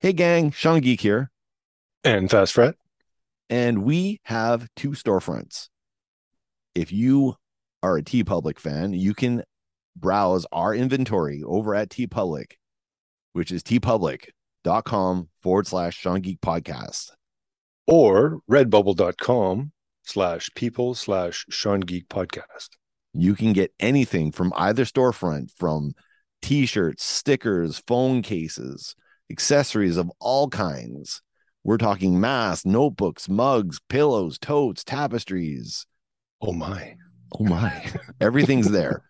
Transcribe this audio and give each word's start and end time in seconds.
Hey, 0.00 0.12
gang, 0.12 0.50
Sean 0.50 0.80
Geek 0.80 1.00
here. 1.00 1.30
And 2.04 2.30
Fast 2.30 2.52
Fret. 2.52 2.74
And 3.48 3.82
we 3.82 4.20
have 4.24 4.68
two 4.76 4.90
storefronts. 4.90 5.70
If 6.74 6.92
you 6.92 7.36
are 7.82 7.96
a 7.96 8.02
Tee 8.02 8.22
Public 8.22 8.60
fan, 8.60 8.92
you 8.92 9.14
can 9.14 9.42
browse 9.96 10.44
our 10.52 10.74
inventory 10.74 11.42
over 11.42 11.74
at 11.74 11.88
Tee 11.88 12.06
Public, 12.06 12.58
which 13.32 13.50
is 13.50 13.62
teepublic.com 13.62 15.30
forward 15.42 15.66
slash 15.66 15.96
Sean 15.96 16.20
Geek 16.20 16.42
podcast. 16.42 17.12
Or 17.86 18.40
redbubble.com 18.50 19.72
slash 20.02 20.50
people 20.54 20.94
slash 20.94 21.46
Sean 21.48 21.80
Geek 21.80 22.10
podcast. 22.10 22.68
You 23.14 23.34
can 23.34 23.54
get 23.54 23.72
anything 23.80 24.30
from 24.30 24.52
either 24.56 24.84
storefront 24.84 25.52
from 25.56 25.94
t 26.42 26.66
shirts, 26.66 27.02
stickers, 27.02 27.82
phone 27.86 28.20
cases, 28.20 28.94
accessories 29.30 29.96
of 29.96 30.10
all 30.20 30.48
kinds. 30.48 31.22
We're 31.64 31.78
talking 31.78 32.20
masks, 32.20 32.64
notebooks, 32.64 33.28
mugs, 33.28 33.80
pillows, 33.88 34.38
totes, 34.38 34.84
tapestries. 34.84 35.86
Oh 36.40 36.52
my. 36.52 36.96
Oh 37.38 37.44
my. 37.44 37.90
Everything's 38.20 38.70
there. 38.70 39.02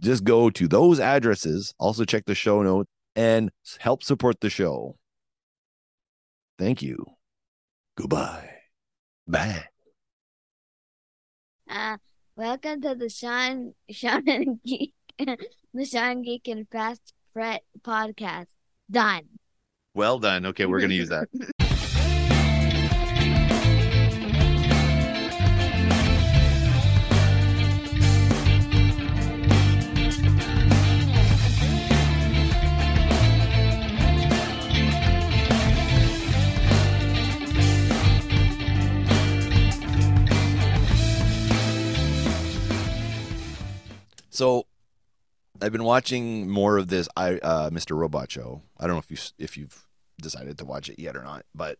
Just 0.00 0.24
go 0.24 0.48
to 0.50 0.68
those 0.68 1.00
addresses. 1.00 1.74
Also, 1.78 2.04
check 2.04 2.24
the 2.24 2.34
show 2.34 2.62
notes 2.62 2.88
and 3.16 3.50
help 3.78 4.02
support 4.02 4.40
the 4.40 4.48
show. 4.48 4.96
Thank 6.58 6.82
you. 6.82 7.04
Goodbye. 7.96 8.50
Bye. 9.26 9.64
Uh, 11.68 11.98
welcome 12.36 12.80
to 12.80 12.94
the 12.94 13.10
Sean 13.10 13.74
Sean 13.90 14.26
and 14.28 14.62
Geek 14.64 14.94
the 15.18 15.84
Sean 15.84 16.22
Geek 16.22 16.48
and 16.48 16.66
Fast 16.70 17.12
Fret 17.32 17.62
podcast. 17.82 18.46
Done. 18.90 19.22
Well 19.98 20.20
done. 20.20 20.46
Okay, 20.46 20.64
we're 20.64 20.78
going 20.78 20.90
to 20.90 20.94
use 20.94 21.08
that. 21.08 21.26
So, 44.30 44.66
I've 45.60 45.72
been 45.72 45.82
watching 45.82 46.48
more 46.48 46.78
of 46.78 46.86
this 46.86 47.08
I 47.16 47.38
uh, 47.38 47.70
Mr. 47.70 47.96
Robot 47.96 48.30
show. 48.30 48.62
I 48.78 48.86
don't 48.86 48.94
know 48.94 49.00
if 49.00 49.10
you 49.10 49.16
if 49.36 49.56
you've 49.56 49.87
decided 50.20 50.58
to 50.58 50.64
watch 50.64 50.88
it 50.88 50.98
yet 50.98 51.16
or 51.16 51.22
not, 51.22 51.44
but 51.54 51.78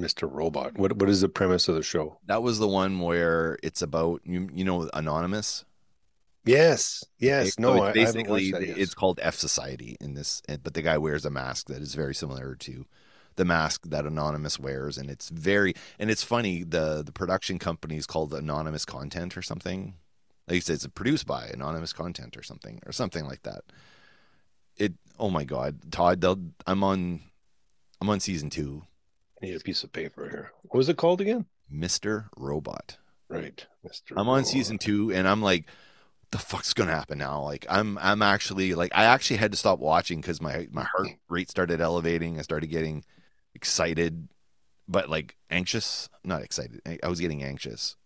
Mr. 0.00 0.30
Robot. 0.30 0.78
What 0.78 0.96
what 0.96 1.08
is 1.08 1.20
the 1.20 1.28
premise 1.28 1.68
of 1.68 1.74
the 1.74 1.82
show? 1.82 2.18
that 2.26 2.42
was 2.42 2.58
the 2.58 2.68
one 2.68 3.00
where 3.00 3.58
it's 3.62 3.82
about 3.82 4.20
you 4.24 4.48
you 4.52 4.64
know 4.64 4.88
Anonymous. 4.94 5.64
Yes. 6.44 7.04
Yes. 7.18 7.54
So 7.54 7.62
no, 7.62 7.74
it's 7.74 7.82
I, 7.82 7.88
I 7.88 7.92
basically 7.92 8.52
that 8.52 8.66
yet. 8.66 8.78
it's 8.78 8.94
called 8.94 9.18
Fsociety 9.18 9.96
in 10.00 10.14
this, 10.14 10.40
but 10.62 10.72
the 10.74 10.82
guy 10.82 10.96
wears 10.96 11.24
a 11.24 11.30
mask 11.30 11.66
that 11.68 11.82
is 11.82 11.94
very 11.94 12.14
similar 12.14 12.54
to 12.56 12.86
the 13.36 13.44
mask 13.44 13.88
that 13.88 14.04
Anonymous 14.04 14.58
wears, 14.58 14.98
and 14.98 15.08
it's 15.10 15.28
very 15.30 15.74
and 15.98 16.10
it's 16.10 16.22
funny. 16.22 16.64
the 16.64 17.02
The 17.04 17.12
production 17.12 17.58
company 17.58 17.96
is 17.96 18.06
called 18.06 18.34
Anonymous 18.34 18.84
Content 18.84 19.36
or 19.36 19.42
something. 19.42 19.94
Like 20.46 20.56
you 20.56 20.60
said, 20.60 20.74
it's 20.74 20.86
produced 20.88 21.26
by 21.26 21.46
Anonymous 21.46 21.92
Content 21.92 22.36
or 22.36 22.42
something 22.42 22.80
or 22.86 22.92
something 22.92 23.26
like 23.26 23.42
that. 23.42 23.62
It. 24.76 24.94
Oh 25.18 25.30
my 25.30 25.44
God, 25.44 25.90
Todd! 25.90 26.24
I'm 26.66 26.84
on. 26.84 27.20
I'm 28.00 28.08
on 28.10 28.20
season 28.20 28.50
two, 28.50 28.82
I 29.42 29.46
need 29.46 29.56
a 29.56 29.60
piece 29.60 29.82
of 29.84 29.92
paper 29.92 30.28
here. 30.28 30.52
What 30.62 30.78
was 30.78 30.88
it 30.88 30.96
called 30.96 31.20
again? 31.20 31.46
Mister 31.70 32.30
Robot. 32.36 32.96
Right. 33.28 33.66
Mr. 33.86 34.12
I'm 34.16 34.28
on 34.28 34.44
Robot. 34.44 34.46
season 34.46 34.78
two, 34.78 35.12
and 35.12 35.28
I'm 35.28 35.42
like, 35.42 35.66
the 36.30 36.38
fuck's 36.38 36.74
gonna 36.74 36.92
happen 36.94 37.18
now? 37.18 37.42
Like, 37.42 37.66
I'm 37.68 37.98
I'm 37.98 38.22
actually 38.22 38.74
like, 38.74 38.92
I 38.94 39.04
actually 39.04 39.36
had 39.38 39.52
to 39.52 39.58
stop 39.58 39.78
watching 39.78 40.20
because 40.20 40.40
my 40.40 40.68
my 40.70 40.84
heart 40.84 41.08
rate 41.28 41.50
started 41.50 41.80
elevating. 41.80 42.38
I 42.38 42.42
started 42.42 42.68
getting 42.68 43.04
excited, 43.54 44.28
but 44.86 45.08
like 45.10 45.36
anxious. 45.50 46.08
Not 46.24 46.42
excited. 46.42 46.80
I, 46.86 46.98
I 47.02 47.08
was 47.08 47.20
getting 47.20 47.42
anxious, 47.42 47.96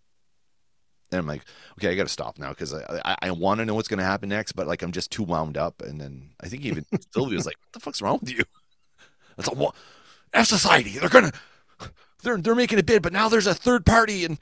and 1.10 1.18
I'm 1.18 1.26
like, 1.26 1.44
okay, 1.78 1.90
I 1.90 1.94
got 1.94 2.04
to 2.04 2.08
stop 2.12 2.38
now 2.38 2.50
because 2.50 2.72
I 2.74 3.00
I, 3.04 3.16
I 3.22 3.30
want 3.32 3.58
to 3.60 3.64
know 3.66 3.74
what's 3.74 3.88
gonna 3.88 4.02
happen 4.04 4.28
next, 4.28 4.52
but 4.52 4.66
like 4.66 4.82
I'm 4.82 4.92
just 4.92 5.10
too 5.12 5.22
wound 5.22 5.56
up. 5.56 5.82
And 5.82 6.00
then 6.00 6.30
I 6.40 6.48
think 6.48 6.64
even 6.64 6.86
Sylvia 7.12 7.36
was 7.36 7.46
like, 7.46 7.56
what 7.60 7.72
the 7.72 7.80
fuck's 7.80 8.02
wrong 8.02 8.18
with 8.20 8.30
you? 8.30 8.44
That's 9.36 9.48
a 9.48 9.54
what? 9.54 9.74
Fsociety. 10.34 10.98
They're 11.00 11.08
gonna. 11.08 11.32
They're 12.22 12.36
they're 12.38 12.54
making 12.54 12.78
a 12.78 12.82
bid, 12.82 13.02
but 13.02 13.12
now 13.12 13.28
there's 13.28 13.46
a 13.46 13.54
third 13.54 13.84
party 13.86 14.24
and. 14.24 14.38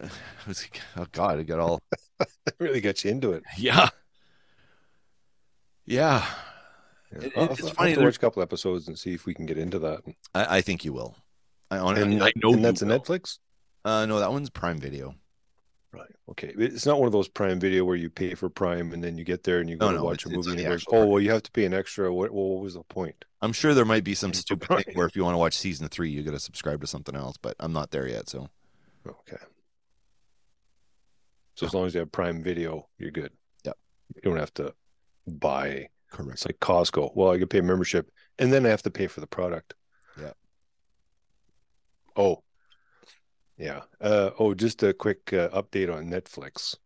I 0.00 0.08
was 0.46 0.62
like, 0.62 0.80
oh 0.96 1.06
God, 1.12 1.38
I 1.40 1.42
got 1.42 1.58
all 1.58 1.80
It 2.20 2.28
really 2.58 2.80
got 2.80 3.02
you 3.04 3.10
into 3.10 3.32
it. 3.32 3.42
yeah, 3.58 3.88
yeah. 5.86 6.24
Yeah. 7.12 7.20
It- 7.20 7.32
I'll, 7.36 7.50
it's 7.50 7.62
I'll 7.64 7.70
funny, 7.70 7.90
have 7.90 7.96
to 7.96 8.00
there- 8.00 8.08
watch 8.08 8.16
a 8.16 8.20
couple 8.20 8.42
episodes 8.42 8.86
and 8.88 8.98
see 8.98 9.12
if 9.14 9.26
we 9.26 9.34
can 9.34 9.46
get 9.46 9.58
into 9.58 9.78
that. 9.80 10.00
I, 10.34 10.58
I 10.58 10.60
think 10.60 10.84
you 10.84 10.92
will. 10.92 11.16
I 11.70 11.78
honestly, 11.78 12.14
And, 12.14 12.22
I 12.22 12.32
know 12.36 12.50
and 12.52 12.58
you 12.60 12.62
that's 12.62 12.82
a. 12.82 12.86
Netflix? 12.86 13.38
Uh, 13.84 14.06
no, 14.06 14.20
that 14.20 14.30
one's 14.30 14.50
Prime 14.50 14.78
Video. 14.78 15.14
Right. 15.92 16.14
Okay. 16.30 16.52
It's 16.58 16.84
not 16.84 16.98
one 16.98 17.06
of 17.06 17.12
those 17.12 17.28
Prime 17.28 17.58
Video 17.58 17.84
where 17.84 17.96
you 17.96 18.10
pay 18.10 18.34
for 18.34 18.50
Prime 18.50 18.92
and 18.92 19.02
then 19.02 19.16
you 19.16 19.24
get 19.24 19.44
there 19.44 19.60
and 19.60 19.70
you 19.70 19.76
go 19.76 19.86
No, 19.86 19.92
to 19.92 19.98
no, 19.98 20.04
watch 20.04 20.26
a 20.26 20.28
movie 20.28 20.50
and 20.50 20.60
it 20.60 20.64
goes, 20.64 20.84
oh, 20.92 21.06
well, 21.06 21.20
you 21.20 21.30
have 21.30 21.42
to 21.44 21.50
pay 21.50 21.64
an 21.64 21.72
extra. 21.72 22.12
What, 22.12 22.30
what 22.30 22.60
was 22.60 22.74
the 22.74 22.82
point? 22.82 23.24
I'm 23.40 23.52
sure 23.54 23.72
there 23.72 23.84
might 23.86 24.04
be 24.04 24.14
some 24.14 24.32
stupid 24.34 24.66
Prime. 24.66 24.82
thing 24.82 24.94
where 24.96 25.06
if 25.06 25.16
you 25.16 25.24
want 25.24 25.34
to 25.34 25.38
watch 25.38 25.54
season 25.56 25.88
three, 25.88 26.10
you 26.10 26.22
got 26.22 26.32
to 26.32 26.40
subscribe 26.40 26.80
to 26.82 26.86
something 26.86 27.16
else. 27.16 27.36
But 27.40 27.56
I'm 27.58 27.72
not 27.72 27.90
there 27.90 28.06
yet, 28.06 28.28
so 28.28 28.48
Okay. 29.06 29.38
So 31.54 31.66
as 31.66 31.72
long 31.74 31.86
as 31.86 31.94
you 31.94 32.00
have 32.00 32.12
Prime 32.12 32.42
Video, 32.42 32.88
you're 32.98 33.10
good. 33.10 33.32
Yep. 33.64 33.76
You 34.16 34.22
don't 34.22 34.36
have 34.38 34.52
to 34.54 34.74
buy. 35.26 35.88
correct. 36.12 36.32
It's 36.34 36.46
like 36.46 36.60
Costco. 36.60 37.12
Well, 37.16 37.30
I 37.30 37.38
could 37.38 37.50
pay 37.50 37.58
a 37.58 37.62
membership 37.62 38.10
and 38.38 38.52
then 38.52 38.66
I 38.66 38.68
have 38.68 38.82
to 38.82 38.90
pay 38.90 39.06
for 39.06 39.20
the 39.20 39.26
product. 39.26 39.74
Yeah. 40.20 40.32
Oh. 42.14 42.42
Yeah. 43.58 43.82
Uh, 44.00 44.30
oh, 44.38 44.54
just 44.54 44.82
a 44.82 44.94
quick 44.94 45.32
uh, 45.32 45.48
update 45.50 45.92
on 45.92 46.08
Netflix. 46.08 46.76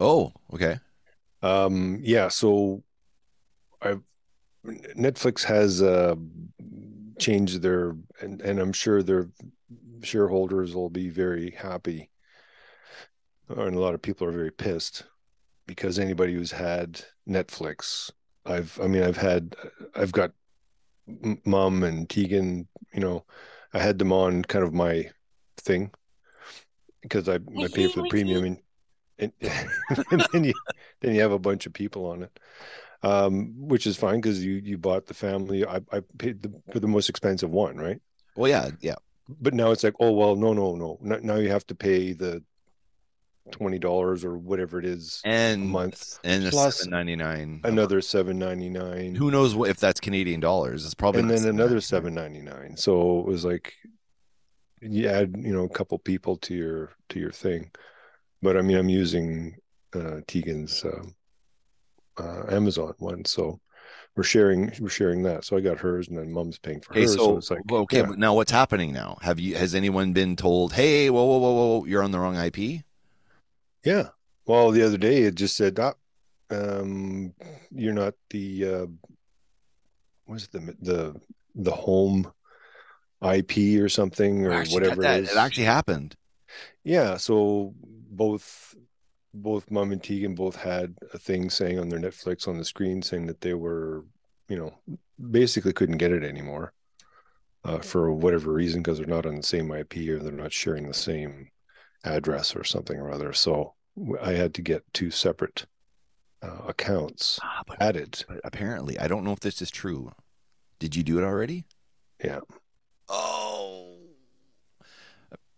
Oh, 0.00 0.32
okay. 0.52 0.78
Um, 1.42 2.00
yeah, 2.02 2.28
so 2.28 2.82
I've 3.82 4.02
Netflix 4.96 5.44
has 5.44 5.82
uh 5.82 6.14
changed 7.18 7.60
their 7.60 7.94
and, 8.20 8.40
and 8.40 8.58
I'm 8.58 8.72
sure 8.72 9.02
their 9.02 9.28
shareholders 10.02 10.74
will 10.74 10.88
be 10.88 11.10
very 11.10 11.50
happy. 11.50 12.10
And 13.48 13.76
a 13.76 13.80
lot 13.80 13.94
of 13.94 14.00
people 14.00 14.26
are 14.26 14.32
very 14.32 14.50
pissed 14.50 15.04
because 15.66 15.98
anybody 15.98 16.32
who's 16.32 16.52
had 16.52 17.02
Netflix, 17.28 18.10
I've 18.46 18.78
I 18.82 18.86
mean 18.86 19.02
I've 19.02 19.18
had 19.18 19.54
I've 19.94 20.12
got 20.12 20.32
mom 21.44 21.82
and 21.82 22.08
Tegan, 22.08 22.66
you 22.94 23.00
know, 23.00 23.26
I 23.74 23.80
had 23.80 23.98
them 23.98 24.12
on 24.12 24.42
kind 24.44 24.64
of 24.64 24.72
my 24.72 25.10
thing 25.56 25.90
because 27.02 27.28
I, 27.28 27.34
I 27.34 27.68
pay 27.72 27.88
for 27.88 28.02
the 28.02 28.08
premium 28.08 28.44
and 28.44 28.58
and, 29.18 29.32
and 30.10 30.26
then 30.32 30.44
you 30.44 30.52
then 31.00 31.14
you 31.14 31.20
have 31.20 31.32
a 31.32 31.38
bunch 31.38 31.66
of 31.66 31.72
people 31.72 32.06
on 32.06 32.22
it 32.24 32.38
um 33.02 33.52
which 33.56 33.86
is 33.86 33.96
fine 33.96 34.16
because 34.20 34.44
you 34.44 34.54
you 34.54 34.76
bought 34.78 35.06
the 35.06 35.14
family 35.14 35.64
i 35.66 35.76
i 35.92 36.00
paid 36.18 36.42
the, 36.42 36.52
for 36.72 36.80
the 36.80 36.88
most 36.88 37.08
expensive 37.08 37.50
one 37.50 37.76
right 37.76 38.00
Well, 38.34 38.48
yeah, 38.50 38.70
yeah. 38.80 38.96
but 39.28 39.54
now 39.54 39.70
it's 39.70 39.84
like 39.84 39.94
oh 40.00 40.12
well 40.12 40.34
no 40.36 40.52
no 40.52 40.74
no 40.74 40.98
N- 41.04 41.24
now 41.24 41.36
you 41.36 41.50
have 41.50 41.66
to 41.68 41.74
pay 41.74 42.12
the 42.12 42.42
twenty 43.52 43.78
dollars 43.78 44.24
or 44.24 44.38
whatever 44.38 44.78
it 44.78 44.86
is 44.86 45.20
And 45.24 45.68
month 45.68 46.18
and 46.24 46.44
the 46.44 46.50
plus 46.50 46.78
seven 46.78 46.90
ninety 46.90 47.14
nine. 47.14 47.60
another 47.62 48.00
seven 48.00 48.38
ninety 48.38 48.70
nine 48.70 49.14
Who 49.14 49.30
knows 49.30 49.54
what 49.54 49.68
if 49.68 49.76
that's 49.78 50.00
Canadian 50.00 50.40
dollars? 50.40 50.84
It's 50.86 50.94
probably 50.94 51.20
and 51.20 51.30
then 51.30 51.44
another 51.46 51.76
$7.99. 51.76 51.82
seven 51.82 52.14
ninety 52.14 52.40
nine 52.40 52.76
so 52.76 53.20
it 53.20 53.26
was 53.26 53.44
like 53.44 53.74
you 54.92 55.08
add 55.08 55.34
you 55.38 55.52
know 55.52 55.64
a 55.64 55.68
couple 55.68 55.98
people 55.98 56.36
to 56.36 56.54
your 56.54 56.92
to 57.08 57.18
your 57.18 57.30
thing 57.30 57.70
but 58.42 58.56
i 58.56 58.62
mean 58.62 58.76
i'm 58.76 58.88
using 58.88 59.56
uh 59.94 60.20
tegan's 60.26 60.84
um 60.84 61.14
uh 62.18 62.44
amazon 62.50 62.94
one 62.98 63.24
so 63.24 63.58
we're 64.16 64.22
sharing 64.22 64.70
we're 64.80 64.88
sharing 64.88 65.22
that 65.22 65.44
so 65.44 65.56
i 65.56 65.60
got 65.60 65.78
hers 65.78 66.08
and 66.08 66.18
then 66.18 66.30
mom's 66.30 66.58
paying 66.58 66.80
for 66.80 66.92
Okay, 66.92 67.02
hers 67.02 67.12
so, 67.12 67.16
so, 67.16 67.36
it's 67.38 67.50
like 67.50 67.60
okay, 67.70 67.98
yeah. 67.98 68.06
but 68.06 68.18
now 68.18 68.34
what's 68.34 68.52
happening 68.52 68.92
now? 68.92 69.18
Have 69.22 69.40
you 69.40 69.56
has 69.56 69.74
anyone 69.74 70.12
been 70.12 70.36
told, 70.36 70.72
"Hey, 70.72 71.10
whoa, 71.10 71.24
whoa, 71.24 71.38
whoa, 71.38 71.52
whoa, 71.52 71.84
you're 71.86 72.02
on 72.02 72.12
the 72.12 72.18
wrong 72.20 72.36
IP"? 72.36 72.84
yeah 73.84 74.08
well 74.46 74.70
the 74.70 74.82
other 74.82 74.96
day 74.96 75.22
it 75.22 75.34
just 75.34 75.56
said 75.56 75.78
ah, 75.78 75.92
um 76.50 77.34
you're 77.70 77.92
not 77.92 78.14
the 78.30 78.64
uh 78.64 78.86
what's 80.24 80.44
it, 80.44 80.52
the 80.52 80.76
the 80.80 81.20
the 81.54 81.70
home 81.70 82.30
ip 83.24 83.56
or 83.82 83.88
something 83.88 84.46
or 84.46 84.52
I 84.52 84.60
actually 84.60 84.80
got 84.80 84.96
whatever 84.96 85.02
it 85.18 85.24
is 85.24 85.30
It 85.32 85.36
actually 85.36 85.64
happened. 85.64 86.16
Yeah, 86.84 87.16
so 87.16 87.74
both 87.78 88.74
both 89.32 89.70
mom 89.70 89.90
and 89.92 90.02
Tegan 90.02 90.34
both 90.34 90.56
had 90.56 90.94
a 91.12 91.18
thing 91.18 91.50
saying 91.50 91.78
on 91.78 91.88
their 91.88 91.98
Netflix 91.98 92.46
on 92.46 92.56
the 92.58 92.64
screen 92.64 93.02
saying 93.02 93.26
that 93.26 93.40
they 93.40 93.54
were 93.54 94.04
you 94.48 94.56
know, 94.56 94.74
basically 95.30 95.72
couldn't 95.72 95.96
get 95.96 96.12
it 96.12 96.22
anymore 96.22 96.72
uh, 97.64 97.78
for 97.78 98.12
whatever 98.12 98.52
reason 98.52 98.82
because 98.82 98.98
they're 98.98 99.06
not 99.06 99.24
on 99.26 99.36
the 99.36 99.42
same 99.42 99.72
IP 99.72 99.96
or 100.10 100.18
they're 100.18 100.30
not 100.32 100.52
sharing 100.52 100.86
the 100.86 100.94
same 100.94 101.48
address 102.04 102.54
or 102.54 102.62
something 102.62 102.98
or 102.98 103.10
other. 103.10 103.32
So 103.32 103.74
I 104.20 104.32
had 104.32 104.52
to 104.54 104.62
get 104.62 104.84
two 104.92 105.10
separate 105.10 105.64
uh, 106.42 106.58
accounts 106.68 107.40
Ah, 107.42 107.62
but, 107.66 107.80
added. 107.80 108.22
but 108.28 108.40
apparently, 108.44 108.98
I 108.98 109.08
don't 109.08 109.24
know 109.24 109.32
if 109.32 109.40
this 109.40 109.62
is 109.62 109.70
true. 109.70 110.12
Did 110.78 110.94
you 110.94 111.02
do 111.02 111.18
it 111.18 111.24
already? 111.24 111.64
Yeah. 112.22 112.40
Oh. 113.08 113.96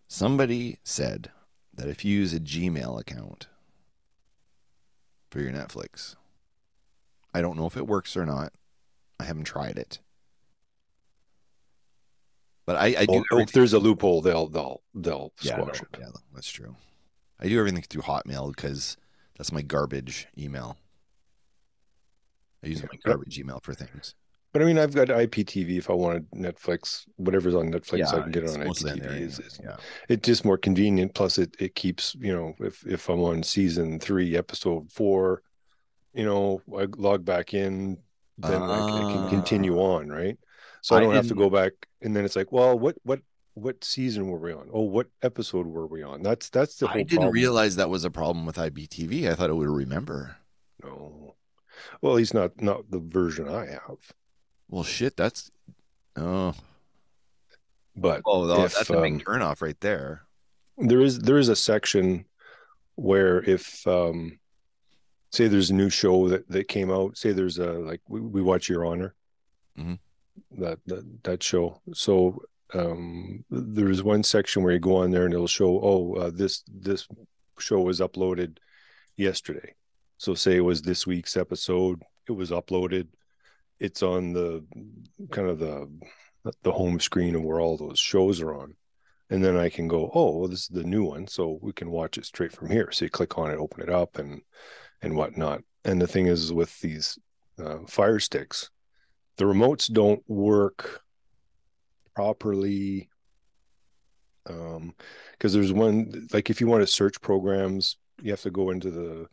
Somebody 0.08 0.78
said 0.82 1.31
that 1.75 1.88
if 1.88 2.04
you 2.04 2.19
use 2.19 2.32
a 2.32 2.40
Gmail 2.40 3.00
account 3.00 3.48
for 5.31 5.40
your 5.40 5.52
Netflix, 5.52 6.16
I 7.34 7.40
don't 7.40 7.56
know 7.56 7.66
if 7.66 7.76
it 7.76 7.87
works 7.87 8.16
or 8.16 8.25
not. 8.25 8.52
I 9.20 9.25
haven't 9.25 9.44
tried 9.44 9.78
it. 9.78 9.98
But 12.66 12.76
I, 12.76 12.96
I 12.98 13.06
do. 13.06 13.25
If 13.32 13.52
there's 13.52 13.72
a 13.72 13.78
loophole, 13.78 14.20
they'll 14.22 14.49
they'll 14.49 14.82
they'll 14.92 15.32
squash 15.37 15.81
it. 15.81 15.88
yeah, 16.00 16.08
that's 16.34 16.49
true. 16.49 16.75
I 17.38 17.49
do 17.49 17.58
everything 17.58 17.82
through 17.82 18.02
Hotmail 18.02 18.54
because 18.54 18.96
that's 19.37 19.52
my 19.52 19.62
garbage 19.62 20.26
email. 20.37 20.76
I 22.64 22.69
use 22.69 22.82
my 22.82 22.99
garbage 23.04 23.38
email 23.38 23.60
for 23.62 23.72
things. 23.72 24.14
But 24.52 24.62
I 24.62 24.64
mean, 24.64 24.78
I've 24.78 24.94
got 24.94 25.08
IPTV. 25.08 25.76
If 25.76 25.90
I 25.90 25.93
wanted 25.93 26.31
Netflix, 26.31 27.04
whatever's 27.16 27.54
on 27.54 27.70
Netflix, 27.70 28.08
I 28.14 28.22
can 28.22 28.32
get 28.32 28.44
it 28.44 28.50
on 28.50 28.62
in 28.62 28.66
there 28.66 28.69
IPTV. 28.69 28.70
It's, 28.70 29.38
anyways, 29.38 29.60
yeah. 29.62 29.76
it's 30.08 30.26
just 30.26 30.44
more 30.44 30.56
convenient. 30.56 31.14
Plus, 31.14 31.37
it 31.37 31.54
it 31.58 31.75
keeps 31.75 32.14
you 32.19 32.32
know 32.32 32.54
if 32.60 32.87
if 32.87 33.08
I'm 33.08 33.20
on 33.20 33.43
season 33.43 34.00
three, 34.00 34.37
episode 34.37 34.90
four, 34.90 35.43
you 36.14 36.25
know, 36.25 36.62
I 36.76 36.87
log 36.96 37.25
back 37.25 37.52
in, 37.52 37.98
then 38.38 38.62
I, 38.62 38.78
can, 38.78 39.04
I 39.04 39.12
can 39.12 39.28
continue 39.28 39.78
ah. 39.78 39.96
on, 39.96 40.08
right? 40.08 40.38
So 40.81 40.96
I 40.96 40.99
I 40.99 41.02
don't 41.02 41.14
have 41.14 41.28
to 41.28 41.34
go 41.34 41.50
back. 41.50 41.72
And 42.00 42.16
then 42.16 42.25
it's 42.25 42.37
like, 42.37 42.52
well, 42.52 42.78
what 42.78 42.96
what 43.02 43.20
what 43.54 43.82
season 43.84 44.28
were 44.28 44.38
we 44.38 44.52
on? 44.52 44.69
Oh, 44.72 44.82
what 44.82 45.08
episode 45.22 45.66
were 45.66 45.87
we 45.87 46.02
on? 46.02 46.22
That's 46.22 46.49
that's 46.49 46.76
the 46.76 46.87
whole 46.87 47.00
I 47.00 47.02
didn't 47.02 47.19
problem. 47.19 47.34
realize 47.34 47.76
that 47.76 47.90
was 47.90 48.04
a 48.04 48.10
problem 48.10 48.46
with 48.46 48.56
IPTV. 48.56 49.31
I 49.31 49.34
thought 49.34 49.50
it 49.50 49.56
would 49.56 49.69
remember. 49.69 50.37
No. 50.82 51.34
Well, 52.00 52.12
at 52.12 52.16
least 52.16 52.34
not 52.34 52.60
not 52.60 52.90
the 52.90 53.00
version 53.00 53.49
I 53.49 53.66
have. 53.66 53.99
Well, 54.68 54.84
shit, 54.84 55.16
that's 55.16 55.50
oh, 56.16 56.54
But 57.96 58.22
oh, 58.26 58.64
If, 58.64 58.74
that's 58.74 58.90
a 58.90 58.96
um, 58.96 59.02
big 59.02 59.24
turnoff 59.24 59.62
right 59.62 59.78
there. 59.80 60.22
there 60.78 61.00
is 61.00 61.18
there 61.20 61.38
is 61.38 61.48
a 61.48 61.56
section 61.56 62.24
where 62.96 63.42
if 63.42 63.86
um 63.86 64.38
say 65.32 65.48
there's 65.48 65.70
a 65.70 65.74
new 65.74 65.90
show 65.90 66.28
that 66.28 66.48
that 66.48 66.68
came 66.68 66.90
out 66.90 67.16
say 67.16 67.32
there's 67.32 67.58
a 67.58 67.72
like 67.72 68.00
we, 68.08 68.20
we 68.20 68.42
watch 68.42 68.68
your 68.68 68.84
honor 68.86 69.14
Mhm. 69.78 69.98
that, 70.58 70.78
that 70.86 71.22
that 71.24 71.42
show 71.42 71.80
so 71.92 72.42
um 72.74 73.44
there's 73.50 74.02
one 74.02 74.22
section 74.22 74.62
where 74.62 74.72
you 74.72 74.78
go 74.80 74.96
on 74.96 75.10
there 75.10 75.24
and 75.26 75.34
it'll 75.34 75.46
show 75.46 75.78
oh 75.82 76.14
uh, 76.14 76.30
this 76.32 76.62
this 76.72 77.06
show 77.58 77.80
was 77.80 78.00
uploaded 78.00 78.56
yesterday 79.16 79.74
so 80.18 80.34
say 80.34 80.56
it 80.56 80.60
was 80.64 80.80
this 80.82 81.06
week's 81.06 81.36
episode 81.36 82.02
it 82.28 82.32
was 82.32 82.50
uploaded 82.50 83.06
it's 83.78 84.02
on 84.02 84.32
the 84.32 84.64
kind 85.31 85.49
of 85.49 85.58
the 85.58 85.88
the 86.62 86.73
home 86.73 87.00
screen 87.00 87.34
of 87.34 87.43
where 87.43 87.61
all 87.61 87.76
those 87.76 87.99
shows 87.99 88.40
are 88.40 88.55
on 88.55 88.76
and 89.28 89.44
then 89.44 89.56
I 89.56 89.69
can 89.69 89.88
go, 89.88 90.11
oh, 90.14 90.38
well, 90.38 90.49
this 90.49 90.62
is 90.62 90.69
the 90.69 90.84
new 90.84 91.05
one, 91.05 91.26
so 91.26 91.58
we 91.61 91.73
can 91.73 91.90
watch 91.90 92.17
it 92.17 92.26
straight 92.26 92.52
from 92.52 92.70
here. 92.70 92.90
So 92.93 93.05
you 93.05 93.11
click 93.11 93.38
on 93.38 93.50
it, 93.50 93.58
open 93.58 93.82
it 93.82 93.90
up, 93.90 94.19
and 94.19 94.40
and 95.02 95.17
whatnot. 95.17 95.62
And 95.84 96.00
the 96.00 96.06
thing 96.06 96.26
is, 96.26 96.52
with 96.52 96.78
these 96.81 97.19
uh, 97.62 97.78
Fire 97.88 98.20
Sticks, 98.20 98.70
the 99.37 99.44
remotes 99.44 99.93
don't 99.93 100.23
work 100.28 101.02
properly. 102.14 103.11
Um, 104.49 104.94
because 105.32 105.52
there's 105.52 105.73
one 105.73 106.28
like 106.32 106.50
if 106.50 106.61
you 106.61 106.69
want 106.69 106.82
to 106.82 106.87
search 106.87 107.20
programs, 107.20 107.96
you 108.23 108.31
have 108.31 108.43
to 108.43 108.50
go 108.50 108.70
into 108.70 108.90
the 108.93 109.28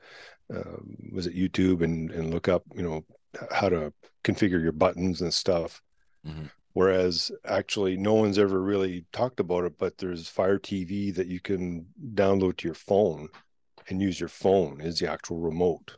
uh, 0.56 0.78
was 1.12 1.28
it 1.28 1.36
YouTube 1.36 1.84
and 1.84 2.10
and 2.10 2.34
look 2.34 2.48
up, 2.48 2.64
you 2.76 2.82
know, 2.82 3.06
how 3.52 3.70
to 3.70 3.94
configure 4.24 4.62
your 4.62 4.72
buttons 4.72 5.22
and 5.22 5.34
stuff 5.34 5.82
Mhm. 6.26 6.50
whereas 6.74 7.32
actually 7.46 7.98
no 7.98 8.14
one's 8.14 8.40
ever 8.40 8.62
really 8.62 9.06
talked 9.12 9.40
about 9.40 9.64
it 9.66 9.78
but 9.78 9.98
there's 9.98 10.28
fire 10.30 10.58
tv 10.60 11.14
that 11.14 11.28
you 11.28 11.40
can 11.40 11.88
download 12.14 12.58
to 12.58 12.68
your 12.68 12.76
phone 12.76 13.28
and 13.90 14.02
use 14.02 14.20
your 14.20 14.30
phone 14.30 14.80
as 14.82 15.00
the 15.00 15.10
actual 15.12 15.40
remote 15.40 15.98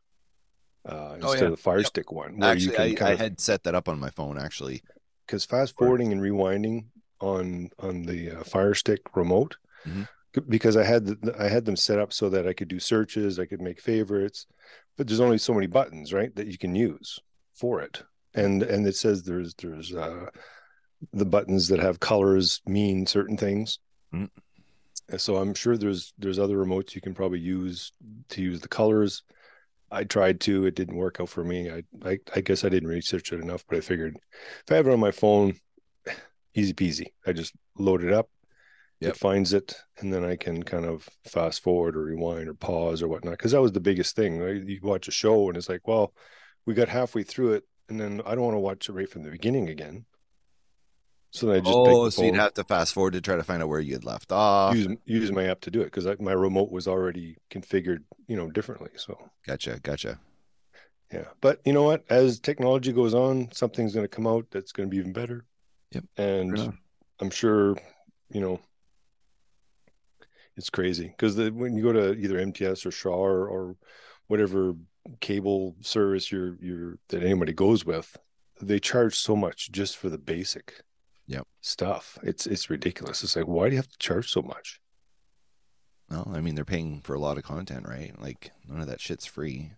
uh, 0.87 1.13
Oh, 1.13 1.13
instead 1.15 1.39
yeah. 1.41 1.45
of 1.45 1.51
the 1.51 1.57
fire 1.57 1.77
Yep. 1.79 1.87
stick 1.87 2.11
one 2.11 2.37
where 2.37 2.51
Actually, 2.51 2.89
you 2.89 2.95
can 2.95 3.07
I, 3.07 3.11
I 3.11 3.15
had 3.15 3.39
set 3.39 3.63
that 3.63 3.73
up 3.75 3.87
on 3.89 3.99
my 3.99 4.09
phone. 4.11 4.37
Actually, 4.37 4.83
because 5.25 5.43
fast 5.45 5.75
forwarding 5.77 6.11
and 6.11 6.21
rewinding 6.21 6.85
on 7.19 7.69
on 7.79 8.03
the 8.03 8.31
uh, 8.39 8.43
fire 8.43 8.73
stick 8.75 9.01
remote 9.15 9.57
Mhm. 9.87 10.07
Because 10.49 10.77
i 10.77 10.83
had 10.83 11.05
the, 11.05 11.35
i 11.39 11.47
had 11.47 11.65
them 11.65 11.75
set 11.75 11.99
up 11.99 12.11
so 12.11 12.29
that 12.29 12.47
i 12.47 12.53
could 12.53 12.67
do 12.67 12.79
searches 12.79 13.39
i 13.39 13.45
could 13.45 13.61
make 13.61 13.79
favorites 13.81 14.47
but 14.97 15.07
there's 15.07 15.19
only 15.19 15.37
so 15.37 15.53
many 15.53 15.67
buttons 15.67 16.13
right 16.13 16.35
that 16.35 16.47
you 16.47 16.57
can 16.57 16.75
use 16.75 17.19
for 17.53 17.81
it. 17.81 18.03
And 18.33 18.63
and 18.63 18.85
it 18.85 18.95
says 18.95 19.23
there's 19.23 19.53
there's 19.55 19.93
uh 19.93 20.27
the 21.13 21.25
buttons 21.25 21.67
that 21.69 21.79
have 21.79 21.99
colors 21.99 22.61
mean 22.65 23.05
certain 23.05 23.37
things. 23.37 23.79
Mm. 24.13 24.29
So 25.17 25.37
i'm 25.37 25.53
sure 25.53 25.77
there's 25.77 26.13
there's 26.17 26.39
other 26.39 26.57
remotes 26.57 26.95
you 26.95 27.01
can 27.01 27.13
probably 27.13 27.39
use 27.39 27.91
to 28.29 28.41
use 28.41 28.61
the 28.61 28.67
colors. 28.67 29.23
I 29.91 30.03
tried 30.03 30.41
to 30.41 30.65
it 30.65 30.75
didn't 30.75 30.97
work 30.97 31.19
out 31.19 31.29
for 31.29 31.43
me. 31.43 31.71
I 31.71 31.83
i, 32.03 32.19
I 32.35 32.41
guess 32.41 32.63
i 32.63 32.69
didn't 32.69 32.89
research 32.89 33.31
it 33.31 33.41
enough 33.41 33.65
but 33.67 33.77
i 33.77 33.81
figured 33.81 34.17
if 34.65 34.71
i 34.71 34.75
have 34.75 34.87
it 34.87 34.93
on 34.93 34.99
my 34.99 35.11
phone 35.11 35.55
easy 36.55 36.73
peasy. 36.73 37.07
I 37.25 37.33
just 37.33 37.53
load 37.77 38.03
it 38.03 38.11
up 38.11 38.29
Yep. 39.06 39.13
it 39.16 39.19
finds 39.19 39.54
it 39.54 39.75
and 40.00 40.12
then 40.13 40.24
i 40.25 40.36
can 40.36 40.63
kind 40.63 40.86
of 40.86 41.07
fast 41.25 41.62
forward 41.63 41.96
or 41.96 42.04
rewind 42.06 42.48
or 42.50 42.54
pause 42.54 43.02
or 43.02 43.07
whatnot 43.07 43.34
because 43.34 43.52
that 43.52 43.62
was 43.62 43.72
the 43.72 43.80
biggest 43.80 44.16
thing 44.16 44.40
right? 44.40 44.63
you 44.63 44.80
watch 44.81 45.07
a 45.07 45.12
show 45.12 45.48
and 45.48 45.57
it's 45.57 45.69
like 45.69 45.88
well 45.88 46.13
we 46.66 46.74
got 46.74 46.90
halfway 46.90 47.24
through 47.24 47.54
it 47.54 47.63
and 47.90 48.00
then 48.00 48.22
i 48.25 48.34
don't 48.34 48.44
want 48.44 48.56
to 48.56 48.60
watch 48.60 48.90
it 48.90 48.94
right 48.94 49.10
from 49.10 49.24
the 49.24 49.30
beginning 49.31 49.69
again 49.69 50.06
so 51.31 51.48
then 51.48 51.57
i 51.57 51.60
just 51.60 51.75
oh, 51.75 52.10
so 52.10 52.24
you'd 52.24 52.36
have 52.36 52.54
to 52.54 52.63
fast 52.63 52.94
forward 52.94 53.13
to 53.13 53.22
try 53.22 53.36
to 53.36 53.44
find 53.44 53.62
out 53.62 53.69
where 53.69 53.80
you 53.80 53.94
had 53.94 54.06
left 54.06 54.31
off. 54.31 54.75
use 54.75 54.88
use 55.06 55.31
my 55.31 55.46
app 55.46 55.62
to 55.62 55.72
do 55.72 55.81
it 55.81 55.92
because 55.94 56.07
my 56.19 56.31
remote 56.34 56.72
was 56.72 56.88
already 56.88 57.38
configured 57.52 58.00
you 58.28 58.36
know 58.36 58.50
differently 58.50 58.90
so 58.96 59.18
Gotcha, 59.46 59.80
gotcha. 59.84 60.19
yeah 61.12 61.25
but 61.42 61.62
you 61.66 61.74
know 61.74 61.84
what 61.84 62.04
as 62.10 62.40
technology 62.40 62.92
goes 62.92 63.13
on 63.13 63.50
something's 63.52 63.94
going 63.94 64.06
to 64.06 64.16
come 64.16 64.25
out 64.25 64.48
that's 64.52 64.72
going 64.72 64.90
to 64.90 64.92
be 64.92 64.98
even 64.98 65.13
better 65.13 65.46
Yep, 65.92 66.04
and 66.18 66.74
i'm 67.19 67.30
sure 67.30 67.78
you 68.31 68.42
know 68.42 68.59
it's 70.57 70.69
crazy 70.69 71.07
because 71.07 71.35
when 71.52 71.76
you 71.76 71.83
go 71.83 71.92
to 71.94 72.14
either 72.14 72.35
mts 72.45 72.85
or 72.85 72.92
shaw 72.92 73.16
or, 73.26 73.47
or 73.47 73.76
whatever 74.28 74.74
cable 75.19 75.76
service 75.81 76.31
you're 76.31 76.57
you're 76.62 76.97
that 77.09 77.24
anybody 77.24 77.54
goes 77.54 77.85
with 77.85 78.18
they 78.62 78.80
charge 78.80 79.16
so 79.16 79.35
much 79.35 79.71
just 79.71 79.97
for 79.97 80.09
the 80.09 80.18
basic 80.18 80.81
Yep. 81.28 81.47
stuff 81.62 82.18
it's 82.24 82.45
it's 82.47 82.69
ridiculous 82.69 83.24
it's 83.24 83.35
like 83.35 83.47
why 83.47 83.68
do 83.68 83.71
you 83.76 83.78
have 83.80 83.88
to 83.90 83.97
charge 83.97 84.30
so 84.30 84.42
much 84.42 84.80
Well, 86.09 86.31
I 86.35 86.40
mean, 86.42 86.54
they're 86.56 86.66
paying 86.66 87.02
for 87.02 87.16
a 87.16 87.19
lot 87.19 87.38
of 87.40 87.44
content, 87.44 87.88
right? 87.88 88.14
Like 88.21 88.52
none 88.68 88.80
of 88.80 88.85
that 88.88 89.02
shit's 89.02 89.26
free. 89.26 89.71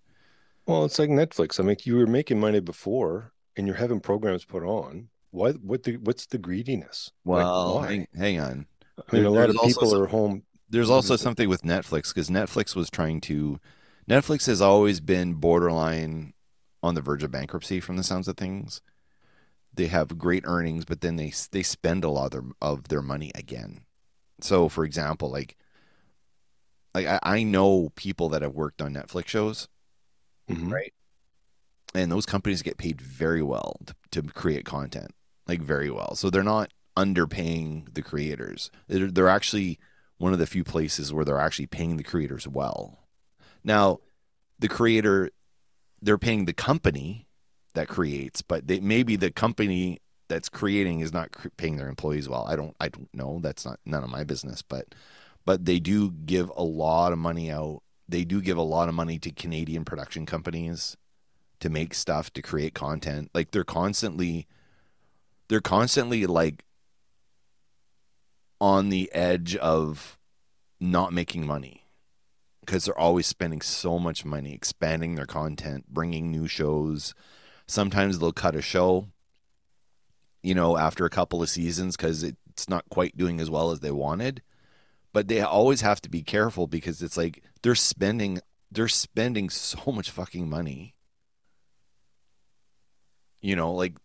Well, 0.66 0.84
it's 0.84 1.00
like 1.00 1.10
Netflix. 1.10 1.58
I 1.60 1.64
mean, 1.64 1.78
you 1.86 1.96
were 1.96 2.06
making 2.06 2.38
money 2.42 2.60
before, 2.60 3.32
and 3.56 3.66
you're 3.66 3.78
having 3.78 4.02
programs 4.02 4.44
put 4.44 4.64
on. 4.64 5.08
Why? 5.32 5.54
What? 5.54 5.84
The, 5.84 5.96
what's 5.98 6.26
the 6.26 6.38
greediness? 6.38 7.12
Well, 7.24 7.76
why? 7.76 7.88
hang, 7.88 8.08
hang 8.18 8.40
on. 8.42 8.66
I 9.10 9.16
mean, 9.16 9.24
a 9.26 9.30
lot 9.30 9.50
of 9.50 9.56
people 9.64 9.88
some- 9.88 10.02
are 10.02 10.06
home. 10.08 10.44
There's 10.70 10.90
also 10.90 11.16
something 11.16 11.48
with 11.48 11.62
Netflix 11.64 12.14
because 12.14 12.30
Netflix 12.30 12.76
was 12.76 12.90
trying 12.90 13.22
to. 13.22 13.60
Netflix 14.10 14.48
has 14.48 14.62
always 14.62 15.00
been 15.00 15.34
borderline 15.36 16.34
on 16.84 16.96
the 16.96 17.02
verge 17.02 17.24
of 17.24 17.32
bankruptcy, 17.32 17.80
from 17.80 17.98
the 17.98 18.04
sounds 18.04 18.28
of 18.28 18.38
things. 18.38 18.82
They 19.74 19.88
have 19.88 20.18
great 20.18 20.44
earnings, 20.46 20.86
but 20.86 21.02
then 21.02 21.16
they 21.16 21.34
they 21.52 21.64
spend 21.64 22.04
a 22.04 22.10
lot 22.10 22.26
of 22.26 22.32
their, 22.32 22.44
of 22.62 22.88
their 22.88 23.02
money 23.02 23.32
again. 23.36 23.82
So, 24.42 24.70
for 24.70 24.84
example, 24.84 25.30
like 25.30 25.58
like 26.94 27.06
I, 27.06 27.20
I 27.22 27.44
know 27.44 27.92
people 27.96 28.30
that 28.30 28.42
have 28.42 28.56
worked 28.56 28.82
on 28.82 28.94
Netflix 28.94 29.28
shows, 29.28 29.68
Mhm. 30.50 30.72
Right. 30.72 30.94
and 31.94 32.12
those 32.12 32.26
companies 32.26 32.62
get 32.62 32.78
paid 32.78 33.02
very 33.02 33.42
well 33.42 33.78
to, 33.86 33.96
to 34.12 34.22
create 34.24 34.66
content, 34.66 35.12
like 35.48 35.62
very 35.62 35.90
well. 35.92 36.16
So 36.16 36.30
they're 36.30 36.44
not 36.44 36.72
underpaying 36.96 37.94
the 37.94 38.02
creators. 38.02 38.72
They're, 38.88 39.12
they're 39.12 39.28
actually 39.30 39.78
one 40.18 40.34
of 40.34 40.40
the 40.40 40.48
few 40.48 40.64
places 40.64 41.14
where 41.14 41.26
they're 41.26 41.40
actually 41.40 41.68
paying 41.68 41.98
the 41.98 42.04
creators 42.04 42.48
well. 42.48 43.00
Now, 43.64 44.00
the 44.60 44.68
creator, 44.68 45.30
they're 46.02 46.18
paying 46.18 46.46
the 46.46 46.54
company 46.54 47.28
that 47.74 47.88
creates, 47.88 48.42
but 48.42 48.68
they 48.68 48.80
maybe 48.80 49.16
the 49.16 49.32
company 49.32 50.00
that's 50.28 50.50
creating 50.50 51.00
is 51.00 51.14
not 51.14 51.30
paying 51.58 51.78
their 51.78 51.88
employees 51.88 52.28
well. 52.28 52.46
I 52.48 52.56
don't, 52.56 52.76
I 52.80 52.90
don't 52.90 53.14
know. 53.14 53.40
That's 53.42 53.66
not 53.66 53.80
none 53.86 54.04
of 54.04 54.10
my 54.10 54.24
business, 54.24 54.62
but 54.62 54.94
but 55.46 55.66
they 55.66 55.80
do 55.80 56.12
give 56.12 56.52
a 56.58 56.64
lot 56.64 57.14
of 57.14 57.20
money 57.20 57.50
out. 57.52 57.82
They 58.10 58.26
do 58.26 58.42
give 58.42 58.58
a 58.58 58.64
lot 58.64 58.90
of 58.90 58.96
money 58.96 59.20
to 59.20 59.32
Canadian 59.32 59.86
production 59.86 60.26
companies 60.26 60.98
to 61.60 61.70
make 61.70 61.94
stuff 61.94 62.32
to 62.34 62.42
create 62.42 62.74
content. 62.74 63.32
Like 63.34 63.52
they're 63.52 63.64
constantly 63.64 64.48
they're 65.48 65.62
constantly 65.62 66.26
like 66.26 66.66
on 68.60 68.90
the 68.90 69.12
edge 69.14 69.56
of 69.56 70.18
not 70.80 71.14
making 71.14 71.46
money 71.46 71.84
because 72.62 72.86
they're 72.86 73.00
always 73.00 73.26
spending 73.26 73.62
so 73.62 73.98
much 73.98 74.26
money 74.26 74.54
expanding 74.54 75.16
their 75.16 75.26
content, 75.26 75.86
bringing 75.88 76.30
new 76.30 76.48
shows. 76.48 77.14
Sometimes 77.66 78.20
they'll 78.20 78.34
cut 78.34 78.56
a 78.56 78.62
show, 78.62 79.08
you 80.44 80.54
know, 80.54 80.78
after 80.78 81.06
a 81.06 81.10
couple 81.10 81.42
of 81.42 81.50
seasons 81.50 81.96
because 81.96 82.24
it's 82.24 82.70
not 82.70 82.90
quite 82.90 83.16
doing 83.18 83.40
as 83.40 83.50
well 83.50 83.72
as 83.72 83.80
they 83.80 83.92
wanted. 83.92 84.42
But 85.14 85.30
they 85.30 85.42
always 85.42 85.82
have 85.82 86.02
to 86.02 86.10
be 86.10 86.22
careful 86.22 86.68
because 86.68 87.02
it's 87.02 87.18
like 87.18 87.42
they're 87.64 87.76
spending 87.76 88.40
they're 88.70 88.90
spending 88.90 89.50
so 89.50 89.92
much 89.92 90.12
fucking 90.12 90.50
money. 90.50 90.94
You 93.42 93.56
know, 93.56 93.72
like 93.72 93.98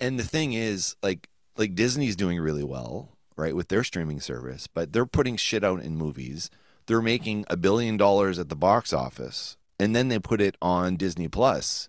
and 0.00 0.18
the 0.18 0.24
thing 0.24 0.54
is 0.54 0.96
like 1.02 1.28
like 1.56 1.74
Disney's 1.74 2.16
doing 2.16 2.40
really 2.40 2.64
well, 2.64 3.15
right, 3.36 3.54
with 3.54 3.68
their 3.68 3.84
streaming 3.84 4.20
service, 4.20 4.66
but 4.66 4.92
they're 4.92 5.06
putting 5.06 5.36
shit 5.36 5.62
out 5.62 5.82
in 5.82 5.96
movies 5.96 6.50
they're 6.86 7.02
making 7.02 7.44
a 7.48 7.56
billion 7.56 7.96
dollars 7.96 8.38
at 8.38 8.48
the 8.48 8.56
box 8.56 8.92
office 8.92 9.56
and 9.78 9.94
then 9.94 10.08
they 10.08 10.18
put 10.18 10.40
it 10.40 10.56
on 10.62 10.96
Disney 10.96 11.28
Plus. 11.28 11.88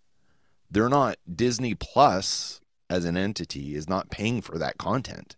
They're 0.69 0.89
not 0.89 1.17
Disney 1.33 1.73
Plus 1.75 2.59
as 2.89 3.05
an 3.05 3.15
entity 3.15 3.75
is 3.75 3.87
not 3.87 4.09
paying 4.09 4.41
for 4.41 4.57
that 4.57 4.77
content. 4.77 5.35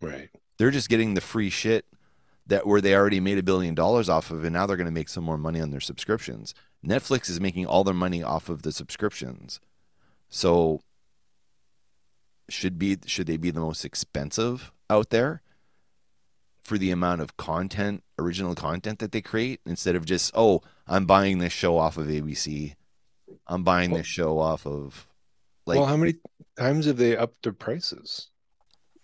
Right. 0.00 0.30
They're 0.58 0.70
just 0.70 0.88
getting 0.88 1.14
the 1.14 1.20
free 1.20 1.50
shit 1.50 1.86
that 2.46 2.66
where 2.66 2.80
they 2.80 2.94
already 2.94 3.20
made 3.20 3.38
a 3.38 3.42
billion 3.42 3.74
dollars 3.74 4.08
off 4.08 4.30
of 4.30 4.44
and 4.44 4.54
now 4.54 4.66
they're 4.66 4.76
going 4.76 4.86
to 4.86 4.92
make 4.92 5.08
some 5.08 5.24
more 5.24 5.38
money 5.38 5.60
on 5.60 5.70
their 5.70 5.80
subscriptions. 5.80 6.54
Netflix 6.84 7.30
is 7.30 7.40
making 7.40 7.66
all 7.66 7.84
their 7.84 7.94
money 7.94 8.22
off 8.22 8.48
of 8.48 8.62
the 8.62 8.72
subscriptions. 8.72 9.60
So 10.28 10.80
should 12.48 12.78
be 12.78 12.98
should 13.06 13.26
they 13.26 13.36
be 13.36 13.50
the 13.50 13.60
most 13.60 13.84
expensive 13.84 14.72
out 14.90 15.10
there? 15.10 15.42
For 16.64 16.78
the 16.78 16.90
amount 16.90 17.20
of 17.20 17.36
content, 17.36 18.02
original 18.18 18.54
content 18.54 18.98
that 18.98 19.12
they 19.12 19.20
create 19.20 19.60
instead 19.66 19.94
of 19.94 20.06
just, 20.06 20.32
oh, 20.34 20.62
I'm 20.88 21.06
buying 21.06 21.38
this 21.38 21.52
show 21.52 21.76
off 21.78 21.96
of 21.98 22.06
ABC. 22.06 22.74
I'm 23.46 23.62
buying 23.62 23.92
this 23.92 24.06
show 24.06 24.38
off 24.38 24.66
of 24.66 25.06
like 25.66 25.78
Well, 25.78 25.86
how 25.86 25.96
many 25.96 26.14
times 26.58 26.86
have 26.86 26.96
they 26.96 27.16
upped 27.16 27.42
their 27.42 27.52
prices? 27.52 28.28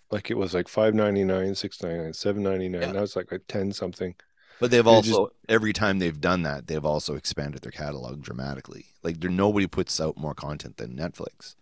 Like 0.09 0.31
it 0.31 0.37
was 0.37 0.53
like 0.53 0.67
five 0.67 0.93
ninety 0.93 1.23
nine, 1.23 1.55
six 1.55 1.81
ninety 1.81 1.99
nine, 1.99 2.13
seven 2.13 2.43
ninety 2.43 2.67
nine. 2.67 2.81
Yeah. 2.81 2.91
Now 2.91 3.03
it's 3.03 3.15
like 3.15 3.31
like 3.31 3.43
ten 3.47 3.71
something. 3.71 4.15
But 4.59 4.69
they've 4.69 4.85
also 4.85 5.25
just, 5.25 5.35
every 5.49 5.73
time 5.73 5.99
they've 5.99 6.19
done 6.19 6.43
that, 6.43 6.67
they've 6.67 6.85
also 6.85 7.15
expanded 7.15 7.61
their 7.61 7.71
catalog 7.71 8.21
dramatically. 8.21 8.87
Like 9.03 9.19
there 9.19 9.31
nobody 9.31 9.67
puts 9.67 9.99
out 10.01 10.17
more 10.17 10.35
content 10.35 10.77
than 10.77 10.95
Netflix. 10.95 11.55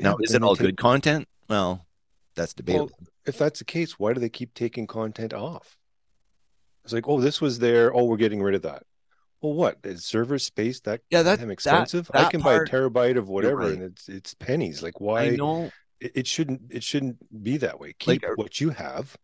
Now, 0.00 0.16
yeah, 0.18 0.24
is 0.24 0.34
it 0.34 0.42
all 0.42 0.56
good 0.56 0.76
content? 0.76 1.28
Well, 1.48 1.86
that's 2.34 2.52
debatable. 2.52 2.90
Well, 2.98 3.08
if 3.26 3.38
that's 3.38 3.58
the 3.58 3.64
case, 3.64 3.98
why 3.98 4.12
do 4.12 4.20
they 4.20 4.28
keep 4.28 4.54
taking 4.54 4.86
content 4.86 5.32
off? 5.32 5.76
It's 6.84 6.92
like, 6.92 7.08
oh, 7.08 7.20
this 7.20 7.40
was 7.40 7.58
there. 7.58 7.94
Oh, 7.94 8.04
we're 8.04 8.16
getting 8.16 8.42
rid 8.42 8.54
of 8.54 8.62
that. 8.62 8.82
Well, 9.40 9.54
what 9.54 9.78
is 9.84 10.04
server 10.04 10.38
space 10.38 10.80
that 10.80 11.02
yeah 11.10 11.22
that 11.22 11.40
expensive? 11.50 12.06
That, 12.06 12.12
that 12.14 12.26
I 12.26 12.30
can 12.30 12.40
part, 12.40 12.70
buy 12.70 12.76
a 12.76 12.80
terabyte 12.80 13.18
of 13.18 13.28
whatever, 13.28 13.56
right. 13.56 13.72
and 13.74 13.82
it's 13.82 14.08
it's 14.08 14.34
pennies. 14.34 14.82
Like 14.82 15.00
why? 15.00 15.24
I 15.24 15.30
know 15.30 15.70
it, 16.00 16.12
it 16.14 16.26
shouldn't 16.26 16.62
it 16.70 16.82
shouldn't 16.82 17.18
be 17.42 17.58
that 17.58 17.78
way. 17.78 17.94
Keep 17.98 18.22
like, 18.22 18.38
what 18.38 18.60
you 18.60 18.70
have. 18.70 19.16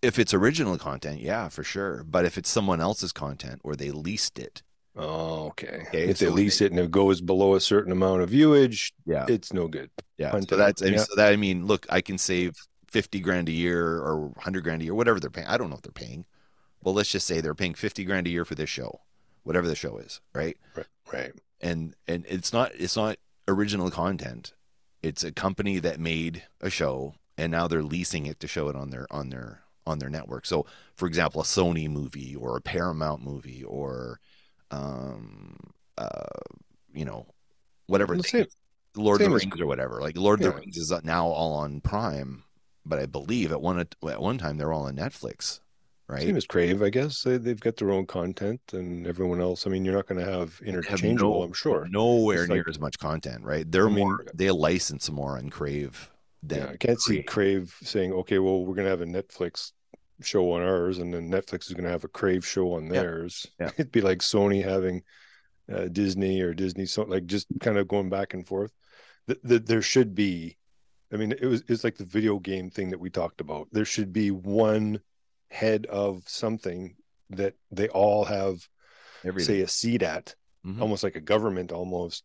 If 0.00 0.18
it's 0.18 0.34
original 0.34 0.78
content, 0.78 1.20
yeah, 1.20 1.48
for 1.48 1.62
sure. 1.62 2.02
But 2.02 2.24
if 2.24 2.36
it's 2.36 2.50
someone 2.50 2.80
else's 2.80 3.12
content 3.12 3.60
or 3.62 3.76
they 3.76 3.92
leased 3.92 4.36
it, 4.40 4.62
Oh, 4.94 5.46
okay. 5.48 5.84
okay 5.88 6.08
if 6.08 6.18
so 6.18 6.26
they 6.26 6.30
lease 6.30 6.58
they, 6.58 6.66
it 6.66 6.72
and 6.72 6.80
it 6.80 6.90
goes 6.90 7.20
below 7.20 7.54
a 7.54 7.60
certain 7.60 7.92
amount 7.92 8.22
of 8.22 8.30
viewage, 8.30 8.92
yeah, 9.06 9.24
it's 9.28 9.52
no 9.52 9.66
good. 9.68 9.90
Yeah. 10.18 10.38
So 10.40 10.56
that's 10.56 10.82
I 10.82 10.86
mean, 10.86 10.94
yeah. 10.94 11.00
so 11.00 11.14
that 11.16 11.32
I 11.32 11.36
mean, 11.36 11.66
look, 11.66 11.86
I 11.88 12.00
can 12.00 12.18
save 12.18 12.54
50 12.92 13.20
grand 13.20 13.48
a 13.48 13.52
year 13.52 13.98
or 13.98 14.26
100 14.28 14.62
grand 14.62 14.82
a 14.82 14.84
year, 14.84 14.94
whatever 14.94 15.18
they're 15.18 15.30
paying. 15.30 15.46
I 15.46 15.56
don't 15.56 15.70
know 15.70 15.76
what 15.76 15.82
they're 15.82 15.92
paying. 15.92 16.26
Well, 16.82 16.94
let's 16.94 17.10
just 17.10 17.26
say 17.26 17.40
they're 17.40 17.54
paying 17.54 17.74
50 17.74 18.04
grand 18.04 18.26
a 18.26 18.30
year 18.30 18.44
for 18.44 18.54
this 18.54 18.68
show, 18.68 19.00
whatever 19.44 19.66
the 19.66 19.74
show 19.74 19.96
is, 19.96 20.20
right? 20.34 20.58
Right. 20.76 20.86
Right. 21.10 21.32
And 21.60 21.94
and 22.06 22.26
it's 22.28 22.52
not 22.52 22.72
it's 22.74 22.96
not 22.96 23.16
original 23.48 23.90
content. 23.90 24.52
It's 25.02 25.24
a 25.24 25.32
company 25.32 25.78
that 25.78 25.98
made 25.98 26.44
a 26.60 26.68
show 26.68 27.14
and 27.38 27.50
now 27.50 27.66
they're 27.66 27.82
leasing 27.82 28.26
it 28.26 28.40
to 28.40 28.46
show 28.46 28.68
it 28.68 28.76
on 28.76 28.90
their 28.90 29.06
on 29.10 29.30
their 29.30 29.62
on 29.86 29.98
their 29.98 30.10
network. 30.10 30.44
So, 30.44 30.66
for 30.96 31.06
example, 31.06 31.40
a 31.40 31.44
Sony 31.44 31.88
movie 31.88 32.36
or 32.36 32.56
a 32.56 32.60
Paramount 32.60 33.24
movie 33.24 33.64
or 33.64 34.20
um 34.70 35.56
uh 35.96 36.26
you 36.92 37.04
know 37.04 37.26
whatever 37.86 38.14
Lord 38.96 39.20
of 39.22 39.30
the 39.30 39.34
Rings 39.34 39.60
or 39.60 39.66
whatever. 39.66 40.00
Like 40.00 40.16
Lord 40.16 40.40
yeah. 40.40 40.48
of 40.48 40.54
the 40.54 40.60
Rings 40.60 40.76
is 40.76 40.92
now 41.04 41.26
all 41.26 41.54
on 41.54 41.80
Prime 41.80 42.44
but 42.84 42.98
I 42.98 43.06
believe 43.06 43.52
at 43.52 43.60
one 43.60 43.78
at 43.80 44.20
one 44.20 44.38
time 44.38 44.56
they're 44.58 44.72
all 44.72 44.86
on 44.86 44.96
Netflix, 44.96 45.60
right? 46.08 46.22
Same 46.22 46.36
as 46.36 46.46
Crave, 46.46 46.82
I 46.82 46.90
guess. 46.90 47.22
They, 47.22 47.32
have 47.32 47.60
got 47.60 47.76
their 47.76 47.90
own 47.90 48.06
content, 48.06 48.60
and 48.72 49.06
everyone 49.06 49.40
else. 49.40 49.66
I 49.66 49.70
mean, 49.70 49.84
you're 49.84 49.94
not 49.94 50.06
going 50.06 50.24
to 50.24 50.30
have 50.30 50.60
interchangeable. 50.64 51.32
Have 51.32 51.40
no, 51.40 51.42
I'm 51.42 51.52
sure. 51.52 51.86
Nowhere 51.90 52.46
near 52.46 52.64
as 52.68 52.80
much 52.80 52.98
content, 52.98 53.44
right? 53.44 53.70
They're 53.70 53.88
I 53.88 53.92
mean, 53.92 54.08
more. 54.08 54.24
They 54.34 54.50
license 54.50 55.10
more 55.10 55.38
on 55.38 55.50
Crave. 55.50 56.10
Than 56.42 56.58
yeah, 56.58 56.64
I 56.64 56.76
can't 56.76 56.98
Crave. 56.98 57.00
see 57.00 57.22
Crave 57.22 57.76
saying, 57.82 58.12
"Okay, 58.12 58.38
well, 58.38 58.64
we're 58.64 58.74
going 58.74 58.86
to 58.86 58.90
have 58.90 59.00
a 59.00 59.06
Netflix 59.06 59.72
show 60.20 60.52
on 60.52 60.62
ours, 60.62 60.98
and 60.98 61.14
then 61.14 61.30
Netflix 61.30 61.66
is 61.66 61.74
going 61.74 61.84
to 61.84 61.90
have 61.90 62.04
a 62.04 62.08
Crave 62.08 62.44
show 62.44 62.74
on 62.74 62.88
theirs." 62.88 63.46
Yeah. 63.60 63.66
yeah. 63.66 63.72
It'd 63.78 63.92
be 63.92 64.00
like 64.00 64.18
Sony 64.18 64.64
having 64.64 65.02
uh, 65.72 65.84
Disney 65.84 66.40
or 66.40 66.52
Disney, 66.54 66.86
so 66.86 67.02
like 67.02 67.26
just 67.26 67.46
kind 67.60 67.78
of 67.78 67.88
going 67.88 68.10
back 68.10 68.34
and 68.34 68.46
forth. 68.46 68.72
The, 69.28 69.38
the, 69.44 69.58
there 69.60 69.82
should 69.82 70.16
be 70.16 70.56
I 71.12 71.16
mean, 71.16 71.32
it 71.32 71.44
was 71.46 71.62
it's 71.68 71.84
like 71.84 71.96
the 71.96 72.04
video 72.04 72.38
game 72.38 72.70
thing 72.70 72.90
that 72.90 73.00
we 73.00 73.10
talked 73.10 73.40
about. 73.40 73.68
There 73.70 73.84
should 73.84 74.12
be 74.12 74.30
one 74.30 75.00
head 75.50 75.86
of 75.86 76.22
something 76.26 76.96
that 77.30 77.54
they 77.70 77.88
all 77.88 78.24
have, 78.24 78.66
Everything. 79.24 79.56
say, 79.56 79.60
a 79.60 79.68
seat 79.68 80.02
at, 80.02 80.34
mm-hmm. 80.64 80.80
almost 80.80 81.04
like 81.04 81.16
a 81.16 81.20
government, 81.20 81.70
almost 81.70 82.24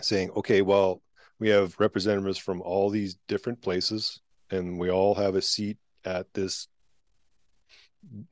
saying, 0.00 0.30
okay, 0.36 0.62
well, 0.62 1.00
we 1.38 1.48
have 1.50 1.78
representatives 1.78 2.38
from 2.38 2.60
all 2.60 2.90
these 2.90 3.16
different 3.28 3.62
places, 3.62 4.20
and 4.50 4.78
we 4.78 4.90
all 4.90 5.14
have 5.14 5.36
a 5.36 5.42
seat 5.42 5.78
at 6.04 6.32
this 6.34 6.68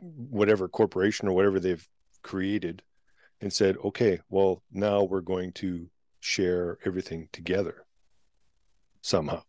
whatever 0.01 0.69
corporation 0.69 1.29
or 1.29 1.33
whatever 1.33 1.61
they've 1.61 1.87
created, 2.23 2.83
and 3.41 3.53
said, 3.53 3.77
okay, 3.85 4.21
well, 4.29 4.63
now 4.73 5.05
we're 5.05 5.21
going 5.21 5.53
to 5.53 5.89
share 6.21 6.79
everything 6.85 7.29
together 7.33 7.84
somehow. 9.05 9.43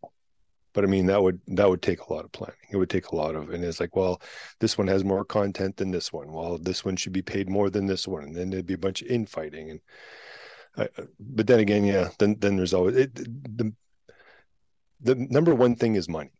But 0.74 0.84
i 0.84 0.88
mean 0.88 1.06
that 1.06 1.22
would 1.22 1.40
that 1.46 1.68
would 1.68 1.80
take 1.80 2.00
a 2.02 2.12
lot 2.12 2.26
of 2.26 2.32
planning. 2.32 2.56
It 2.70 2.76
would 2.76 2.90
take 2.90 3.06
a 3.06 3.16
lot 3.16 3.34
of 3.34 3.50
and 3.50 3.64
it's 3.64 3.80
like 3.80 3.96
well 3.96 4.20
this 4.60 4.76
one 4.76 4.88
has 4.88 5.04
more 5.04 5.24
content 5.24 5.78
than 5.78 5.90
this 5.90 6.12
one. 6.12 6.32
Well 6.32 6.58
this 6.58 6.84
one 6.84 6.96
should 6.96 7.14
be 7.14 7.22
paid 7.22 7.48
more 7.48 7.70
than 7.70 7.86
this 7.86 8.06
one 8.06 8.24
and 8.24 8.36
then 8.36 8.50
there'd 8.50 8.66
be 8.66 8.74
a 8.74 8.78
bunch 8.78 9.00
of 9.00 9.08
infighting 9.08 9.70
and 9.70 9.80
I, 10.76 10.88
but 11.18 11.46
then 11.46 11.60
again 11.60 11.84
yeah 11.84 12.10
then 12.18 12.36
then 12.38 12.56
there's 12.56 12.74
always 12.74 12.96
it, 12.96 13.14
the 13.14 13.72
the 15.00 15.14
number 15.14 15.54
one 15.54 15.76
thing 15.76 15.94
is 15.94 16.08
money. 16.08 16.32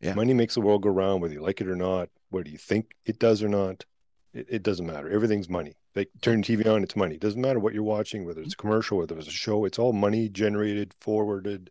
Yeah. 0.00 0.14
money 0.14 0.32
makes 0.34 0.54
the 0.54 0.60
world 0.60 0.82
go 0.82 0.90
round 0.90 1.22
whether 1.22 1.34
you 1.34 1.42
like 1.42 1.60
it 1.60 1.68
or 1.68 1.74
not 1.74 2.10
whether 2.28 2.50
you 2.50 2.58
think 2.58 2.94
it 3.06 3.18
does 3.18 3.42
or 3.42 3.48
not 3.48 3.86
it, 4.34 4.46
it 4.48 4.62
doesn't 4.62 4.86
matter. 4.86 5.08
Everything's 5.08 5.48
money. 5.48 5.76
They 5.94 6.06
turn 6.20 6.42
TV 6.42 6.66
on, 6.72 6.82
it's 6.82 6.96
money. 6.96 7.14
It 7.14 7.20
doesn't 7.20 7.40
matter 7.40 7.58
what 7.58 7.74
you're 7.74 7.82
watching, 7.82 8.24
whether 8.24 8.42
it's 8.42 8.54
a 8.54 8.56
commercial, 8.56 8.98
whether 8.98 9.18
it's 9.18 9.28
a 9.28 9.32
show, 9.32 9.64
it's 9.64 9.78
all 9.78 9.92
money 9.92 10.28
generated, 10.28 10.94
forwarded, 11.00 11.70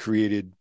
created 0.00 0.52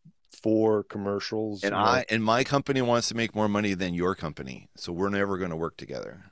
four 0.44 0.84
commercials. 0.84 1.64
And 1.64 1.74
I 1.74 2.06
and 2.10 2.24
my 2.24 2.44
company 2.44 2.82
wants 2.82 3.08
to 3.10 3.16
make 3.16 3.34
more 3.34 3.50
money 3.50 3.74
than 3.74 3.94
your 3.94 4.14
company, 4.14 4.70
so 4.76 4.92
we're 4.92 5.10
never 5.10 5.38
going 5.38 5.50
to 5.50 5.56
work 5.56 5.78
together. 5.78 6.32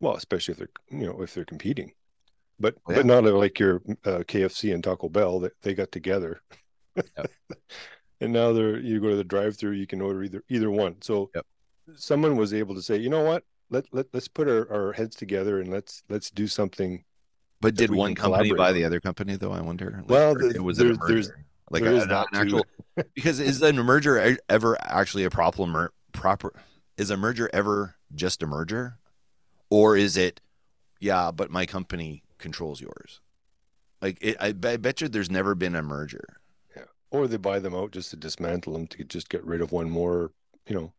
Well, 0.00 0.16
especially 0.16 0.52
if 0.52 0.58
they're 0.58 0.68
you 0.90 1.06
know 1.06 1.22
if 1.22 1.34
they're 1.34 1.44
competing, 1.44 1.92
but 2.58 2.74
yeah. 2.88 2.96
but 2.96 3.06
not 3.06 3.24
like 3.24 3.58
your 3.60 3.76
uh, 4.04 4.24
KFC 4.26 4.74
and 4.74 4.82
Taco 4.82 5.08
Bell 5.08 5.38
that 5.40 5.52
they, 5.62 5.70
they 5.70 5.74
got 5.74 5.92
together. 5.92 6.42
Yep. 6.96 7.30
and 8.20 8.32
now 8.32 8.52
they're 8.52 8.78
you 8.78 9.00
go 9.00 9.10
to 9.10 9.16
the 9.16 9.24
drive-through, 9.24 9.72
you 9.72 9.86
can 9.86 10.00
order 10.00 10.22
either 10.24 10.42
either 10.48 10.70
one. 10.70 11.00
So 11.02 11.30
yep. 11.34 11.46
someone 11.94 12.36
was 12.36 12.52
able 12.52 12.74
to 12.74 12.82
say, 12.82 12.96
you 12.96 13.10
know 13.10 13.22
what, 13.22 13.44
let 13.70 13.84
let 13.92 14.06
let's 14.12 14.28
put 14.28 14.48
our, 14.48 14.70
our 14.72 14.92
heads 14.92 15.14
together 15.14 15.60
and 15.60 15.70
let's 15.70 16.02
let's 16.08 16.30
do 16.30 16.46
something. 16.46 17.04
But 17.60 17.76
did 17.76 17.92
one 17.92 18.16
company 18.16 18.52
buy 18.52 18.72
the 18.72 18.84
other 18.84 18.98
company 18.98 19.36
though? 19.36 19.52
I 19.52 19.60
wonder. 19.60 19.98
Like, 20.00 20.10
well, 20.10 20.34
the, 20.34 20.50
it 20.50 20.64
was 20.64 20.78
there's, 20.78 20.98
there's 21.06 21.30
like 21.72 21.82
a, 21.82 22.02
an 22.02 22.10
actual 22.34 22.66
because 23.14 23.40
is 23.40 23.62
a 23.62 23.72
merger 23.72 24.36
ever 24.48 24.76
actually 24.80 25.24
a 25.24 25.30
problem 25.30 25.88
proper 26.12 26.52
is 26.96 27.10
a 27.10 27.16
merger 27.16 27.50
ever 27.52 27.96
just 28.14 28.42
a 28.42 28.46
merger? 28.46 28.98
Or 29.70 29.96
is 29.96 30.16
it 30.16 30.40
yeah 31.00 31.30
but 31.30 31.50
my 31.50 31.66
company 31.66 32.22
controls 32.38 32.80
yours? 32.80 33.20
Like 34.00 34.18
it, 34.20 34.36
I, 34.40 34.48
I 34.48 34.76
bet 34.76 35.00
you 35.00 35.08
there's 35.08 35.30
never 35.30 35.54
been 35.54 35.74
a 35.74 35.82
merger. 35.82 36.36
Yeah. 36.76 36.84
Or 37.10 37.26
they 37.26 37.38
buy 37.38 37.58
them 37.58 37.74
out 37.74 37.92
just 37.92 38.10
to 38.10 38.16
dismantle 38.16 38.74
them 38.74 38.86
to 38.88 39.04
just 39.04 39.28
get 39.28 39.44
rid 39.44 39.60
of 39.60 39.72
one 39.72 39.90
more 39.90 40.32
you 40.68 40.74
know? 40.76 40.92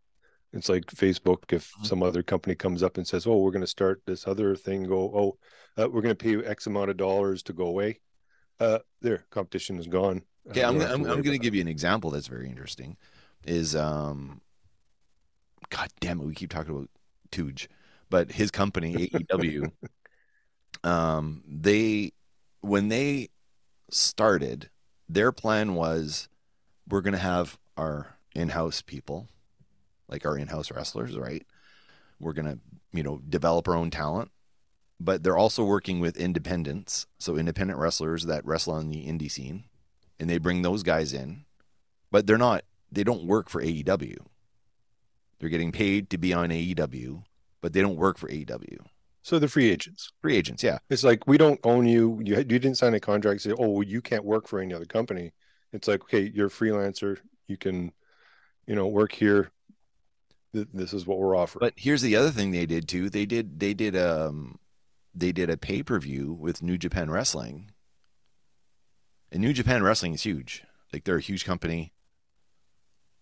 It's 0.52 0.70
like 0.70 0.86
facebook 0.86 1.52
if 1.52 1.70
mm-hmm. 1.72 1.86
some 1.86 2.04
other 2.04 2.22
company 2.22 2.56
comes 2.56 2.84
up 2.84 2.98
and 2.98 3.08
says 3.08 3.26
oh 3.26 3.38
we're 3.38 3.52
going 3.52 3.62
to 3.62 3.68
start 3.68 4.02
this 4.06 4.28
other 4.28 4.56
thing 4.56 4.84
go 4.84 5.12
oh 5.16 5.38
uh, 5.82 5.90
we're 5.90 6.02
going 6.02 6.16
to 6.16 6.24
pay 6.24 6.30
you 6.32 6.46
x 6.46 6.68
amount 6.68 6.90
of 6.90 6.98
dollars 6.98 7.44
to 7.44 7.54
go 7.54 7.66
away. 7.66 8.00
Uh, 8.60 8.80
their 9.02 9.26
competition 9.32 9.80
is 9.80 9.88
gone. 9.88 10.22
Okay, 10.50 10.64
Uh, 10.64 10.70
I'm 10.70 10.82
I'm, 10.82 11.06
I'm 11.06 11.22
going 11.22 11.24
to 11.24 11.40
give 11.40 11.56
you 11.56 11.62
an 11.62 11.68
example 11.68 12.12
that's 12.12 12.28
very 12.28 12.50
interesting. 12.50 12.98
Is 13.46 13.76
um, 13.76 14.42
God 15.70 15.90
damn 16.00 16.20
it, 16.20 16.26
we 16.26 16.34
keep 16.34 16.50
talking 16.50 16.76
about 16.76 16.90
Tooge, 17.32 17.68
but 18.10 18.32
his 18.32 18.52
company 18.52 19.10
AEW, 19.10 19.72
um, 20.84 21.44
they 21.48 22.12
when 22.62 22.90
they 22.90 23.30
started, 23.90 24.70
their 25.10 25.32
plan 25.32 25.76
was 25.76 26.28
we're 26.90 27.02
going 27.02 27.14
to 27.14 27.20
have 27.20 27.58
our 27.78 28.18
in-house 28.36 28.82
people, 28.82 29.28
like 30.08 30.26
our 30.26 30.38
in-house 30.38 30.72
wrestlers, 30.72 31.18
right? 31.18 31.46
We're 32.20 32.34
going 32.34 32.48
to 32.48 32.60
you 32.92 33.04
know 33.04 33.22
develop 33.28 33.68
our 33.68 33.76
own 33.76 33.92
talent, 33.92 34.32
but 35.00 35.24
they're 35.24 35.38
also 35.38 35.64
working 35.64 36.00
with 36.00 36.18
independents, 36.18 37.08
so 37.18 37.38
independent 37.38 37.80
wrestlers 37.80 38.26
that 38.26 38.46
wrestle 38.46 38.74
on 38.74 38.90
the 38.90 39.06
indie 39.06 39.32
scene 39.32 39.66
and 40.20 40.30
they 40.30 40.38
bring 40.38 40.62
those 40.62 40.84
guys 40.84 41.14
in, 41.14 41.46
but 42.12 42.28
they're 42.28 42.38
not, 42.38 42.64
they 42.92 43.04
don't 43.04 43.26
work 43.26 43.50
for 43.50 43.62
AEW. 43.62 44.18
They're 45.40 45.50
getting 45.50 45.72
paid 45.72 46.10
to 46.12 46.18
be 46.18 46.34
on 46.34 46.50
AEW, 46.50 47.24
but 47.62 47.74
they 47.74 47.82
don't 47.82 47.98
work 47.98 48.18
for 48.18 48.30
AEW. 48.30 48.78
So 49.24 49.40
they're 49.40 49.50
free 49.50 49.70
agents. 49.70 50.12
Free 50.22 50.36
agents, 50.36 50.64
yeah. 50.64 50.80
It's 50.90 51.04
like 51.04 51.26
we 51.28 51.38
don't 51.38 51.60
own 51.64 51.88
you. 51.88 52.22
You 52.24 52.36
you 52.36 52.44
didn't 52.44 52.76
sign 52.76 52.94
a 52.94 53.00
contract. 53.00 53.42
Say, 53.42 53.54
oh, 53.58 53.70
well, 53.70 53.84
you 53.84 54.02
can't 54.02 54.26
work 54.26 54.48
for 54.48 54.60
any 54.60 54.74
other 54.74 54.86
company. 54.86 55.32
It's 55.72 55.88
like, 55.88 56.02
okay, 56.04 56.32
you're 56.34 56.48
a 56.48 56.52
freelancer. 56.52 57.18
You 57.48 57.58
can, 57.58 57.94
you 58.68 58.76
know, 58.76 58.88
work 58.88 59.14
here. 59.14 59.52
This 60.54 60.94
is 60.94 61.08
what 61.08 61.18
we're 61.18 61.36
offering. 61.36 61.62
But 61.62 61.74
here's 61.78 62.02
the 62.02 62.16
other 62.16 62.30
thing 62.30 62.52
they 62.52 62.66
did 62.66 62.88
too. 62.88 63.10
They 63.10 63.26
did 63.26 63.60
they 63.60 63.74
did 63.74 63.96
um 63.96 64.60
they 65.16 65.32
did 65.32 65.50
a 65.50 65.58
pay-per-view 65.58 66.34
with 66.34 66.62
New 66.62 66.78
Japan 66.78 67.10
Wrestling. 67.10 67.72
And 69.34 69.42
New 69.42 69.52
Japan 69.52 69.84
Wrestling 69.84 70.14
is 70.14 70.22
huge. 70.24 70.64
Like 70.94 71.04
they're 71.04 71.18
a 71.18 71.22
huge 71.22 71.44
company. 71.44 71.92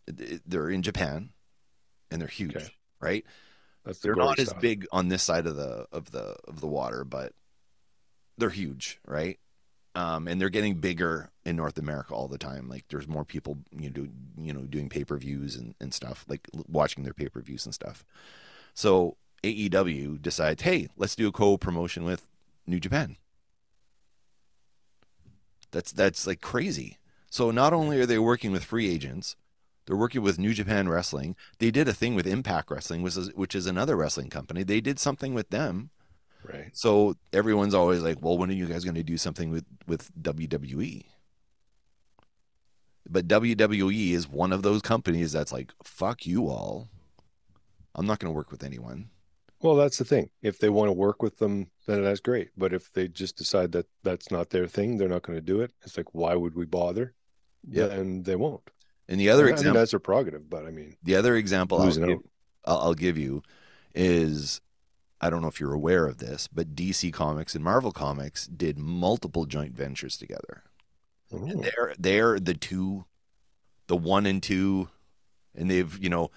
They're 0.07 0.69
in 0.69 0.81
Japan 0.81 1.29
and 2.11 2.21
they're 2.21 2.27
huge, 2.27 2.55
Okay. 2.55 2.67
right? 2.99 3.25
That's 3.85 3.99
the 3.99 4.09
they're 4.09 4.15
not 4.15 4.37
as 4.37 4.53
big 4.53 4.85
on 4.91 5.07
this 5.07 5.23
side 5.23 5.47
of 5.47 5.55
the 5.55 5.87
of 5.91 6.11
the 6.11 6.35
of 6.47 6.59
the 6.59 6.67
water, 6.67 7.03
but 7.05 7.33
they're 8.37 8.49
huge, 8.49 8.99
right? 9.07 9.39
Um, 9.95 10.27
and 10.27 10.39
they're 10.39 10.49
getting 10.49 10.75
bigger 10.75 11.31
in 11.45 11.55
North 11.55 11.77
America 11.77 12.13
all 12.13 12.27
the 12.27 12.37
time. 12.37 12.67
Like 12.69 12.85
there's 12.89 13.07
more 13.07 13.25
people, 13.25 13.59
you 13.71 13.89
know, 13.89 13.93
do, 13.93 14.09
you 14.37 14.53
know, 14.53 14.61
doing 14.61 14.89
pay 14.89 15.03
per 15.03 15.17
views 15.17 15.55
and, 15.55 15.75
and 15.79 15.93
stuff, 15.93 16.25
like 16.27 16.47
watching 16.67 17.03
their 17.03 17.13
pay 17.13 17.29
per 17.29 17.41
views 17.41 17.65
and 17.65 17.73
stuff. 17.73 18.03
So 18.73 19.17
AEW 19.43 20.21
decides, 20.21 20.61
hey, 20.63 20.89
let's 20.97 21.15
do 21.15 21.27
a 21.27 21.31
co 21.31 21.57
promotion 21.57 22.03
with 22.03 22.27
New 22.67 22.79
Japan. 22.79 23.17
That's 25.71 25.91
that's 25.91 26.27
like 26.27 26.41
crazy. 26.41 26.97
So 27.29 27.49
not 27.51 27.73
only 27.73 27.99
are 28.01 28.05
they 28.05 28.19
working 28.19 28.51
with 28.51 28.63
free 28.63 28.89
agents, 28.89 29.35
they're 29.85 29.95
working 29.97 30.21
with 30.21 30.37
New 30.39 30.53
Japan 30.53 30.89
Wrestling. 30.89 31.35
They 31.59 31.71
did 31.71 31.87
a 31.87 31.93
thing 31.93 32.13
with 32.15 32.27
Impact 32.27 32.69
Wrestling, 32.69 33.01
which 33.01 33.17
is 33.17 33.33
which 33.33 33.55
is 33.55 33.65
another 33.65 33.95
wrestling 33.95 34.29
company. 34.29 34.63
They 34.63 34.81
did 34.81 34.99
something 34.99 35.33
with 35.33 35.49
them. 35.49 35.89
right. 36.43 36.69
So 36.73 37.15
everyone's 37.33 37.73
always 37.73 38.01
like, 38.01 38.21
"Well, 38.21 38.37
when 38.37 38.49
are 38.49 38.53
you 38.53 38.67
guys 38.67 38.83
going 38.83 38.95
to 38.95 39.03
do 39.03 39.17
something 39.17 39.49
with 39.49 39.65
with 39.87 40.11
WWE?" 40.21 41.05
But 43.09 43.27
WWE 43.27 44.11
is 44.11 44.27
one 44.29 44.53
of 44.53 44.61
those 44.61 44.81
companies 44.81 45.31
that's 45.31 45.51
like, 45.51 45.71
"Fuck 45.83 46.25
you 46.25 46.47
all. 46.47 46.89
I'm 47.95 48.05
not 48.05 48.19
going 48.19 48.31
to 48.31 48.35
work 48.35 48.51
with 48.51 48.63
anyone." 48.63 49.09
Well, 49.61 49.75
that's 49.75 49.97
the 49.97 50.05
thing. 50.05 50.29
If 50.41 50.59
they 50.59 50.69
want 50.69 50.89
to 50.89 50.93
work 50.93 51.21
with 51.21 51.37
them, 51.37 51.69
then 51.85 52.03
that's 52.03 52.19
great. 52.19 52.49
But 52.57 52.73
if 52.73 52.91
they 52.93 53.07
just 53.07 53.37
decide 53.37 53.71
that 53.73 53.87
that's 54.03 54.31
not 54.31 54.49
their 54.49 54.67
thing, 54.67 54.97
they're 54.97 55.07
not 55.07 55.21
going 55.21 55.37
to 55.37 55.45
do 55.45 55.61
it. 55.61 55.71
It's 55.83 55.97
like, 55.97 56.13
why 56.13 56.35
would 56.35 56.55
we 56.55 56.65
bother? 56.65 57.13
Yeah. 57.67 57.85
And 57.85 58.25
they 58.25 58.35
won't. 58.35 58.63
And 59.07 59.19
the 59.19 59.29
other 59.29 59.43
I 59.43 59.45
mean, 59.47 59.53
example, 59.53 59.79
that's 59.79 59.91
their 59.91 59.99
prerogative. 59.99 60.49
But 60.49 60.65
I 60.65 60.71
mean, 60.71 60.95
the 61.03 61.15
other 61.15 61.35
example 61.35 61.81
I'll 61.81 61.91
give. 61.91 62.19
I'll, 62.65 62.93
give 62.93 63.17
you 63.17 63.43
is 63.93 64.61
I 65.19 65.29
don't 65.29 65.41
know 65.41 65.47
if 65.47 65.59
you're 65.59 65.73
aware 65.73 66.07
of 66.07 66.19
this, 66.19 66.47
but 66.47 66.75
DC 66.75 67.11
Comics 67.11 67.53
and 67.53 67.63
Marvel 67.63 67.91
Comics 67.91 68.47
did 68.47 68.77
multiple 68.77 69.45
joint 69.45 69.75
ventures 69.75 70.17
together. 70.17 70.63
Oh, 71.33 71.45
they're 71.45 71.93
they're 71.97 72.39
the 72.39 72.53
two 72.53 73.05
the 73.87 73.95
one 73.95 74.25
and 74.25 74.41
two 74.41 74.89
and 75.55 75.69
they've 75.69 75.97
you 76.01 76.09
know 76.09 76.31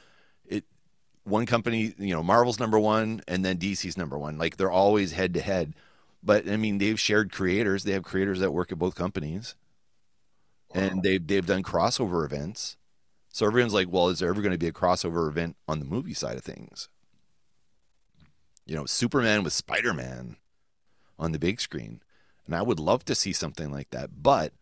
one 1.24 1.46
company 1.46 1.94
you 1.98 2.14
know 2.14 2.22
marvel's 2.22 2.60
number 2.60 2.78
one 2.78 3.22
and 3.26 3.44
then 3.44 3.56
dc's 3.58 3.96
number 3.96 4.18
one. 4.18 4.38
Like 4.38 4.56
they're 4.56 4.70
always 4.70 5.12
head 5.12 5.34
to 5.34 5.40
head. 5.40 5.74
But 6.22 6.48
i 6.48 6.56
mean 6.56 6.78
they've 6.78 7.00
shared 7.00 7.32
creators. 7.32 7.84
They 7.84 7.92
have 7.92 8.02
creators 8.04 8.40
that 8.40 8.52
work 8.52 8.70
at 8.72 8.78
both 8.78 8.94
companies. 8.94 9.54
And 10.74 11.02
they've 11.02 11.24
they've 11.26 11.46
done 11.46 11.62
crossover 11.62 12.24
events. 12.24 12.76
So 13.28 13.46
everyone's 13.46 13.74
like 13.74 13.88
well 13.90 14.08
is 14.08 14.18
there 14.20 14.28
ever 14.28 14.42
going 14.42 14.52
to 14.52 14.58
be 14.58 14.68
a 14.68 14.72
crossover 14.72 15.28
event 15.28 15.56
on 15.68 15.78
the 15.78 15.84
movie 15.84 16.14
side 16.14 16.36
of 16.36 16.44
things? 16.44 16.88
You 18.66 18.74
know 18.74 18.86
superman 18.86 19.42
with 19.44 19.52
spider-man 19.52 20.36
on 21.18 21.32
the 21.32 21.38
big 21.38 21.60
screen. 21.60 22.00
And 22.46 22.54
i 22.54 22.62
would 22.62 22.80
love 22.80 23.04
to 23.06 23.14
see 23.14 23.32
something 23.32 23.70
like 23.70 23.90
that. 23.90 24.22
But 24.22 24.52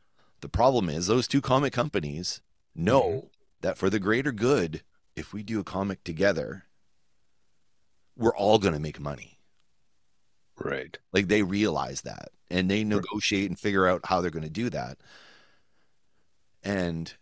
the 0.40 0.48
problem 0.48 0.88
is 0.88 1.06
those 1.06 1.26
two 1.28 1.40
comic 1.40 1.72
companies 1.72 2.40
know 2.74 3.02
Mhm. 3.02 3.28
that 3.62 3.78
for 3.78 3.88
the 3.90 3.98
greater 4.00 4.32
good, 4.32 4.82
if 5.16 5.32
we 5.32 5.42
do 5.42 5.60
a 5.60 5.64
comic 5.64 6.04
together, 6.04 6.64
we're 8.16 8.36
all 8.36 8.58
going 8.58 8.74
to 8.74 8.80
make 8.80 9.00
money. 9.00 9.38
right. 10.58 10.96
Like 11.12 11.28
they 11.28 11.42
realize 11.42 12.02
that 12.02 12.30
and 12.50 12.70
they 12.70 12.84
negotiate 12.84 13.48
and 13.48 13.58
figure 13.58 13.86
out 13.86 14.02
how 14.04 14.20
they're 14.20 14.30
going 14.30 14.42
to 14.44 14.50
do 14.50 14.70
that. 14.70 14.98
And 16.62 17.12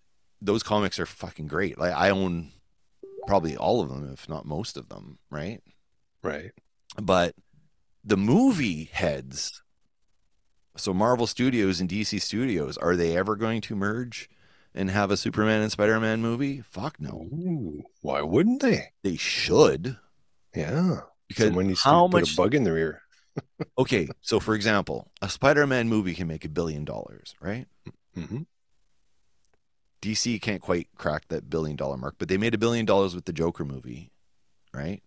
those 0.42 0.62
comics 0.62 0.98
are 0.98 1.06
fucking 1.06 1.46
great. 1.46 1.78
Like 1.78 1.94
I 1.94 2.10
own 2.10 2.50
probably 3.26 3.56
all 3.56 3.80
of 3.80 3.88
them, 3.88 4.10
if 4.12 4.28
not 4.28 4.44
most 4.44 4.76
of 4.76 4.88
them, 4.88 5.18
right? 5.30 5.60
Right. 6.22 6.52
But 7.00 7.34
the 8.04 8.16
movie 8.16 8.84
heads, 8.92 9.62
so 10.76 10.92
Marvel 10.92 11.26
Studios 11.26 11.80
and 11.80 11.88
DC 11.88 12.20
Studios, 12.20 12.76
are 12.78 12.96
they 12.96 13.16
ever 13.16 13.36
going 13.36 13.60
to 13.62 13.76
merge 13.76 14.28
and 14.74 14.90
have 14.90 15.10
a 15.10 15.16
Superman 15.16 15.62
and 15.62 15.72
Spider 15.72 15.98
Man 16.00 16.20
movie? 16.20 16.60
Fuck 16.60 17.00
no. 17.00 17.28
Ooh, 17.32 17.82
why 18.02 18.22
wouldn't 18.22 18.62
they? 18.62 18.92
They 19.02 19.16
should. 19.16 19.96
Yeah. 20.54 21.00
Because 21.28 21.46
Someone 21.46 21.68
needs 21.68 21.82
how 21.82 22.06
to 22.06 22.12
put 22.12 22.20
much 22.22 22.32
a 22.32 22.36
bug 22.36 22.54
in 22.54 22.64
their 22.64 22.76
ear. 22.78 23.02
Okay, 23.78 24.08
so 24.20 24.40
for 24.40 24.54
example, 24.54 25.10
a 25.22 25.28
Spider-Man 25.28 25.88
movie 25.88 26.14
can 26.14 26.26
make 26.26 26.44
a 26.44 26.48
billion 26.48 26.84
dollars, 26.84 27.34
right? 27.40 27.66
hmm 28.14 28.42
DC 30.02 30.40
can't 30.42 30.60
quite 30.60 30.88
crack 30.96 31.28
that 31.28 31.48
billion 31.48 31.76
dollar 31.76 31.96
mark, 31.96 32.16
but 32.18 32.28
they 32.28 32.36
made 32.36 32.54
a 32.54 32.58
billion 32.58 32.84
dollars 32.86 33.14
with 33.14 33.26
the 33.26 33.32
Joker 33.32 33.64
movie, 33.64 34.10
right? 34.74 35.02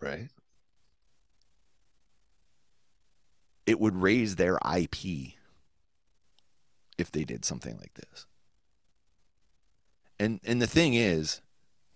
Right. 0.00 0.28
It 3.66 3.80
would 3.80 3.96
raise 3.96 4.36
their 4.36 4.58
IP 4.76 5.34
if 6.98 7.10
they 7.10 7.24
did 7.24 7.44
something 7.44 7.78
like 7.78 7.94
this. 7.94 8.26
And 10.22 10.38
and 10.44 10.62
the 10.62 10.68
thing 10.68 10.94
is, 10.94 11.40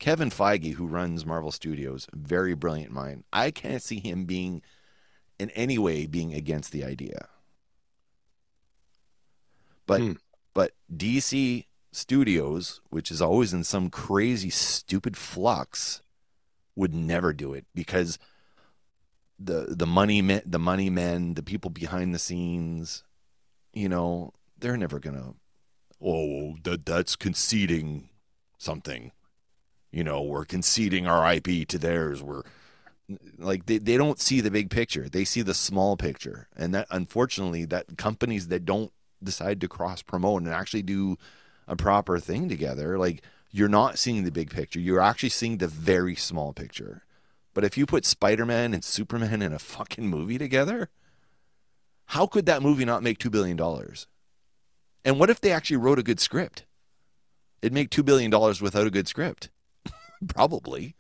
Kevin 0.01 0.31
Feige, 0.31 0.75
who 0.75 0.89
runs 0.89 1.25
Marvel 1.25 1.53
Studios, 1.53 2.09
very 2.13 2.55
brilliant 2.55 2.91
mind. 2.91 3.23
I 3.33 3.53
can't 3.53 3.81
see 3.81 4.01
him 4.01 4.25
being 4.25 4.63
in 5.39 5.51
any 5.51 5.79
way 5.79 6.07
being 6.07 6.35
against 6.35 6.73
the 6.73 6.83
idea. 6.83 7.29
But 9.87 10.01
Hmm. 10.01 10.13
but 10.55 10.73
DC 10.93 11.67
Studios, 11.93 12.81
which 12.91 13.13
is 13.13 13.23
always 13.23 13.55
in 13.55 13.63
some 13.63 13.91
crazy 13.91 14.51
stupid 14.51 15.17
flux, 15.17 16.03
would 16.75 16.93
never 16.93 17.33
do 17.33 17.55
it 17.55 17.65
because 17.77 18.19
the 19.39 19.67
the 19.69 19.87
money 19.87 20.21
men, 20.21 20.43
the 20.45 20.59
money 20.59 20.91
men, 20.91 21.35
the 21.35 21.45
people 21.45 21.71
behind 21.71 22.13
the 22.13 22.19
scenes, 22.19 23.05
you 23.73 23.89
know, 23.89 24.33
they're 24.59 24.77
never 24.77 24.99
gonna. 24.99 25.35
Oh, 26.03 26.57
that 26.65 26.85
that's 26.85 27.15
conceding 27.15 28.11
something. 28.59 29.13
You 29.91 30.05
know, 30.05 30.23
we're 30.23 30.45
conceding 30.45 31.07
our 31.07 31.33
IP 31.33 31.67
to 31.69 31.79
theirs. 31.79 32.23
We're 32.23 32.43
like 33.39 33.67
they, 33.67 33.79
they 33.79 33.97
don't 33.97 34.21
see 34.21 34.41
the 34.41 34.51
big 34.51 34.71
picture. 34.71 35.09
They 35.09 35.25
see 35.25 35.43
the 35.43 35.55
small 35.55 35.97
picture. 35.97 36.49
And 36.57 36.75
that 36.75 36.87
unfortunately 36.91 37.65
that 37.67 37.97
companies 37.97 38.49
that 38.49 38.65
don't 38.65 38.93
decide 39.23 39.61
to 39.61 39.69
cross 39.69 40.03
promote 40.03 40.43
and 40.43 40.53
actually 40.53 40.83
do 40.83 41.17
a 41.69 41.77
proper 41.77 42.19
thing 42.19 42.49
together, 42.49 42.99
like 42.99 43.23
you're 43.51 43.69
not 43.69 43.99
seeing 43.99 44.25
the 44.25 44.31
big 44.31 44.51
picture. 44.51 44.81
You're 44.81 45.01
actually 45.01 45.31
seeing 45.31 45.59
the 45.59 45.69
very 45.69 46.15
small 46.15 46.53
picture. 46.53 47.03
But 47.55 47.65
if 47.65 47.79
you 47.79 47.87
put 47.87 48.05
Spider-Man 48.05 48.75
and 48.75 48.85
Superman 48.85 49.41
in 49.41 49.53
a 49.53 49.59
fucking 49.59 50.07
movie 50.07 50.37
together, 50.37 50.91
how 52.07 52.27
could 52.27 52.47
that 52.47 52.63
movie 52.63 52.85
not 52.85 53.03
make 53.03 53.19
2 53.19 53.31
billion 53.31 53.57
dollars? 53.57 54.07
And 55.05 55.19
what 55.19 55.31
if 55.31 55.41
they 55.41 55.53
actually 55.53 55.79
wrote 55.79 55.99
a 55.99 56.03
good 56.03 56.21
script? 56.21 56.65
It'd 57.67 57.75
make 57.75 57.91
2 57.91 58.05
billion 58.05 58.31
dollars 58.31 58.63
without 58.63 58.87
a 58.87 58.93
good 58.93 59.09
script. 59.09 59.51
Probably. 60.29 60.95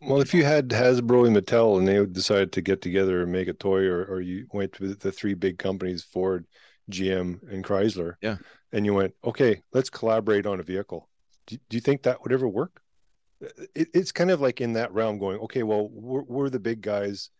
Well, 0.00 0.20
if 0.20 0.32
you 0.32 0.44
had 0.44 0.68
Hasbro 0.68 1.26
and 1.26 1.36
Mattel 1.36 1.78
and 1.78 1.88
they 1.88 2.06
decided 2.06 2.52
to 2.52 2.60
get 2.60 2.80
together 2.80 3.22
and 3.22 3.32
make 3.32 3.48
a 3.48 3.52
toy, 3.52 3.86
or, 3.86 4.04
or 4.04 4.20
you 4.20 4.46
went 4.52 4.72
to 4.74 4.94
the 4.94 5.10
three 5.10 5.34
big 5.34 5.58
companies, 5.58 6.04
Ford, 6.04 6.46
GM 6.92 7.42
and 7.50 7.64
Chrysler. 7.64 8.14
Yeah. 8.22 8.36
And 8.72 8.86
you 8.86 8.94
went, 8.94 9.14
okay, 9.24 9.62
let's 9.72 9.90
collaborate 9.90 10.46
on 10.46 10.60
a 10.60 10.62
vehicle. 10.62 11.08
Do, 11.48 11.56
do 11.68 11.76
you 11.76 11.80
think 11.80 12.04
that 12.04 12.22
would 12.22 12.32
ever 12.32 12.46
work? 12.46 12.80
It, 13.74 13.88
it's 13.92 14.12
kind 14.12 14.30
of 14.30 14.40
like 14.40 14.60
in 14.60 14.74
that 14.74 14.92
realm 14.92 15.18
going, 15.18 15.40
okay, 15.40 15.64
well, 15.64 15.88
we're, 15.90 16.22
we're 16.22 16.50
the 16.50 16.60
big 16.60 16.82
guys. 16.82 17.30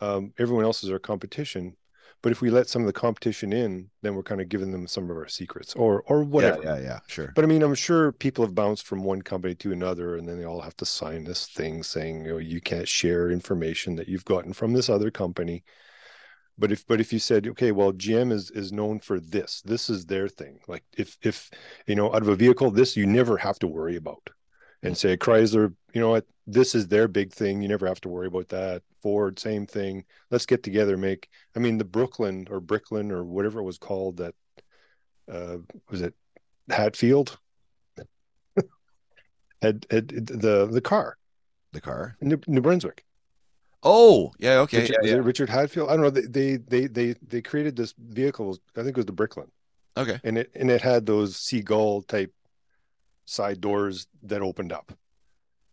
Um, 0.00 0.32
everyone 0.38 0.64
else 0.64 0.84
is 0.84 0.92
our 0.92 1.00
competition. 1.00 1.76
But 2.22 2.32
if 2.32 2.40
we 2.40 2.50
let 2.50 2.68
some 2.68 2.82
of 2.82 2.86
the 2.86 2.92
competition 2.92 3.52
in, 3.52 3.88
then 4.02 4.14
we're 4.14 4.22
kind 4.22 4.40
of 4.40 4.48
giving 4.48 4.72
them 4.72 4.86
some 4.86 5.10
of 5.10 5.16
our 5.16 5.28
secrets 5.28 5.74
or 5.74 6.02
or 6.06 6.24
whatever. 6.24 6.62
Yeah, 6.62 6.76
yeah, 6.76 6.82
yeah, 6.82 6.98
sure. 7.06 7.32
But 7.34 7.44
I 7.44 7.46
mean, 7.46 7.62
I'm 7.62 7.74
sure 7.74 8.12
people 8.12 8.44
have 8.44 8.54
bounced 8.54 8.86
from 8.86 9.04
one 9.04 9.22
company 9.22 9.54
to 9.56 9.72
another, 9.72 10.16
and 10.16 10.28
then 10.28 10.38
they 10.38 10.44
all 10.44 10.60
have 10.60 10.76
to 10.78 10.86
sign 10.86 11.24
this 11.24 11.46
thing 11.46 11.82
saying, 11.82 12.24
you 12.24 12.32
know, 12.32 12.38
you 12.38 12.60
can't 12.60 12.88
share 12.88 13.30
information 13.30 13.96
that 13.96 14.08
you've 14.08 14.24
gotten 14.24 14.52
from 14.52 14.72
this 14.72 14.88
other 14.88 15.10
company. 15.10 15.62
But 16.58 16.72
if 16.72 16.86
but 16.86 17.00
if 17.00 17.12
you 17.12 17.18
said, 17.18 17.46
okay, 17.48 17.70
well, 17.70 17.92
GM 17.92 18.32
is 18.32 18.50
is 18.50 18.72
known 18.72 19.00
for 19.00 19.20
this, 19.20 19.62
this 19.62 19.90
is 19.90 20.06
their 20.06 20.28
thing. 20.28 20.58
Like 20.66 20.84
if 20.96 21.18
if 21.22 21.50
you 21.86 21.94
know, 21.94 22.12
out 22.14 22.22
of 22.22 22.28
a 22.28 22.36
vehicle, 22.36 22.70
this 22.70 22.96
you 22.96 23.06
never 23.06 23.36
have 23.36 23.58
to 23.60 23.66
worry 23.66 23.96
about. 23.96 24.30
And 24.86 24.96
say 24.96 25.16
Chrysler, 25.16 25.74
you 25.92 26.00
know 26.00 26.10
what, 26.10 26.26
this 26.46 26.74
is 26.74 26.86
their 26.88 27.08
big 27.08 27.32
thing. 27.32 27.60
You 27.60 27.68
never 27.68 27.86
have 27.86 28.00
to 28.02 28.08
worry 28.08 28.28
about 28.28 28.48
that. 28.50 28.82
Ford, 29.02 29.38
same 29.38 29.66
thing. 29.66 30.04
Let's 30.30 30.46
get 30.46 30.62
together, 30.62 30.96
make. 30.96 31.28
I 31.54 31.58
mean, 31.58 31.78
the 31.78 31.84
Brooklyn 31.84 32.46
or 32.50 32.60
Bricklin 32.60 33.10
or 33.10 33.24
whatever 33.24 33.60
it 33.60 33.64
was 33.64 33.78
called 33.78 34.18
that 34.18 34.34
uh 35.30 35.58
was 35.90 36.02
it 36.02 36.14
Hatfield 36.70 37.38
had, 39.62 39.86
had 39.90 40.08
the 40.08 40.66
the 40.70 40.80
car 40.80 41.16
The 41.72 41.80
car. 41.80 42.16
New, 42.20 42.38
New 42.46 42.60
Brunswick. 42.60 43.04
Oh, 43.82 44.32
yeah, 44.38 44.58
okay. 44.60 44.82
Richard, 44.82 44.96
yeah, 45.02 45.10
yeah. 45.10 45.16
Richard 45.22 45.48
Hatfield? 45.48 45.90
I 45.90 45.96
don't 45.96 46.02
know. 46.02 46.10
They, 46.10 46.22
they 46.22 46.56
they 46.56 46.86
they 46.86 47.14
they 47.26 47.42
created 47.42 47.76
this 47.76 47.94
vehicle. 47.98 48.58
I 48.76 48.80
think 48.82 48.90
it 48.90 48.96
was 48.96 49.06
the 49.06 49.12
Bricklin, 49.12 49.48
Okay. 49.96 50.18
and 50.24 50.38
it 50.38 50.50
and 50.54 50.70
it 50.70 50.82
had 50.82 51.06
those 51.06 51.36
seagull 51.36 52.02
type 52.02 52.32
side 53.26 53.60
doors 53.60 54.06
that 54.22 54.42
opened 54.42 54.72
up. 54.72 54.92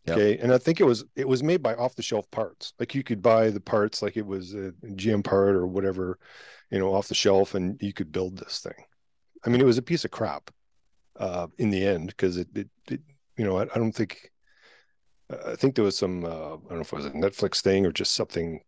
Yep. 0.06 0.18
Okay, 0.18 0.38
and 0.40 0.52
I 0.52 0.58
think 0.58 0.82
it 0.82 0.84
was 0.84 1.06
it 1.16 1.28
was 1.28 1.42
made 1.42 1.64
by 1.64 1.76
off 1.76 1.96
the 1.96 2.04
shelf 2.04 2.30
parts. 2.30 2.74
Like 2.78 2.94
you 2.94 3.04
could 3.04 3.22
buy 3.22 3.50
the 3.50 3.62
parts 3.62 4.02
like 4.02 4.18
it 4.18 4.26
was 4.26 4.54
a 4.54 4.74
GM 4.84 5.24
part 5.24 5.56
or 5.56 5.66
whatever, 5.66 6.20
you 6.70 6.80
know, 6.80 6.94
off 6.94 7.08
the 7.08 7.16
shelf, 7.16 7.56
and 7.56 7.82
you 7.82 7.94
could 7.94 8.12
build 8.12 8.38
this 8.38 8.60
thing. 8.60 8.86
I 9.46 9.50
mean, 9.50 9.62
it 9.62 9.66
was 9.66 9.78
a 9.78 9.84
piece 9.84 10.04
of 10.04 10.12
crap 10.12 10.52
uh, 11.18 11.48
in 11.58 11.70
the 11.70 11.86
end 11.86 12.08
because 12.08 12.38
it, 12.38 12.48
it, 12.54 12.70
it, 12.90 13.02
you 13.38 13.46
know, 13.46 13.60
I, 13.60 13.64
I 13.64 13.78
don't 13.78 13.94
think. 13.94 14.30
I 15.30 15.56
think 15.56 15.76
there 15.76 15.86
was 15.86 15.98
some. 15.98 16.26
Uh, 16.26 16.56
I 16.56 16.70
don't 16.70 16.72
know 16.72 16.82
if 16.82 16.92
it 16.92 16.98
was 16.98 17.06
a 17.06 17.12
Netflix 17.12 17.62
thing 17.62 17.86
or 17.86 17.92
just 17.94 18.14
something, 18.14 18.60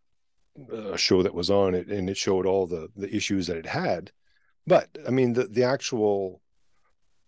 uh, 0.72 0.92
a 0.92 0.98
show 0.98 1.22
that 1.22 1.34
was 1.34 1.50
on 1.50 1.74
it, 1.74 1.88
and 1.88 2.08
it 2.08 2.16
showed 2.16 2.46
all 2.46 2.66
the 2.66 2.88
the 2.96 3.14
issues 3.14 3.46
that 3.48 3.58
it 3.58 3.66
had. 3.66 4.10
But 4.66 4.88
I 5.06 5.10
mean, 5.10 5.34
the 5.34 5.44
the 5.44 5.64
actual 5.64 6.40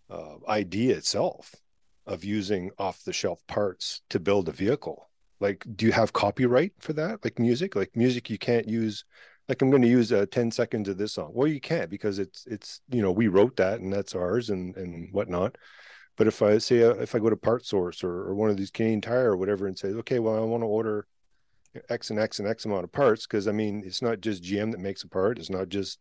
uh, 0.09 0.35
idea 0.47 0.95
itself 0.97 1.55
of 2.05 2.23
using 2.23 2.71
off 2.77 3.03
the 3.03 3.13
shelf 3.13 3.45
parts 3.47 4.01
to 4.09 4.19
build 4.19 4.49
a 4.49 4.51
vehicle. 4.51 5.09
Like, 5.39 5.65
do 5.75 5.85
you 5.85 5.91
have 5.91 6.11
copyright 6.11 6.73
for 6.79 6.93
that? 6.93 7.23
Like 7.23 7.39
music, 7.39 7.75
like 7.75 7.95
music, 7.95 8.29
you 8.29 8.37
can't 8.37 8.67
use. 8.67 9.05
Like, 9.47 9.61
I'm 9.61 9.69
going 9.69 9.81
to 9.81 9.87
use 9.87 10.11
uh, 10.11 10.25
10 10.29 10.51
seconds 10.51 10.89
of 10.89 10.97
this 10.97 11.13
song. 11.13 11.31
Well, 11.33 11.47
you 11.47 11.61
can't 11.61 11.89
because 11.89 12.19
it's 12.19 12.45
it's 12.45 12.81
you 12.89 13.01
know 13.01 13.11
we 13.11 13.27
wrote 13.27 13.55
that 13.57 13.79
and 13.79 13.91
that's 13.91 14.15
ours 14.15 14.49
and 14.49 14.75
and 14.75 15.11
whatnot. 15.11 15.57
But 16.17 16.27
if 16.27 16.41
I 16.41 16.57
say 16.57 16.83
uh, 16.83 16.95
if 16.95 17.15
I 17.15 17.19
go 17.19 17.29
to 17.29 17.35
PartSource 17.35 18.03
or, 18.03 18.29
or 18.29 18.35
one 18.35 18.49
of 18.49 18.57
these 18.57 18.71
Canadian 18.71 19.01
Tire 19.01 19.31
or 19.31 19.37
whatever 19.37 19.67
and 19.67 19.77
say, 19.77 19.89
okay, 19.89 20.19
well, 20.19 20.35
I 20.35 20.39
want 20.39 20.63
to 20.63 20.67
order 20.67 21.07
X 21.89 22.09
and 22.09 22.19
X 22.19 22.39
and 22.39 22.47
X 22.47 22.65
amount 22.65 22.83
of 22.83 22.91
parts 22.91 23.25
because 23.25 23.47
I 23.47 23.51
mean 23.51 23.83
it's 23.85 24.01
not 24.01 24.19
just 24.19 24.43
GM 24.43 24.71
that 24.71 24.79
makes 24.79 25.03
a 25.03 25.07
part. 25.07 25.39
It's 25.39 25.49
not 25.49 25.69
just 25.69 25.99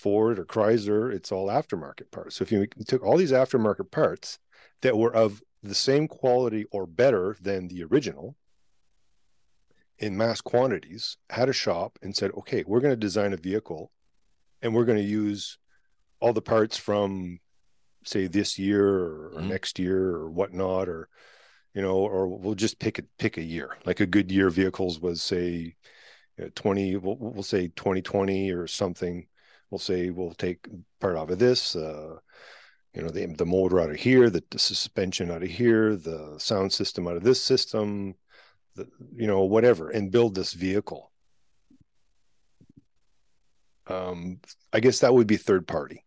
Ford 0.00 0.38
or 0.38 0.44
Chrysler. 0.44 1.12
It's 1.12 1.30
all 1.30 1.48
aftermarket 1.48 2.10
parts. 2.10 2.36
So 2.36 2.42
if 2.42 2.50
you 2.52 2.66
took 2.86 3.02
all 3.04 3.16
these 3.16 3.32
aftermarket 3.32 3.90
parts 3.90 4.38
that 4.82 4.96
were 4.96 5.14
of 5.14 5.42
the 5.62 5.74
same 5.74 6.08
quality 6.08 6.64
or 6.72 6.86
better 6.86 7.36
than 7.40 7.68
the 7.68 7.84
original 7.84 8.34
in 9.98 10.16
mass 10.16 10.40
quantities, 10.40 11.18
had 11.28 11.48
a 11.50 11.52
shop 11.52 11.98
and 12.02 12.16
said, 12.16 12.30
okay, 12.38 12.64
we're 12.66 12.80
going 12.80 12.92
to 12.92 12.96
design 12.96 13.32
a 13.34 13.36
vehicle 13.36 13.90
and 14.62 14.74
we're 14.74 14.86
going 14.86 14.98
to 14.98 15.04
use 15.04 15.58
all 16.20 16.32
the 16.32 16.40
parts 16.42 16.76
from 16.76 17.38
say 18.04 18.26
this 18.26 18.58
year 18.58 18.86
or, 18.88 19.32
Mhm. 19.36 19.48
next 19.48 19.78
year 19.78 20.06
or 20.16 20.30
whatnot, 20.30 20.88
or 20.88 21.08
you 21.74 21.82
know, 21.82 21.98
or 21.98 22.26
we'll 22.26 22.54
just 22.54 22.78
pick 22.80 22.98
a 22.98 23.02
pick 23.18 23.36
a 23.36 23.42
year. 23.42 23.76
Like 23.84 24.00
a 24.00 24.06
good 24.06 24.32
year 24.32 24.48
vehicles 24.50 24.98
was 24.98 25.22
say 25.22 25.76
uh, 26.42 26.46
20, 26.54 26.96
we'll, 26.96 27.16
we'll 27.16 27.42
say 27.42 27.68
2020 27.68 28.50
or 28.52 28.66
something. 28.66 29.26
We'll 29.70 29.78
say 29.78 30.10
we'll 30.10 30.34
take 30.34 30.66
part 31.00 31.16
out 31.16 31.30
of 31.30 31.38
this, 31.38 31.76
uh, 31.76 32.16
you 32.92 33.02
know, 33.02 33.10
the 33.10 33.26
the 33.26 33.46
motor 33.46 33.80
out 33.80 33.90
of 33.90 33.96
here, 33.96 34.28
the, 34.28 34.42
the 34.50 34.58
suspension 34.58 35.30
out 35.30 35.44
of 35.44 35.48
here, 35.48 35.94
the 35.94 36.34
sound 36.38 36.72
system 36.72 37.06
out 37.06 37.16
of 37.16 37.22
this 37.22 37.40
system, 37.40 38.14
the 38.74 38.88
you 39.14 39.26
know, 39.28 39.42
whatever, 39.44 39.90
and 39.90 40.10
build 40.10 40.34
this 40.34 40.52
vehicle. 40.52 41.12
Um, 43.86 44.40
I 44.72 44.80
guess 44.80 45.00
that 45.00 45.14
would 45.14 45.26
be 45.26 45.36
third 45.36 45.66
party. 45.66 46.04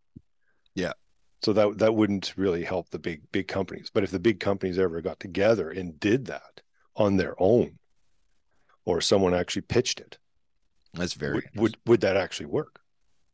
Yeah. 0.75 0.93
So 1.41 1.53
that 1.53 1.77
that 1.77 1.95
wouldn't 1.95 2.33
really 2.35 2.63
help 2.63 2.89
the 2.89 2.99
big 2.99 3.21
big 3.31 3.47
companies. 3.47 3.89
But 3.93 4.03
if 4.03 4.11
the 4.11 4.19
big 4.19 4.39
companies 4.39 4.79
ever 4.79 5.01
got 5.01 5.19
together 5.19 5.69
and 5.69 5.99
did 5.99 6.25
that 6.25 6.61
on 6.95 7.17
their 7.17 7.35
own, 7.37 7.79
or 8.85 9.01
someone 9.01 9.33
actually 9.33 9.63
pitched 9.63 9.99
it, 9.99 10.17
That's 10.93 11.13
very 11.13 11.33
would, 11.35 11.49
would 11.55 11.77
would 11.85 12.01
that 12.01 12.17
actually 12.17 12.45
work? 12.47 12.79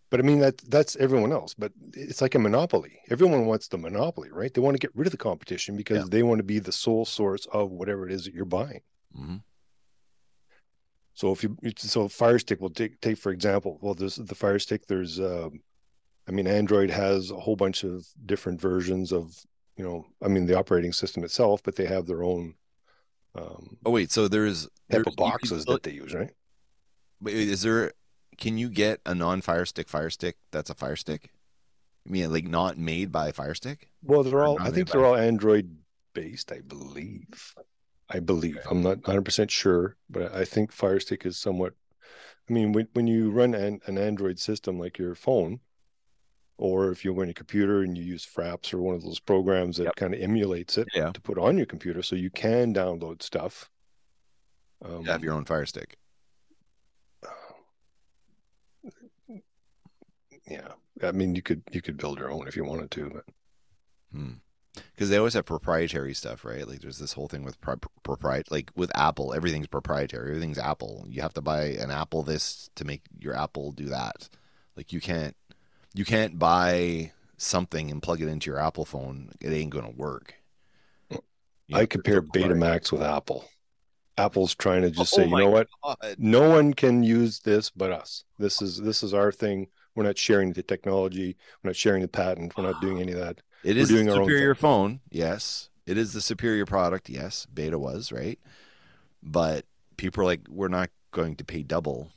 But 0.09 0.19
I 0.19 0.23
mean 0.23 0.39
that 0.39 0.57
that's 0.69 0.95
everyone 0.95 1.31
else. 1.31 1.53
But 1.53 1.71
it's 1.93 2.21
like 2.21 2.33
a 2.35 2.39
monopoly. 2.39 2.99
Everyone 3.09 3.45
wants 3.45 3.67
the 3.67 3.77
monopoly, 3.77 4.29
right? 4.31 4.51
They 4.53 4.61
want 4.61 4.75
to 4.75 4.79
get 4.79 4.95
rid 4.95 5.05
of 5.07 5.11
the 5.11 5.17
competition 5.17 5.75
because 5.77 5.99
Yeah. 5.99 6.05
they 6.09 6.23
want 6.23 6.39
to 6.39 6.43
be 6.43 6.59
the 6.59 6.71
sole 6.71 7.05
source 7.05 7.45
of 7.51 7.69
whatever 7.71 8.07
it 8.07 8.11
is 8.11 8.25
that 8.25 8.33
you're 8.33 8.45
buying. 8.45 8.81
hmm 9.15 9.37
So 11.13 11.31
if 11.31 11.43
you 11.43 11.55
so 11.77 12.07
Fire 12.07 12.39
Stick 12.39 12.61
will 12.61 12.69
take 12.69 12.99
take 13.01 13.17
for 13.17 13.31
example, 13.31 13.77
well 13.81 13.93
there's 13.93 14.15
the 14.15 14.35
Fire 14.35 14.59
Stick. 14.59 14.87
There's 14.87 15.19
um, 15.19 15.61
I 16.27 16.31
mean 16.31 16.47
Android 16.47 16.89
has 16.89 17.31
a 17.31 17.39
whole 17.39 17.55
bunch 17.55 17.83
of 17.83 18.07
different 18.25 18.59
versions 18.61 19.11
of 19.11 19.37
you 19.77 19.83
know 19.83 20.05
I 20.23 20.27
mean 20.27 20.45
the 20.45 20.57
operating 20.57 20.93
system 20.93 21.23
itself, 21.23 21.61
but 21.63 21.75
they 21.75 21.85
have 21.85 22.05
their 22.07 22.23
own 22.23 22.55
um, 23.35 23.77
Oh 23.85 23.91
wait, 23.91 24.11
so 24.11 24.27
there's 24.27 24.63
type 24.63 24.71
there's- 24.89 25.07
of 25.07 25.15
boxes 25.17 25.61
still- 25.61 25.73
that 25.75 25.83
they 25.83 25.91
use, 25.91 26.13
right? 26.15 26.31
Wait, 27.21 27.35
is 27.35 27.61
there? 27.61 27.91
Can 28.39 28.57
you 28.57 28.69
get 28.69 29.01
a 29.05 29.13
non-Fire 29.13 29.65
Stick 29.65 29.89
Fire 29.89 30.09
Stick 30.09 30.37
that's 30.51 30.69
a 30.69 30.73
Fire 30.75 30.95
Stick? 30.95 31.29
I 32.07 32.11
mean, 32.11 32.31
like 32.31 32.45
not 32.45 32.77
made 32.77 33.11
by 33.11 33.31
Fire 33.31 33.53
Stick? 33.53 33.89
Well, 34.01 34.23
they're 34.23 34.43
all 34.43 34.57
I 34.61 34.71
think 34.71 34.89
they're 34.89 35.05
all 35.05 35.15
Android 35.15 35.77
based, 36.13 36.51
I 36.51 36.61
believe. 36.61 37.53
I 38.09 38.19
believe. 38.19 38.57
I'm 38.69 38.81
not 38.81 39.01
100% 39.01 39.49
sure, 39.51 39.95
but 40.09 40.33
I 40.33 40.45
think 40.45 40.71
Fire 40.71 40.99
Stick 40.99 41.25
is 41.25 41.37
somewhat 41.37 41.73
I 42.49 42.53
mean, 42.53 42.71
when 42.71 42.87
when 42.93 43.05
you 43.07 43.29
run 43.29 43.53
an, 43.53 43.79
an 43.85 43.97
Android 43.97 44.39
system 44.39 44.79
like 44.79 44.97
your 44.97 45.13
phone, 45.13 45.59
or 46.57 46.89
if 46.91 47.05
you're 47.05 47.13
running 47.13 47.29
a 47.31 47.33
computer 47.35 47.83
and 47.83 47.95
you 47.97 48.03
use 48.03 48.25
Fraps 48.25 48.73
or 48.73 48.79
one 48.79 48.95
of 48.95 49.03
those 49.03 49.19
programs 49.19 49.77
that 49.77 49.83
Yep. 49.83 49.95
kind 49.97 50.13
of 50.15 50.21
emulates 50.21 50.77
it 50.77 50.87
Yeah. 50.95 51.11
to 51.11 51.21
put 51.21 51.37
on 51.37 51.57
your 51.57 51.67
computer, 51.67 52.01
so 52.01 52.15
you 52.15 52.31
can 52.31 52.73
download 52.73 53.21
stuff. 53.21 53.69
Um, 54.83 55.01
You 55.05 55.11
have 55.11 55.23
your 55.23 55.33
own 55.33 55.45
Fire 55.45 55.65
Stick. 55.65 55.97
Yeah, 60.49 60.69
I 61.03 61.11
mean, 61.11 61.35
you 61.35 61.41
could 61.41 61.63
you 61.71 61.81
could 61.81 61.97
build 61.97 62.19
your 62.19 62.31
own 62.31 62.47
if 62.47 62.55
you 62.55 62.63
wanted 62.63 62.91
to, 62.91 63.09
but 63.09 63.25
hmm. 64.13 64.31
Because 64.93 65.09
they 65.09 65.17
always 65.17 65.33
have 65.33 65.45
proprietary 65.45 66.13
stuff, 66.13 66.45
right? 66.45 66.67
Like 66.67 66.81
there's 66.81 66.99
this 66.99 67.13
whole 67.13 67.27
thing 67.27 67.43
with 67.43 67.59
pro- 67.59 67.77
proprietary, 68.03 68.45
like 68.49 68.71
with 68.75 68.91
Apple, 68.95 69.33
everything's 69.33 69.67
proprietary. 69.67 70.29
Everything's 70.29 70.59
Apple. 70.59 71.05
You 71.09 71.21
have 71.21 71.33
to 71.33 71.41
buy 71.41 71.63
an 71.63 71.91
Apple 71.91 72.23
this 72.23 72.69
to 72.75 72.85
make 72.85 73.01
your 73.19 73.35
Apple 73.35 73.71
do 73.71 73.85
that. 73.85 74.29
Like 74.77 74.93
you 74.93 75.01
can't, 75.01 75.35
you 75.93 76.05
can't 76.05 76.39
buy 76.39 77.11
something 77.37 77.89
and 77.91 78.01
plug 78.01 78.21
it 78.21 78.27
into 78.27 78.49
your 78.49 78.59
Apple 78.59 78.85
phone. 78.85 79.31
It 79.41 79.51
ain't 79.51 79.71
gonna 79.71 79.89
work. 79.89 80.35
You 81.09 81.77
I 81.77 81.85
compare. 81.85 82.21
Betamax 82.21 82.91
with 82.91 83.01
Apple. 83.01 83.45
Apple's 84.17 84.53
trying 84.55 84.81
to 84.81 84.91
just 84.91 85.13
Oh 85.13 85.17
say, 85.17 85.27
you 85.27 85.37
know 85.37 85.49
what? 85.49 85.67
No 86.17 86.49
one 86.49 86.73
can 86.73 87.03
use 87.03 87.39
this 87.39 87.69
but 87.69 87.91
us. 87.91 88.23
This 88.37 88.61
is 88.61 88.77
this 88.77 89.01
is 89.03 89.13
our 89.13 89.31
thing. 89.31 89.67
We're 89.99 90.05
not 90.05 90.17
sharing 90.17 90.53
the 90.53 90.63
technology. 90.63 91.35
We're 91.61 91.71
not 91.71 91.75
sharing 91.75 92.01
the 92.01 92.07
patent. 92.07 92.55
We're 92.57 92.63
not 92.63 92.79
doing 92.79 93.01
any 93.01 93.11
of 93.11 93.19
that. 93.19 93.41
It 93.65 93.75
is 93.75 93.89
doing 93.89 94.07
superior 94.09 94.55
phone, 94.55 95.01
yes. 95.11 95.67
It 95.85 95.97
is 95.97 96.13
the 96.13 96.21
superior 96.21 96.65
product, 96.65 97.09
yes. 97.09 97.45
Beta 97.53 97.77
was 97.77 98.09
right, 98.09 98.39
but 99.21 99.65
people 99.97 100.21
are 100.21 100.25
like, 100.25 100.47
we're 100.47 100.69
not 100.69 100.89
going 101.11 101.35
to 101.35 101.43
pay 101.43 101.63
double 101.63 102.13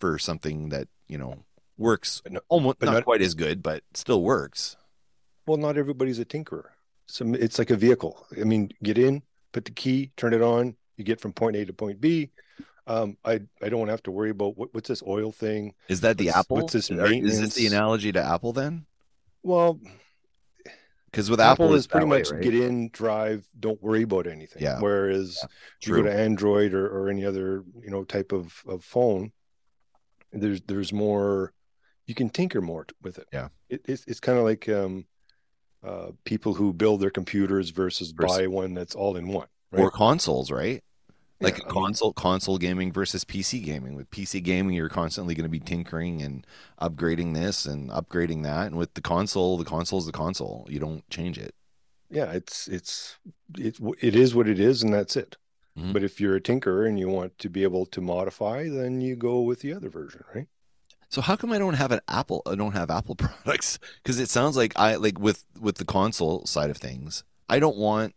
for 0.00 0.18
something 0.18 0.70
that 0.70 0.88
you 1.06 1.16
know 1.16 1.44
works 1.78 2.20
But 2.24 2.32
no- 2.32 2.40
almost 2.48 2.80
but 2.80 2.86
not, 2.86 2.92
not- 2.94 3.04
quite 3.04 3.22
as 3.22 3.34
good, 3.34 3.62
but 3.62 3.84
still 3.94 4.24
works. 4.24 4.76
Well, 5.46 5.58
not 5.58 5.78
everybody's 5.78 6.18
a 6.18 6.24
tinkerer. 6.24 6.70
So 7.06 7.24
it's 7.34 7.60
like 7.60 7.70
a 7.70 7.76
vehicle. 7.76 8.26
I 8.36 8.42
mean, 8.42 8.72
get 8.82 8.98
in, 8.98 9.22
put 9.52 9.64
the 9.64 9.70
key, 9.70 10.10
turn 10.16 10.34
it 10.34 10.42
on. 10.42 10.74
You 10.96 11.04
get 11.04 11.20
from 11.20 11.34
point 11.34 11.54
A 11.54 11.64
to 11.66 11.72
point 11.72 12.00
B. 12.00 12.32
Um, 12.86 13.16
I 13.24 13.40
I 13.62 13.68
don't 13.70 13.88
have 13.88 14.02
to 14.04 14.10
worry 14.10 14.30
about 14.30 14.58
what, 14.58 14.74
what's 14.74 14.88
this 14.88 15.02
oil 15.06 15.32
thing. 15.32 15.74
Is 15.88 16.02
that 16.02 16.18
the 16.18 16.26
What's- 16.26 16.36
Apple? 16.38 16.56
what's 16.58 16.72
this 16.74 16.90
Or 16.90 17.06
is 17.06 17.40
this 17.40 17.54
the 17.54 17.66
analogy 17.66 18.12
to 18.12 18.22
Apple 18.22 18.52
then? 18.52 18.86
Well, 19.42 19.80
Because 21.10 21.30
with 21.30 21.40
Apple, 21.40 21.66
Apple, 21.66 21.74
is 21.76 21.84
it's 21.84 21.92
pretty 21.92 22.06
way, 22.06 22.18
much 22.18 22.30
right? 22.30 22.42
get 22.42 22.54
in, 22.54 22.90
drive, 22.90 23.46
don't 23.58 23.80
worry 23.82 24.02
about 24.02 24.26
anything. 24.26 24.62
Yeah. 24.62 24.80
Whereas 24.80 25.38
you 25.82 25.94
go 25.96 26.02
to 26.02 26.12
Android 26.12 26.74
or, 26.74 26.86
or 26.88 27.08
any 27.08 27.24
other 27.24 27.64
you 27.82 27.90
know 27.90 28.04
type 28.04 28.32
of, 28.32 28.62
of 28.66 28.84
phone, 28.84 29.32
there's 30.32 30.60
there's 30.62 30.92
more, 30.92 31.52
you 32.06 32.14
can 32.14 32.28
tinker 32.30 32.60
more 32.60 32.86
with 33.02 33.18
it. 33.18 33.28
Yeah. 33.32 33.48
it, 33.68 33.80
it's 33.86 34.04
it's 34.06 34.20
kind 34.20 34.38
of 34.38 34.44
like 34.44 34.68
um, 34.68 35.06
uh, 35.82 36.08
people 36.24 36.54
who 36.54 36.72
build 36.72 37.00
their 37.00 37.10
computers 37.10 37.70
versus 37.70 38.10
Versus- 38.10 38.36
buy 38.38 38.46
one 38.48 38.74
that's 38.74 38.94
all 38.94 39.16
in 39.16 39.28
one. 39.28 39.46
or 39.72 39.90
consoles, 39.90 40.50
right? 40.50 40.82
Like 41.40 41.58
Yeah, 41.58 41.64
I 41.64 41.66
mean- 41.66 41.74
console 41.74 42.12
console 42.12 42.58
gaming 42.58 42.92
versus 42.92 43.24
PC 43.24 43.62
gaming. 43.64 43.94
With 43.96 44.10
PC 44.10 44.42
gaming, 44.42 44.74
you're 44.76 44.88
constantly 44.88 45.34
going 45.34 45.44
to 45.44 45.48
be 45.50 45.60
tinkering 45.60 46.22
and 46.22 46.46
upgrading 46.80 47.34
this 47.34 47.66
and 47.66 47.90
upgrading 47.90 48.44
that. 48.44 48.66
And 48.68 48.76
with 48.76 48.94
the 48.94 49.00
console, 49.00 49.58
the 49.58 49.64
console 49.64 49.98
is 49.98 50.06
the 50.06 50.12
console. 50.12 50.66
You 50.70 50.78
don't 50.80 51.08
change 51.10 51.38
it. 51.38 51.54
yeah, 52.10 52.30
it's 52.32 52.68
it's 52.68 53.18
it 53.58 53.78
it 54.00 54.14
is 54.14 54.34
what 54.34 54.48
it 54.48 54.60
is, 54.60 54.82
and 54.82 54.92
that's 54.94 55.16
it. 55.16 55.36
Mhm. 55.76 55.92
But 55.92 56.04
if 56.04 56.20
you're 56.20 56.36
a 56.36 56.40
tinkerer 56.40 56.86
and 56.88 56.98
you 57.00 57.08
want 57.08 57.36
to 57.40 57.48
be 57.48 57.64
able 57.64 57.84
to 57.86 58.00
modify, 58.00 58.68
then 58.68 59.00
you 59.00 59.16
go 59.16 59.40
with 59.40 59.60
the 59.60 59.72
other 59.74 59.88
version, 59.88 60.22
right? 60.34 60.46
So 61.08 61.20
how 61.20 61.34
come 61.36 61.50
I 61.52 61.58
don't 61.58 61.74
have 61.74 61.90
an 61.92 62.00
Apple? 62.08 62.42
I 62.46 62.54
don't 62.54 62.72
have 62.72 62.90
Apple 62.90 63.14
products 63.26 63.80
because 64.02 64.20
it 64.20 64.28
sounds 64.30 64.56
like 64.56 64.72
I 64.76 64.94
like 64.96 65.18
with 65.18 65.44
with 65.60 65.76
the 65.78 65.84
console 65.84 66.46
side 66.46 66.70
of 66.70 66.76
things. 66.76 67.24
I 67.48 67.58
don't 67.58 67.76
want. 67.76 68.14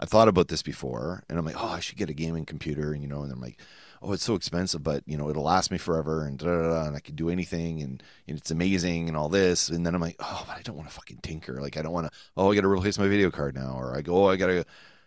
I've 0.00 0.08
thought 0.08 0.28
about 0.28 0.48
this 0.48 0.62
before, 0.62 1.24
and 1.28 1.38
I'm 1.38 1.44
like, 1.44 1.60
oh, 1.60 1.68
I 1.68 1.80
should 1.80 1.98
get 1.98 2.10
a 2.10 2.14
gaming 2.14 2.46
computer, 2.46 2.92
and 2.92 3.02
you 3.02 3.08
know, 3.08 3.22
and 3.22 3.32
I'm 3.32 3.40
like, 3.40 3.60
oh, 4.00 4.12
it's 4.12 4.24
so 4.24 4.34
expensive, 4.34 4.82
but 4.82 5.02
you 5.06 5.16
know, 5.16 5.28
it'll 5.28 5.42
last 5.42 5.70
me 5.70 5.78
forever, 5.78 6.24
and 6.24 6.38
da 6.38 6.46
da 6.46 6.62
da, 6.62 6.86
and 6.86 6.96
I 6.96 7.00
can 7.00 7.16
do 7.16 7.28
anything, 7.28 7.82
and, 7.82 8.02
and 8.26 8.38
it's 8.38 8.50
amazing, 8.50 9.08
and 9.08 9.16
all 9.16 9.28
this, 9.28 9.68
and 9.68 9.84
then 9.84 9.94
I'm 9.94 10.00
like, 10.00 10.16
oh, 10.20 10.44
but 10.46 10.56
I 10.56 10.62
don't 10.62 10.76
want 10.76 10.88
to 10.88 10.94
fucking 10.94 11.18
tinker. 11.22 11.60
Like, 11.60 11.76
I 11.76 11.82
don't 11.82 11.92
want 11.92 12.06
to. 12.06 12.18
Oh, 12.36 12.50
I 12.50 12.54
got 12.54 12.60
to 12.60 12.68
replace 12.68 12.98
my 12.98 13.08
video 13.08 13.30
card 13.30 13.54
now, 13.54 13.74
or 13.76 13.96
I 13.96 14.02
go, 14.02 14.24
oh, 14.24 14.28
I 14.28 14.36
gotta, 14.36 14.64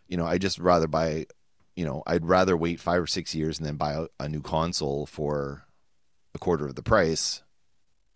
you 0.07 0.17
know, 0.17 0.25
I 0.25 0.37
just 0.37 0.59
rather 0.59 0.87
buy. 0.87 1.27
You 1.73 1.85
know, 1.85 2.03
I'd 2.05 2.25
rather 2.25 2.57
wait 2.57 2.81
five 2.81 3.01
or 3.01 3.07
six 3.07 3.33
years 3.33 3.57
and 3.57 3.65
then 3.65 3.77
buy 3.77 3.93
a, 3.93 4.07
a 4.19 4.27
new 4.27 4.41
console 4.41 5.05
for 5.05 5.65
a 6.35 6.37
quarter 6.37 6.67
of 6.67 6.75
the 6.75 6.83
price 6.83 7.43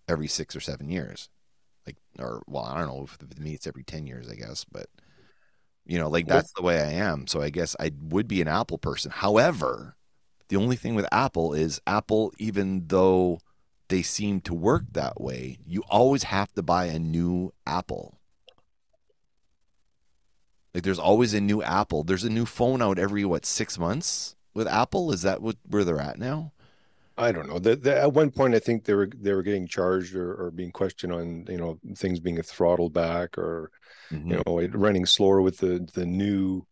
every 0.10 0.28
six 0.28 0.58
or 0.58 0.60
seven 0.60 0.90
years. 0.90 1.30
Like, 1.88 1.96
or 2.20 2.44
well, 2.48 2.66
I 2.66 2.80
don't 2.80 2.88
know. 2.88 3.04
If 3.06 3.40
me, 3.40 3.54
it's 3.54 3.66
every 3.66 3.84
ten 3.84 4.08
years, 4.08 4.28
I 4.30 4.36
guess. 4.36 4.66
But 4.66 4.88
you 5.86 5.98
know, 6.00 6.10
like 6.10 6.28
that's 6.28 6.52
the 6.54 6.64
way 6.64 6.82
I 6.82 6.92
am. 6.92 7.28
So 7.28 7.42
I 7.42 7.50
guess 7.50 7.76
I 7.80 7.92
would 8.02 8.28
be 8.28 8.42
an 8.42 8.48
Apple 8.48 8.78
person. 8.78 9.12
However, 9.12 9.96
the 10.50 10.58
only 10.58 10.76
thing 10.76 10.96
with 10.96 11.08
Apple 11.12 11.54
is 11.54 11.80
Apple, 11.86 12.34
even 12.38 12.88
though 12.88 13.40
they 13.88 14.02
seem 14.02 14.42
to 14.42 14.54
work 14.54 14.84
that 14.92 15.22
way, 15.22 15.60
you 15.66 15.84
always 15.90 16.24
have 16.24 16.52
to 16.54 16.64
buy 16.64 16.86
a 16.86 17.00
new 17.00 17.54
Apple. 17.68 18.20
Like, 20.74 20.84
there's 20.84 21.00
always 21.00 21.34
a 21.34 21.40
new 21.40 21.62
Apple. 21.64 22.04
There's 22.04 22.26
a 22.26 22.30
new 22.30 22.46
phone 22.46 22.82
out 22.82 23.00
every 23.00 23.24
what 23.24 23.46
six 23.46 23.80
months 23.80 24.36
with 24.54 24.68
Apple. 24.68 25.12
Is 25.12 25.22
that 25.22 25.42
what 25.42 25.58
where 25.68 25.84
they're 25.84 26.02
at 26.02 26.20
now? 26.20 26.52
I 27.18 27.32
don't 27.32 27.48
know. 27.48 27.60
The, 27.60 27.78
the, 27.78 27.98
at 27.98 28.12
one 28.12 28.30
point, 28.30 28.56
I 28.56 28.60
think 28.60 28.84
they 28.84 28.94
were 28.94 29.08
they 29.08 29.34
were 29.34 29.44
getting 29.44 29.68
charged 29.68 30.16
or, 30.16 30.34
or 30.34 30.52
being 30.52 30.72
questioned 30.72 31.14
on 31.14 31.46
you 31.48 31.58
know 31.58 31.80
things 31.96 32.20
being 32.20 32.42
throttled 32.42 32.92
back 32.92 33.38
or 33.38 33.72
Mm-hmm. 34.12 34.32
you 34.32 34.44
know 34.46 34.60
it 34.60 34.76
running 34.76 35.06
slower 35.06 35.42
with 35.42 35.58
the 35.58 35.88
the 35.94 36.06
new 36.06 36.66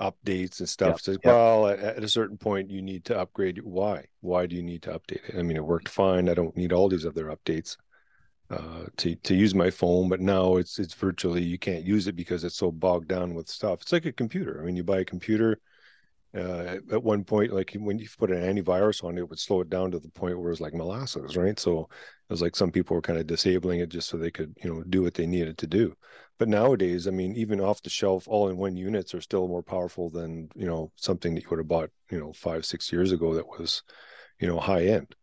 updates 0.00 0.58
and 0.58 0.68
stuff. 0.68 0.88
Yep, 0.88 0.96
It's 0.96 1.08
like, 1.08 1.18
yep. 1.24 1.32
well, 1.32 1.66
at, 1.68 1.78
at 1.78 2.04
a 2.04 2.08
certain 2.08 2.36
point, 2.36 2.70
you 2.70 2.82
need 2.82 3.04
to 3.06 3.18
upgrade. 3.18 3.60
Why? 3.62 4.04
Why 4.20 4.46
do 4.46 4.56
you 4.56 4.62
need 4.62 4.82
to 4.82 4.90
update 4.90 5.28
it? 5.28 5.38
I 5.38 5.42
mean, 5.42 5.56
it 5.56 5.64
worked 5.64 5.88
fine. 5.88 6.28
I 6.28 6.34
don't 6.34 6.56
need 6.56 6.72
all 6.72 6.88
these 6.88 7.06
other 7.06 7.26
updates 7.26 7.76
uh, 8.50 8.86
to 8.98 9.14
to 9.14 9.34
use 9.34 9.54
my 9.54 9.70
phone. 9.70 10.08
But 10.08 10.20
now 10.20 10.56
it's 10.56 10.78
it's 10.78 10.94
virtually 10.94 11.42
you 11.42 11.58
can't 11.58 11.84
use 11.84 12.06
it 12.08 12.16
because 12.16 12.44
it's 12.44 12.56
so 12.56 12.70
bogged 12.70 13.08
down 13.08 13.34
with 13.34 13.48
stuff. 13.48 13.82
It's 13.82 13.92
like 13.92 14.06
a 14.06 14.12
computer. 14.12 14.60
I 14.60 14.64
mean, 14.64 14.76
you 14.76 14.84
buy 14.84 15.00
a 15.00 15.04
computer. 15.04 15.60
Uh, 16.34 16.78
at 16.90 17.02
one 17.02 17.24
point, 17.24 17.52
like 17.52 17.76
when 17.78 17.98
you 17.98 18.08
put 18.18 18.30
an 18.30 18.38
antivirus 18.38 19.04
on 19.04 19.18
it, 19.18 19.20
it 19.20 19.28
would 19.28 19.38
slow 19.38 19.60
it 19.60 19.68
down 19.68 19.90
to 19.90 19.98
the 19.98 20.08
point 20.08 20.38
where 20.38 20.46
it 20.46 20.50
was 20.50 20.62
like 20.62 20.72
molasses, 20.72 21.36
right? 21.36 21.60
So 21.60 21.80
it 21.80 22.32
was 22.32 22.40
like 22.40 22.56
some 22.56 22.70
people 22.70 22.94
were 22.94 23.02
kind 23.02 23.18
of 23.18 23.26
disabling 23.26 23.80
it 23.80 23.90
just 23.90 24.08
so 24.08 24.16
they 24.16 24.30
could, 24.30 24.56
you 24.64 24.72
know, 24.72 24.82
do 24.84 25.02
what 25.02 25.12
they 25.12 25.26
needed 25.26 25.58
to 25.58 25.66
do. 25.66 25.94
But 26.42 26.48
nowadays, 26.48 27.06
I 27.06 27.12
mean, 27.12 27.36
even 27.36 27.60
off 27.60 27.82
the 27.82 27.88
shelf, 27.88 28.26
all 28.26 28.48
in 28.48 28.56
one 28.56 28.76
units 28.76 29.14
are 29.14 29.20
still 29.20 29.46
more 29.46 29.62
powerful 29.62 30.10
than, 30.10 30.48
you 30.56 30.66
know, 30.66 30.90
something 30.96 31.36
that 31.36 31.44
you 31.44 31.50
would 31.50 31.60
have 31.60 31.68
bought, 31.68 31.90
you 32.10 32.18
know, 32.18 32.32
five, 32.32 32.66
six 32.66 32.90
years 32.90 33.12
ago 33.12 33.32
that 33.34 33.46
was, 33.46 33.84
you 34.40 34.48
know, 34.48 34.58
high 34.58 34.86
end. 34.86 35.14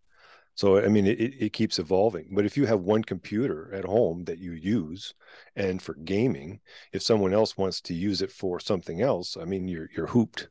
So, 0.56 0.80
I 0.80 0.88
mean, 0.88 1.06
it, 1.06 1.20
it 1.20 1.52
keeps 1.52 1.78
evolving. 1.78 2.30
But 2.32 2.46
if 2.46 2.56
you 2.56 2.68
have 2.68 2.80
one 2.80 3.04
computer 3.04 3.70
at 3.74 3.84
home 3.84 4.24
that 4.28 4.38
you 4.40 4.54
use 4.54 5.14
and 5.58 5.82
for 5.82 5.96
gaming, 5.96 6.62
if 6.94 7.02
someone 7.02 7.34
else 7.34 7.58
wants 7.58 7.82
to 7.82 7.94
use 7.94 8.22
it 8.22 8.32
for 8.32 8.62
something 8.62 9.02
else, 9.02 9.36
I 9.36 9.44
mean, 9.44 9.68
you're, 9.68 9.90
you're 9.94 10.08
hooped. 10.08 10.48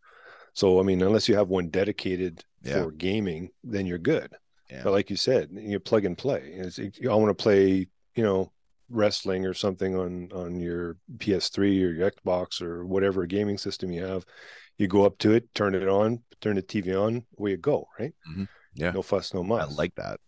So, 0.52 0.81
I 0.81 0.83
mean, 0.83 1.00
unless 1.00 1.31
you 1.31 1.37
have 1.37 1.48
one 1.48 1.70
dedicated 1.70 2.44
Yeah. 2.62 2.83
for 2.83 2.90
gaming, 2.90 3.52
then 3.64 3.87
you're 3.87 3.96
good. 3.96 4.35
Yeah. 4.70 4.83
But 4.85 4.92
like 4.92 5.09
you 5.09 5.16
said, 5.16 5.48
you 5.50 5.81
plug 5.81 6.04
and 6.04 6.18
play. 6.18 6.42
It's, 6.57 6.78
I 6.78 7.14
want 7.14 7.31
to 7.31 7.42
play, 7.42 7.88
you 8.14 8.22
know, 8.22 8.52
wrestling 8.90 9.44
or 9.46 9.55
something 9.55 9.96
on 9.96 10.31
on 10.33 10.59
your 10.61 10.96
PS3 11.18 11.59
or 11.85 11.90
your 11.92 12.11
Xbox 12.11 12.62
or 12.62 12.85
whatever 12.87 13.27
gaming 13.27 13.59
system 13.59 13.90
you 13.92 14.05
have. 14.05 14.24
You 14.79 14.87
go 14.88 15.05
up 15.05 15.18
to 15.18 15.33
it, 15.33 15.53
turn 15.55 15.74
it 15.74 15.88
on, 15.88 16.22
turn 16.40 16.57
the 16.57 16.62
TV 16.62 16.94
on, 16.94 17.24
away 17.38 17.53
you 17.53 17.57
go, 17.57 17.87
right? 17.98 18.14
Mhm. 18.31 18.48
Yeah. 18.74 18.92
No 18.92 19.03
fuss, 19.03 19.35
no 19.35 19.42
muss. 19.42 19.62
I 19.62 19.74
like 19.74 19.94
that. 19.96 20.20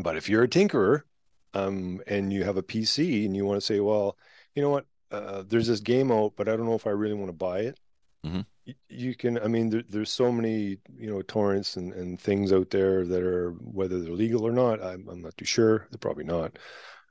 But 0.00 0.16
if 0.16 0.28
you're 0.28 0.44
a 0.44 0.48
tinkerer, 0.48 1.02
um, 1.54 2.00
and 2.06 2.32
you 2.32 2.44
have 2.44 2.56
a 2.58 2.62
PC 2.62 3.24
and 3.24 3.34
you 3.34 3.44
want 3.44 3.58
to 3.60 3.64
say, 3.66 3.80
well, 3.80 4.16
you 4.54 4.62
know 4.62 4.70
what, 4.70 4.84
uh, 5.10 5.42
there's 5.46 5.66
this 5.66 5.80
game 5.80 6.12
out, 6.12 6.34
but 6.36 6.48
I 6.48 6.56
don't 6.56 6.66
know 6.66 6.74
if 6.74 6.86
I 6.86 6.90
really 6.90 7.14
want 7.14 7.28
to 7.30 7.32
buy 7.36 7.60
it. 7.60 7.78
Mhm. 8.24 8.44
Y- 8.66 8.74
You 8.88 9.14
can, 9.14 9.38
I 9.38 9.48
mean, 9.48 9.70
there, 9.70 9.82
there's 9.88 10.12
so 10.12 10.30
many, 10.30 10.78
you 10.96 11.08
know, 11.10 11.22
torrents 11.22 11.76
and, 11.76 11.92
and 11.94 12.20
things 12.20 12.52
out 12.52 12.70
there 12.70 13.04
that 13.06 13.22
are, 13.22 13.52
whether 13.52 14.00
they're 14.00 14.12
legal 14.12 14.46
or 14.46 14.52
not, 14.52 14.82
I'm, 14.82 15.08
I'm 15.08 15.22
not 15.22 15.36
too 15.36 15.44
sure. 15.44 15.86
They're 15.90 15.98
probably 15.98 16.24
not. 16.24 16.58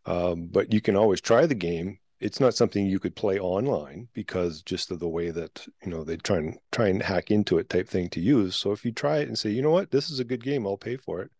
Um, 0.06 0.48
but 0.52 0.72
you 0.72 0.82
can 0.82 0.96
always 0.96 1.22
try 1.22 1.46
the 1.46 1.56
game. 1.56 2.00
It's 2.20 2.40
not 2.40 2.54
something 2.54 2.86
you 2.86 3.00
could 3.00 3.16
play 3.16 3.40
online 3.40 4.08
because 4.14 4.62
just 4.62 4.90
of 4.92 5.00
the 5.00 5.08
way 5.08 5.32
that 5.32 5.68
you 5.84 5.92
know 5.92 6.04
they 6.04 6.18
try 6.18 6.38
and 6.38 6.58
try 6.72 6.88
and 6.88 7.02
hack 7.02 7.32
into 7.32 7.58
it 7.58 7.70
type 7.70 7.90
thing 7.90 8.10
to 8.10 8.22
use. 8.22 8.56
So 8.56 8.72
if 8.72 8.86
you 8.86 8.92
try 8.92 9.18
it 9.18 9.28
and 9.28 9.38
say, 9.38 9.50
you 9.50 9.62
know 9.62 9.72
what, 9.72 9.92
this 9.92 10.10
is 10.10 10.20
a 10.20 10.24
good 10.26 10.44
game, 10.44 10.66
I'll 10.66 10.78
pay 10.78 10.98
for 10.98 11.22
it. 11.22 11.32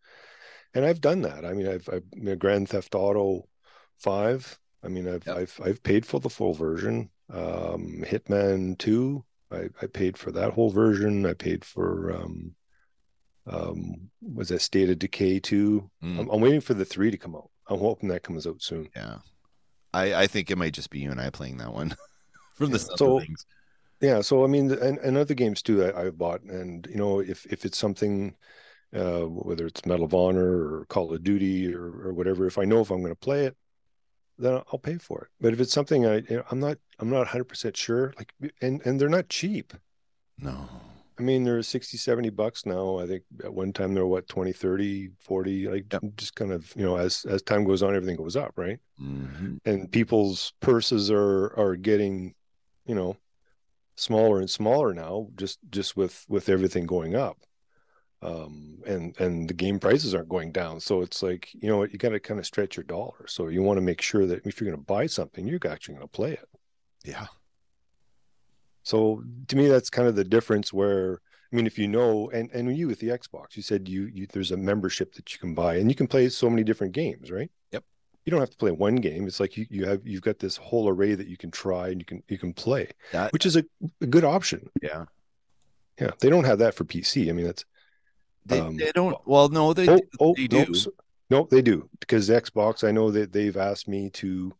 And 0.74 0.84
I've 0.84 1.00
done 1.00 1.22
that. 1.22 1.44
I 1.44 1.54
mean, 1.54 1.66
I've, 1.66 1.88
I've 1.90 2.04
you 2.14 2.24
know, 2.24 2.36
Grand 2.36 2.68
Theft 2.68 2.94
Auto 2.94 3.48
Five. 3.96 4.58
I 4.84 4.88
mean, 4.88 5.08
I've 5.08 5.26
Yep. 5.26 5.36
I've 5.36 5.60
I've 5.64 5.82
paid 5.82 6.04
for 6.04 6.20
the 6.20 6.30
full 6.30 6.52
version. 6.52 7.10
Um, 7.32 8.04
Hitman 8.06 8.76
Two. 8.78 9.24
I, 9.50 9.68
I 9.80 9.86
paid 9.86 10.18
for 10.18 10.32
that 10.32 10.52
whole 10.52 10.70
version. 10.70 11.24
I 11.24 11.32
paid 11.32 11.64
for 11.64 12.12
um, 12.12 12.54
um, 13.46 14.10
was 14.20 14.48
that 14.50 14.60
State 14.60 14.90
of 14.90 14.98
Decay 14.98 15.40
Two. 15.40 15.90
Mm. 16.02 16.20
I'm, 16.20 16.28
I'm 16.28 16.40
waiting 16.40 16.60
for 16.60 16.74
the 16.74 16.84
three 16.84 17.10
to 17.10 17.16
come 17.16 17.34
out. 17.34 17.50
I'm 17.68 17.78
hoping 17.78 18.08
that 18.10 18.22
comes 18.22 18.46
out 18.46 18.62
soon. 18.62 18.88
Yeah. 18.94 19.18
I, 19.94 20.14
I 20.22 20.26
think 20.26 20.50
it 20.50 20.58
might 20.58 20.74
just 20.74 20.90
be 20.90 21.00
you 21.00 21.10
and 21.10 21.20
I 21.20 21.30
playing 21.30 21.56
that 21.58 21.72
one 21.72 21.96
from 22.54 22.70
the 22.70 22.78
Yeah. 22.78 22.84
sound 22.84 22.98
So- 22.98 23.16
of 23.18 23.22
things. 23.24 23.46
Yeah, 24.02 24.20
so 24.20 24.44
I 24.44 24.46
mean, 24.46 24.70
and, 24.72 24.98
and 24.98 25.16
other 25.16 25.32
games 25.32 25.62
too 25.62 25.82
I, 25.82 26.02
I've 26.02 26.18
bought, 26.18 26.42
and 26.42 26.86
you 26.90 26.96
know, 26.96 27.20
if 27.20 27.46
if 27.46 27.64
it's 27.64 27.78
something, 27.78 28.36
uh, 28.94 29.20
whether 29.22 29.64
it's 29.66 29.86
Medal 29.86 30.04
of 30.04 30.12
Honor 30.12 30.80
or 30.80 30.84
Call 30.90 31.14
of 31.14 31.24
Duty 31.24 31.74
or 31.74 31.86
or 32.08 32.12
whatever, 32.12 32.46
if 32.46 32.58
I 32.58 32.64
know 32.66 32.82
if 32.82 32.90
I'm 32.90 33.00
going 33.00 33.10
to 33.14 33.18
play 33.18 33.46
it, 33.46 33.56
then 34.36 34.60
I'll 34.70 34.78
pay 34.78 34.98
for 34.98 35.22
it. 35.22 35.28
But 35.40 35.54
if 35.54 35.60
it's 35.60 35.72
something 35.72 36.04
I, 36.04 36.16
you 36.16 36.36
know, 36.36 36.42
I'm 36.50 36.60
not, 36.60 36.76
I'm 36.98 37.08
not 37.08 37.20
100 37.20 37.44
percent 37.44 37.74
sure. 37.74 38.12
Like, 38.18 38.34
and 38.60 38.82
and 38.84 39.00
they're 39.00 39.08
not 39.08 39.30
cheap. 39.30 39.72
No. 40.38 40.68
I 41.18 41.22
mean, 41.22 41.44
they're 41.44 41.62
60, 41.62 41.96
70 41.96 42.30
bucks 42.30 42.66
now. 42.66 42.98
I 42.98 43.06
think 43.06 43.24
at 43.42 43.52
one 43.54 43.72
time 43.72 43.94
they 43.94 44.00
were 44.00 44.06
what 44.06 44.28
20, 44.28 44.52
30, 44.52 45.10
40, 45.18 45.68
like 45.68 45.86
Yep. 45.92 46.02
just 46.16 46.34
kind 46.36 46.52
of, 46.52 46.72
you 46.76 46.84
know, 46.84 46.96
as 46.96 47.24
as 47.26 47.42
time 47.42 47.64
goes 47.64 47.82
on, 47.82 47.94
everything 47.96 48.16
goes 48.16 48.36
up, 48.36 48.52
right? 48.56 48.78
hmm 48.98 49.56
and 49.66 49.90
people's 49.92 50.52
purses 50.60 51.10
are 51.10 51.52
are 51.58 51.76
getting 51.76 52.34
you 52.86 52.94
know 52.94 53.16
smaller 53.96 54.40
and 54.40 54.50
smaller 54.50 54.94
now 54.94 55.28
just 55.36 55.58
just 55.70 55.96
with 55.96 56.24
with 56.28 56.48
everything 56.48 56.86
going 56.86 57.14
up 57.16 57.38
um 58.22 58.78
and 58.86 59.18
and 59.20 59.48
the 59.48 59.54
game 59.54 59.78
prices 59.78 60.14
aren't 60.14 60.28
going 60.28 60.52
down 60.52 60.80
so 60.80 61.02
it's 61.02 61.22
like 61.22 61.48
you 61.54 61.68
know 61.68 61.78
what 61.78 61.92
you 61.92 61.98
got 61.98 62.10
to 62.10 62.20
kind 62.20 62.40
of 62.40 62.46
stretch 62.46 62.76
your 62.76 62.84
dollar 62.84 63.26
so 63.26 63.48
you 63.48 63.62
want 63.62 63.76
to 63.76 63.82
make 63.82 64.00
sure 64.00 64.26
that 64.26 64.46
if 64.46 64.60
you're 64.60 64.70
going 64.70 64.80
to 64.80 64.86
buy 64.86 65.06
something 65.06 65.46
you're 65.46 65.60
actually 65.68 65.94
going 65.94 66.06
to 66.06 66.12
play 66.12 66.32
it 66.32 66.48
Yeah. 67.04 67.26
So 68.90 69.22
to 69.48 69.56
me 69.56 69.66
that's 69.68 69.90
kind 69.90 70.06
of 70.08 70.14
the 70.16 70.24
difference 70.36 70.72
where 70.72 71.20
i 71.52 71.56
mean 71.56 71.66
if 71.66 71.76
you 71.78 71.88
know 71.88 72.30
and 72.36 72.50
and 72.52 72.76
you 72.76 72.86
with 72.86 73.00
the 73.00 73.08
xbox 73.08 73.56
you 73.56 73.62
said 73.62 73.88
you, 73.88 74.02
you 74.16 74.26
there's 74.32 74.52
a 74.52 74.56
membership 74.70 75.08
that 75.14 75.32
you 75.32 75.38
can 75.38 75.54
buy 75.54 75.72
and 75.76 75.90
you 75.90 75.96
can 76.00 76.06
play 76.06 76.28
so 76.28 76.48
many 76.48 76.62
different 76.64 76.92
games 76.92 77.30
right 77.30 77.50
Yep. 77.72 77.84
you 78.24 78.30
don't 78.30 78.40
have 78.40 78.50
to 78.56 78.56
play 78.64 78.70
one 78.70 78.96
game 78.96 79.26
it's 79.26 79.40
like 79.40 79.56
you, 79.56 79.66
you 79.76 79.84
have 79.90 80.00
you've 80.06 80.22
got 80.30 80.38
this 80.38 80.56
whole 80.56 80.88
array 80.88 81.14
that 81.14 81.26
you 81.32 81.36
can 81.36 81.50
try 81.50 81.88
and 81.88 82.00
you 82.00 82.04
can 82.10 82.22
you 82.28 82.38
can 82.38 82.52
play 82.52 82.84
That 83.12 83.32
which 83.32 83.44
is 83.46 83.56
a, 83.56 83.64
a 84.00 84.06
good 84.06 84.24
option 84.24 84.70
yeah. 84.82 85.04
yeah 86.00 86.12
they 86.20 86.30
don't 86.30 86.44
have 86.44 86.58
that 86.60 86.74
for 86.74 86.84
pc 86.84 87.28
i 87.28 87.32
mean 87.32 87.46
that's 87.46 87.64
They, 88.46 88.60
Um, 88.60 88.76
they 88.76 88.92
don't. 88.92 89.16
Well, 89.26 89.48
no, 89.48 89.72
they 89.74 89.88
oh, 89.88 90.00
oh, 90.20 90.34
they 90.36 90.46
do. 90.46 90.72
so- 90.74 90.92
no, 91.28 91.48
they 91.50 91.62
do 91.62 91.88
because 91.98 92.30
Xbox. 92.30 92.86
I 92.88 92.92
know 92.92 93.10
that 93.10 93.32
they've 93.32 93.56
asked 93.70 93.88
me 93.88 94.10
to 94.22 94.54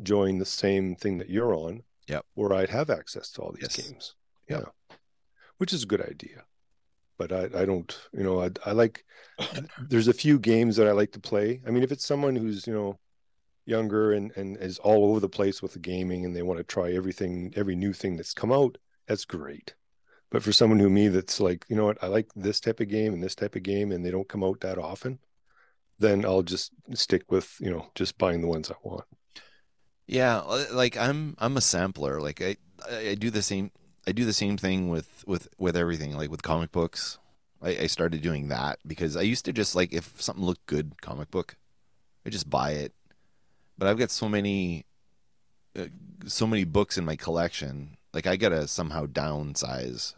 join 0.00 0.38
the 0.38 0.44
same 0.62 0.94
thing 0.94 1.18
that 1.18 1.28
you're 1.28 1.54
on. 1.66 1.82
Yep. 2.12 2.26
Where 2.34 2.52
I'd 2.52 2.68
have 2.70 2.90
access 2.90 3.30
to 3.32 3.42
all 3.42 3.52
these 3.52 3.62
Yes. 3.62 3.76
games. 3.76 4.14
Yeah. 4.48 4.64
Which 5.58 5.72
is 5.72 5.82
a 5.84 5.86
good 5.86 6.02
idea. 6.02 6.44
But 7.18 7.32
I, 7.32 7.62
I 7.62 7.64
don't, 7.64 7.96
you 8.12 8.22
know, 8.22 8.42
I, 8.42 8.50
I 8.66 8.72
like. 8.72 9.04
there's 9.88 10.08
a 10.08 10.12
few 10.12 10.38
games 10.38 10.76
that 10.76 10.88
I 10.88 10.92
like 10.92 11.12
to 11.12 11.20
play. 11.20 11.62
I 11.66 11.70
mean, 11.70 11.82
if 11.82 11.92
it's 11.92 12.06
someone 12.06 12.36
who's 12.36 12.66
you 12.66 12.74
know 12.74 12.98
younger 13.64 14.12
and 14.12 14.32
and 14.36 14.56
is 14.56 14.78
all 14.78 15.04
over 15.10 15.20
the 15.20 15.28
place 15.28 15.62
with 15.62 15.72
the 15.72 15.78
gaming 15.78 16.24
and 16.24 16.34
they 16.34 16.42
want 16.42 16.58
to 16.58 16.64
try 16.64 16.92
everything, 16.92 17.52
every 17.56 17.76
new 17.76 17.92
thing 17.92 18.16
that's 18.16 18.34
come 18.34 18.52
out, 18.52 18.76
that's 19.06 19.24
great. 19.24 19.74
But 20.30 20.42
for 20.42 20.52
someone 20.52 20.78
who 20.80 20.88
me 20.90 21.08
that's 21.08 21.40
like, 21.40 21.64
you 21.68 21.76
know 21.76 21.84
what, 21.84 22.02
I 22.02 22.08
like 22.08 22.28
this 22.34 22.58
type 22.60 22.80
of 22.80 22.88
game 22.88 23.12
and 23.12 23.22
this 23.22 23.34
type 23.34 23.54
of 23.54 23.62
game, 23.62 23.92
and 23.92 24.04
they 24.04 24.10
don't 24.10 24.28
come 24.28 24.42
out 24.42 24.60
that 24.60 24.78
often, 24.78 25.18
then 25.98 26.24
I'll 26.24 26.42
just 26.42 26.72
stick 26.94 27.30
with 27.30 27.56
you 27.60 27.70
know 27.70 27.86
just 27.94 28.18
buying 28.18 28.40
the 28.40 28.48
ones 28.48 28.70
I 28.70 28.74
want. 28.82 29.04
Yeah, 30.12 30.40
uh, 30.40 30.66
like 30.72 30.94
I'm 30.98 31.36
I'm 31.38 31.56
a 31.56 31.62
sampler. 31.62 32.20
Like 32.20 32.42
I 32.42 32.56
I 32.86 33.14
do 33.14 33.30
the 33.30 33.40
same 33.40 33.70
I 34.06 34.12
do 34.12 34.26
the 34.26 34.34
same 34.34 34.58
thing 34.58 34.90
with 34.90 35.24
with 35.26 35.48
with 35.56 35.74
everything. 35.74 36.14
Like 36.14 36.30
with 36.30 36.42
comic 36.42 36.70
books, 36.70 37.18
I, 37.62 37.70
I 37.70 37.86
started 37.86 38.20
doing 38.20 38.48
that 38.48 38.78
because 38.86 39.16
I 39.16 39.22
used 39.22 39.46
to 39.46 39.54
just 39.54 39.74
like 39.74 39.90
if 39.90 40.20
something 40.20 40.44
looked 40.44 40.66
good, 40.66 41.00
comic 41.00 41.30
book, 41.30 41.56
I 42.26 42.28
just 42.28 42.50
buy 42.50 42.72
it. 42.72 42.92
But 43.78 43.88
I've 43.88 43.96
got 43.96 44.10
so 44.10 44.28
many 44.28 44.84
uh, 45.74 45.86
so 46.26 46.46
many 46.46 46.64
books 46.64 46.98
in 46.98 47.06
my 47.06 47.16
collection. 47.16 47.96
Like 48.12 48.26
I 48.26 48.36
gotta 48.36 48.68
somehow 48.68 49.06
downsize. 49.06 50.12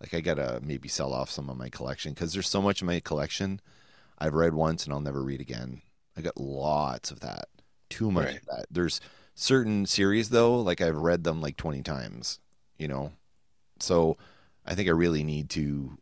Like 0.00 0.14
I 0.14 0.20
gotta 0.20 0.58
maybe 0.64 0.88
sell 0.88 1.12
off 1.12 1.30
some 1.30 1.48
of 1.48 1.56
my 1.56 1.68
collection 1.68 2.12
because 2.12 2.32
there's 2.32 2.48
so 2.48 2.60
much 2.60 2.80
in 2.80 2.88
my 2.88 2.98
collection 2.98 3.60
I've 4.18 4.34
read 4.34 4.54
once 4.54 4.84
and 4.84 4.92
I'll 4.92 5.00
never 5.00 5.22
read 5.22 5.40
again. 5.40 5.82
I 6.16 6.22
got 6.22 6.40
lots 6.40 7.12
of 7.12 7.20
that. 7.20 7.46
Too 7.96 8.10
much 8.10 8.26
Right. 8.26 8.36
of 8.36 8.46
that. 8.46 8.66
There's 8.70 9.00
certain 9.34 9.86
series 9.86 10.28
though, 10.30 10.60
like 10.60 10.80
I've 10.80 10.96
read 10.98 11.24
them 11.24 11.40
like 11.40 11.56
20 11.56 11.82
times, 11.82 12.40
you 12.78 12.88
know. 12.88 13.12
So 13.80 14.16
I 14.66 14.74
think 14.74 14.88
I 14.88 14.92
really 14.92 15.24
need 15.24 15.50
to 15.50 15.98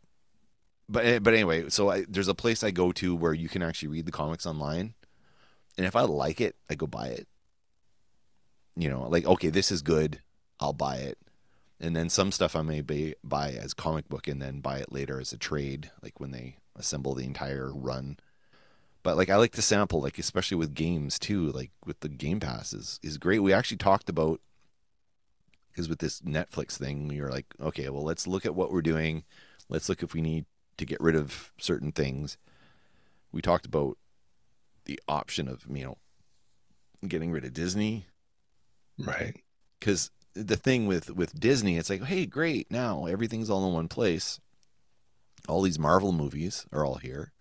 but 0.87 1.05
eh, 1.05 1.19
but 1.19 1.33
anyway, 1.33 1.69
so 1.69 1.89
I, 1.89 2.05
there's 2.07 2.27
a 2.27 2.35
place 2.35 2.63
I 2.63 2.71
go 2.71 2.91
to 2.93 3.15
where 3.15 3.33
you 3.33 3.49
can 3.49 3.63
actually 3.63 3.87
read 3.89 4.05
the 4.05 4.11
comics 4.11 4.45
online. 4.45 4.93
And 5.77 5.85
if 5.85 5.95
I 5.95 6.01
like 6.01 6.39
it, 6.41 6.55
I 6.69 6.75
go 6.75 6.87
buy 6.87 7.07
it. 7.07 7.27
You 8.75 8.89
know, 8.89 9.07
like 9.07 9.25
okay, 9.25 9.49
this 9.49 9.71
is 9.71 9.81
good, 9.81 10.21
I'll 10.59 10.73
buy 10.73 10.97
it. 10.97 11.17
And 11.79 11.95
then 11.95 12.09
some 12.09 12.31
stuff 12.31 12.55
I 12.55 12.61
may 12.61 12.81
be, 12.81 13.15
buy 13.23 13.51
as 13.51 13.73
comic 13.73 14.07
book 14.09 14.27
and 14.27 14.41
then 14.41 14.59
buy 14.61 14.79
it 14.79 14.91
later 14.91 15.19
as 15.19 15.33
a 15.33 15.37
trade, 15.37 15.91
like 16.01 16.19
when 16.19 16.31
they 16.31 16.57
assemble 16.75 17.13
the 17.15 17.25
entire 17.25 17.71
run. 17.73 18.17
But 19.05 19.17
like 19.17 19.29
I 19.29 19.35
like 19.35 19.51
to 19.51 19.61
sample, 19.61 20.01
like 20.01 20.17
especially 20.17 20.57
with 20.57 20.73
games 20.73 21.19
too, 21.19 21.51
like 21.51 21.69
with 21.85 21.99
the 21.99 22.09
Game 22.09 22.39
Pass 22.39 22.73
is, 22.73 22.99
is 23.03 23.19
great. 23.19 23.37
We 23.37 23.53
actually 23.53 23.77
talked 23.77 24.09
about 24.09 24.41
because 25.71 25.87
with 25.87 25.99
this 25.99 26.21
Netflix 26.21 26.71
thing, 26.75 27.07
we 27.07 27.21
were 27.21 27.29
like, 27.29 27.45
okay, 27.61 27.87
well 27.89 28.01
let's 28.03 28.25
look 28.25 28.47
at 28.47 28.55
what 28.55 28.71
we're 28.71 28.81
doing. 28.81 29.23
Let's 29.69 29.89
look 29.89 30.01
if 30.01 30.15
we 30.15 30.21
need 30.21 30.45
to 30.77 30.87
get 30.87 30.99
rid 30.99 31.15
of 31.15 31.51
certain 31.59 31.91
things. 31.91 32.39
We 33.31 33.43
talked 33.43 33.67
about 33.67 33.99
the 34.85 34.99
option 35.07 35.47
of, 35.47 35.67
you 35.71 35.83
know, 35.83 35.97
getting 37.07 37.31
rid 37.31 37.45
of 37.45 37.53
Disney 37.53 38.07
Right. 38.97 39.35
because 39.79 40.09
the 40.33 40.55
thing 40.57 40.87
with 40.87 41.11
with 41.11 41.39
Disney, 41.39 41.77
it's 41.77 41.91
like, 41.91 42.05
hey, 42.05 42.25
great, 42.25 42.71
now 42.71 43.05
everything's 43.05 43.51
all 43.51 43.67
in 43.67 43.73
one 43.75 43.87
place. 43.87 44.39
All 45.47 45.61
these 45.61 45.77
Marvel 45.77 46.11
movies 46.11 46.65
are 46.73 46.83
all 46.83 46.95
here. 46.95 47.33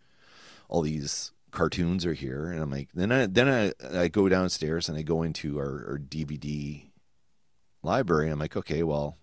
All 0.68 0.82
these 0.82 1.30
cartoons 1.54 2.04
are 2.04 2.12
here, 2.12 2.50
and 2.50 2.60
I'm 2.60 2.70
like, 2.70 2.90
then 2.92 3.10
I 3.10 3.26
then 3.26 3.48
I, 3.48 3.98
I 3.98 4.08
go 4.08 4.28
downstairs 4.28 4.88
and 4.88 4.98
I 4.98 5.02
go 5.02 5.22
into 5.22 5.58
our, 5.58 5.86
our 5.88 5.98
DVD 5.98 6.90
library. 7.82 8.28
I'm 8.28 8.38
like, 8.38 8.56
okay, 8.56 8.82
well, 8.82 9.16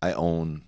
I 0.00 0.12
own 0.12 0.62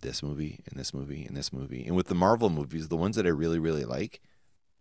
this 0.00 0.22
movie 0.22 0.60
and 0.66 0.80
this 0.80 0.92
movie 0.92 1.24
and 1.24 1.36
this 1.36 1.52
movie, 1.52 1.84
and 1.86 1.94
with 1.94 2.08
the 2.08 2.14
Marvel 2.14 2.50
movies, 2.50 2.88
the 2.88 2.96
ones 2.96 3.14
that 3.16 3.26
I 3.26 3.30
really 3.30 3.58
really 3.60 3.84
like, 3.84 4.20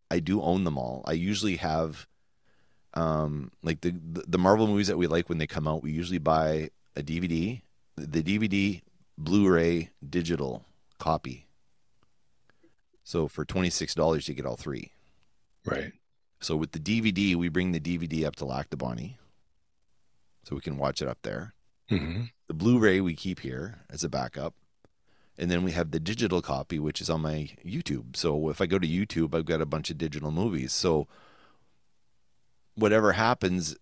I 0.10 0.20
do 0.20 0.42
own 0.42 0.64
them 0.64 0.78
all. 0.78 1.04
I 1.06 1.12
usually 1.12 1.58
have 1.58 2.08
um 2.96 3.52
like 3.62 3.82
the 3.82 3.94
the 4.02 4.40
Marvel 4.40 4.66
movies 4.66 4.88
that 4.88 4.98
we 4.98 5.06
like 5.06 5.30
when 5.30 5.38
they 5.38 5.48
come 5.48 5.68
out, 5.68 5.84
we 5.84 5.92
usually 5.92 6.18
buy 6.18 6.70
a 6.96 7.04
DVD, 7.04 7.62
the 7.96 8.24
DVD, 8.24 8.82
Blu-ray, 9.18 9.92
digital 10.10 10.66
copy. 10.98 11.46
So 13.04 13.28
for 13.28 13.44
twenty 13.44 13.70
six 13.70 13.94
dollars, 13.94 14.28
you 14.28 14.34
get 14.34 14.46
all 14.46 14.56
three. 14.56 14.94
Right. 15.66 15.94
So 16.40 16.56
with 16.56 16.72
the 16.72 16.80
DVD, 16.80 17.36
we 17.36 17.50
bring 17.50 17.72
the 17.72 17.80
DVD 17.80 18.26
up 18.26 18.36
to 18.38 18.46
Lactabani, 18.46 19.16
so 20.44 20.56
we 20.56 20.62
can 20.62 20.78
watch 20.78 21.02
it 21.02 21.08
up 21.08 21.20
there. 21.24 21.54
hmm 21.90 22.24
The 22.48 22.54
Blu-ray 22.54 23.02
we 23.02 23.14
keep 23.14 23.42
here 23.42 23.82
as 23.90 24.04
a 24.04 24.10
backup, 24.10 24.54
and 25.38 25.52
then 25.52 25.64
we 25.64 25.72
have 25.74 25.92
the 25.92 26.00
digital 26.00 26.42
copy, 26.42 26.80
which 26.80 27.02
is 27.02 27.10
on 27.10 27.22
my 27.22 27.50
YouTube. 27.66 28.16
So 28.16 28.50
if 28.50 28.62
I 28.62 28.66
go 28.66 28.80
to 28.80 28.88
YouTube, 28.88 29.36
I've 29.36 29.46
got 29.46 29.62
a 29.62 29.66
bunch 29.66 29.90
of 29.90 29.98
digital 29.98 30.32
movies. 30.32 30.72
So 30.72 31.08
whatever 32.76 33.14
happens 33.14 33.76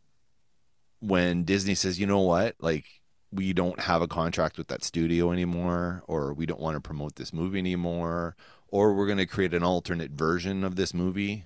when 1.00 1.44
Disney 1.44 1.76
says, 1.76 2.00
you 2.00 2.08
know 2.08 2.22
what, 2.22 2.56
like 2.60 2.86
we 3.32 3.54
don't 3.54 3.82
have 3.82 4.02
a 4.02 4.08
contract 4.08 4.58
with 4.58 4.68
that 4.68 4.84
studio 4.84 5.32
anymore, 5.32 6.04
or 6.08 6.34
we 6.34 6.46
don't 6.46 6.60
want 6.60 6.76
to 6.76 6.82
promote 6.82 7.16
this 7.16 7.34
movie 7.34 7.60
anymore, 7.60 8.36
or 8.68 8.94
we're 8.94 9.06
going 9.06 9.18
to 9.20 9.26
create 9.26 9.54
an 9.54 9.64
alternate 9.64 10.12
version 10.12 10.64
of 10.64 10.76
this 10.76 10.94
movie, 10.94 11.46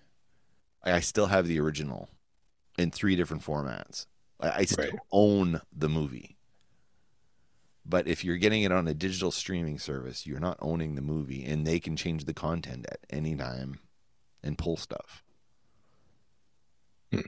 I 0.83 0.99
still 0.99 1.27
have 1.27 1.47
the 1.47 1.59
original 1.59 2.09
in 2.77 2.91
three 2.91 3.15
different 3.15 3.43
formats. 3.43 4.05
I, 4.39 4.49
I 4.51 4.65
still 4.65 4.85
Right. 4.85 4.99
own 5.11 5.61
the 5.71 5.89
movie. 5.89 6.37
But 7.85 8.07
if 8.07 8.23
you're 8.23 8.37
getting 8.37 8.63
it 8.63 8.71
on 8.71 8.87
a 8.87 8.93
digital 8.93 9.31
streaming 9.31 9.79
service, 9.79 10.25
you're 10.27 10.39
not 10.39 10.57
owning 10.61 10.95
the 10.95 11.01
movie, 11.01 11.43
and 11.43 11.65
they 11.65 11.79
can 11.79 11.95
change 11.95 12.25
the 12.25 12.33
content 12.33 12.85
at 12.89 12.99
any 13.09 13.35
time 13.35 13.79
and 14.43 14.57
pull 14.57 14.77
stuff, 14.77 15.23
Hmm. 17.11 17.21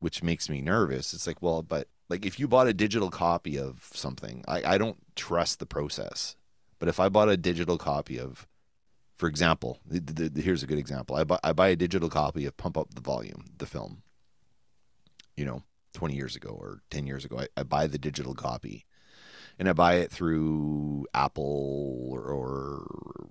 which 0.00 0.22
makes 0.22 0.48
me 0.48 0.60
nervous. 0.62 1.12
It's 1.14 1.26
like, 1.26 1.42
well, 1.42 1.62
but 1.62 1.88
like 2.08 2.24
if 2.24 2.38
you 2.40 2.48
bought 2.48 2.68
a 2.68 2.74
digital 2.74 3.10
copy 3.10 3.58
of 3.58 3.88
something, 3.92 4.44
I, 4.48 4.74
I 4.74 4.78
don't 4.78 4.98
trust 5.14 5.58
the 5.58 5.66
process. 5.66 6.36
But 6.78 6.88
if 6.88 6.98
I 7.00 7.08
bought 7.08 7.28
a 7.28 7.36
digital 7.36 7.76
copy 7.76 8.18
of, 8.18 8.46
for 9.18 9.28
example, 9.28 9.78
the, 9.84 10.00
the, 10.00 10.28
the- 10.30 10.40
here's 10.42 10.62
a 10.62 10.66
good 10.66 10.78
example. 10.78 11.16
I 11.16 11.24
buy, 11.24 11.38
I 11.44 11.52
buy 11.52 11.68
a 11.68 11.76
digital 11.76 12.08
copy 12.08 12.46
of 12.46 12.56
Pump 12.56 12.78
Up 12.78 12.94
the 12.94 13.00
Volume, 13.00 13.44
the 13.58 13.66
film, 13.66 14.02
you 15.36 15.44
know, 15.44 15.62
20 15.94 16.14
years 16.14 16.36
ago 16.36 16.50
or 16.50 16.80
10 16.90 17.06
years 17.06 17.24
ago. 17.24 17.40
I, 17.40 17.48
I 17.56 17.62
buy 17.64 17.86
the 17.88 17.98
digital 17.98 18.34
copy 18.34 18.86
and 19.58 19.68
I 19.68 19.72
buy 19.72 19.94
it 19.96 20.10
through 20.12 21.06
Apple 21.12 22.08
or, 22.12 22.22
or 22.22 23.26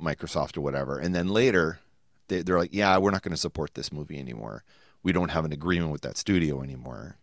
Microsoft 0.00 0.56
or 0.56 0.60
whatever. 0.60 0.98
And 0.98 1.14
then 1.14 1.28
later, 1.28 1.80
they, 2.28 2.42
they're 2.42 2.58
like, 2.58 2.74
yeah, 2.74 2.98
we're 2.98 3.10
not 3.10 3.22
going 3.22 3.32
to 3.32 3.36
support 3.40 3.74
this 3.74 3.90
movie 3.92 4.18
anymore. 4.18 4.62
We 5.02 5.12
don't 5.12 5.30
have 5.30 5.44
an 5.46 5.52
agreement 5.52 5.92
with 5.92 6.02
that 6.02 6.18
studio 6.18 6.62
anymore. 6.62 7.16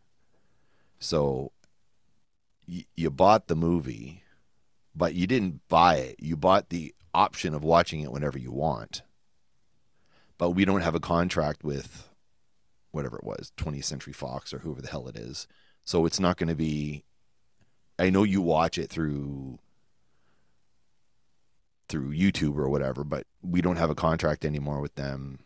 So 0.97 1.51
you 2.95 3.11
bought 3.11 3.47
the 3.47 3.55
movie, 3.55 4.23
but 4.95 5.13
you 5.13 5.27
didn't 5.27 5.61
buy 5.67 5.97
it. 5.97 6.15
You 6.19 6.35
bought 6.35 6.69
the 6.69 6.95
option 7.15 7.53
of 7.53 7.63
watching 7.63 8.01
it 8.01 8.11
whenever 8.11 8.37
you 8.37 8.51
want. 8.51 9.01
But 10.37 10.51
we 10.51 10.65
don't 10.65 10.81
have 10.81 10.95
a 10.95 10.99
contract 10.99 11.63
with 11.63 12.09
whatever 12.91 13.17
it 13.17 13.23
was, 13.23 13.51
20th 13.57 13.85
Century 13.85 14.13
Fox 14.13 14.53
or 14.53 14.59
whoever 14.59 14.81
the 14.81 14.89
hell 14.89 15.07
it 15.07 15.15
is. 15.15 15.47
So 15.83 16.05
it's 16.05 16.19
not 16.19 16.37
going 16.37 16.49
to 16.49 16.55
be 16.55 17.03
I 17.97 18.09
know 18.09 18.23
you 18.23 18.41
watch 18.41 18.77
it 18.77 18.89
through 18.89 19.59
through 21.87 22.13
YouTube 22.13 22.57
or 22.57 22.67
whatever, 22.67 23.03
but 23.03 23.27
we 23.43 23.61
don't 23.61 23.77
have 23.77 23.89
a 23.91 23.95
contract 23.95 24.43
anymore 24.43 24.81
with 24.81 24.95
them. 24.95 25.39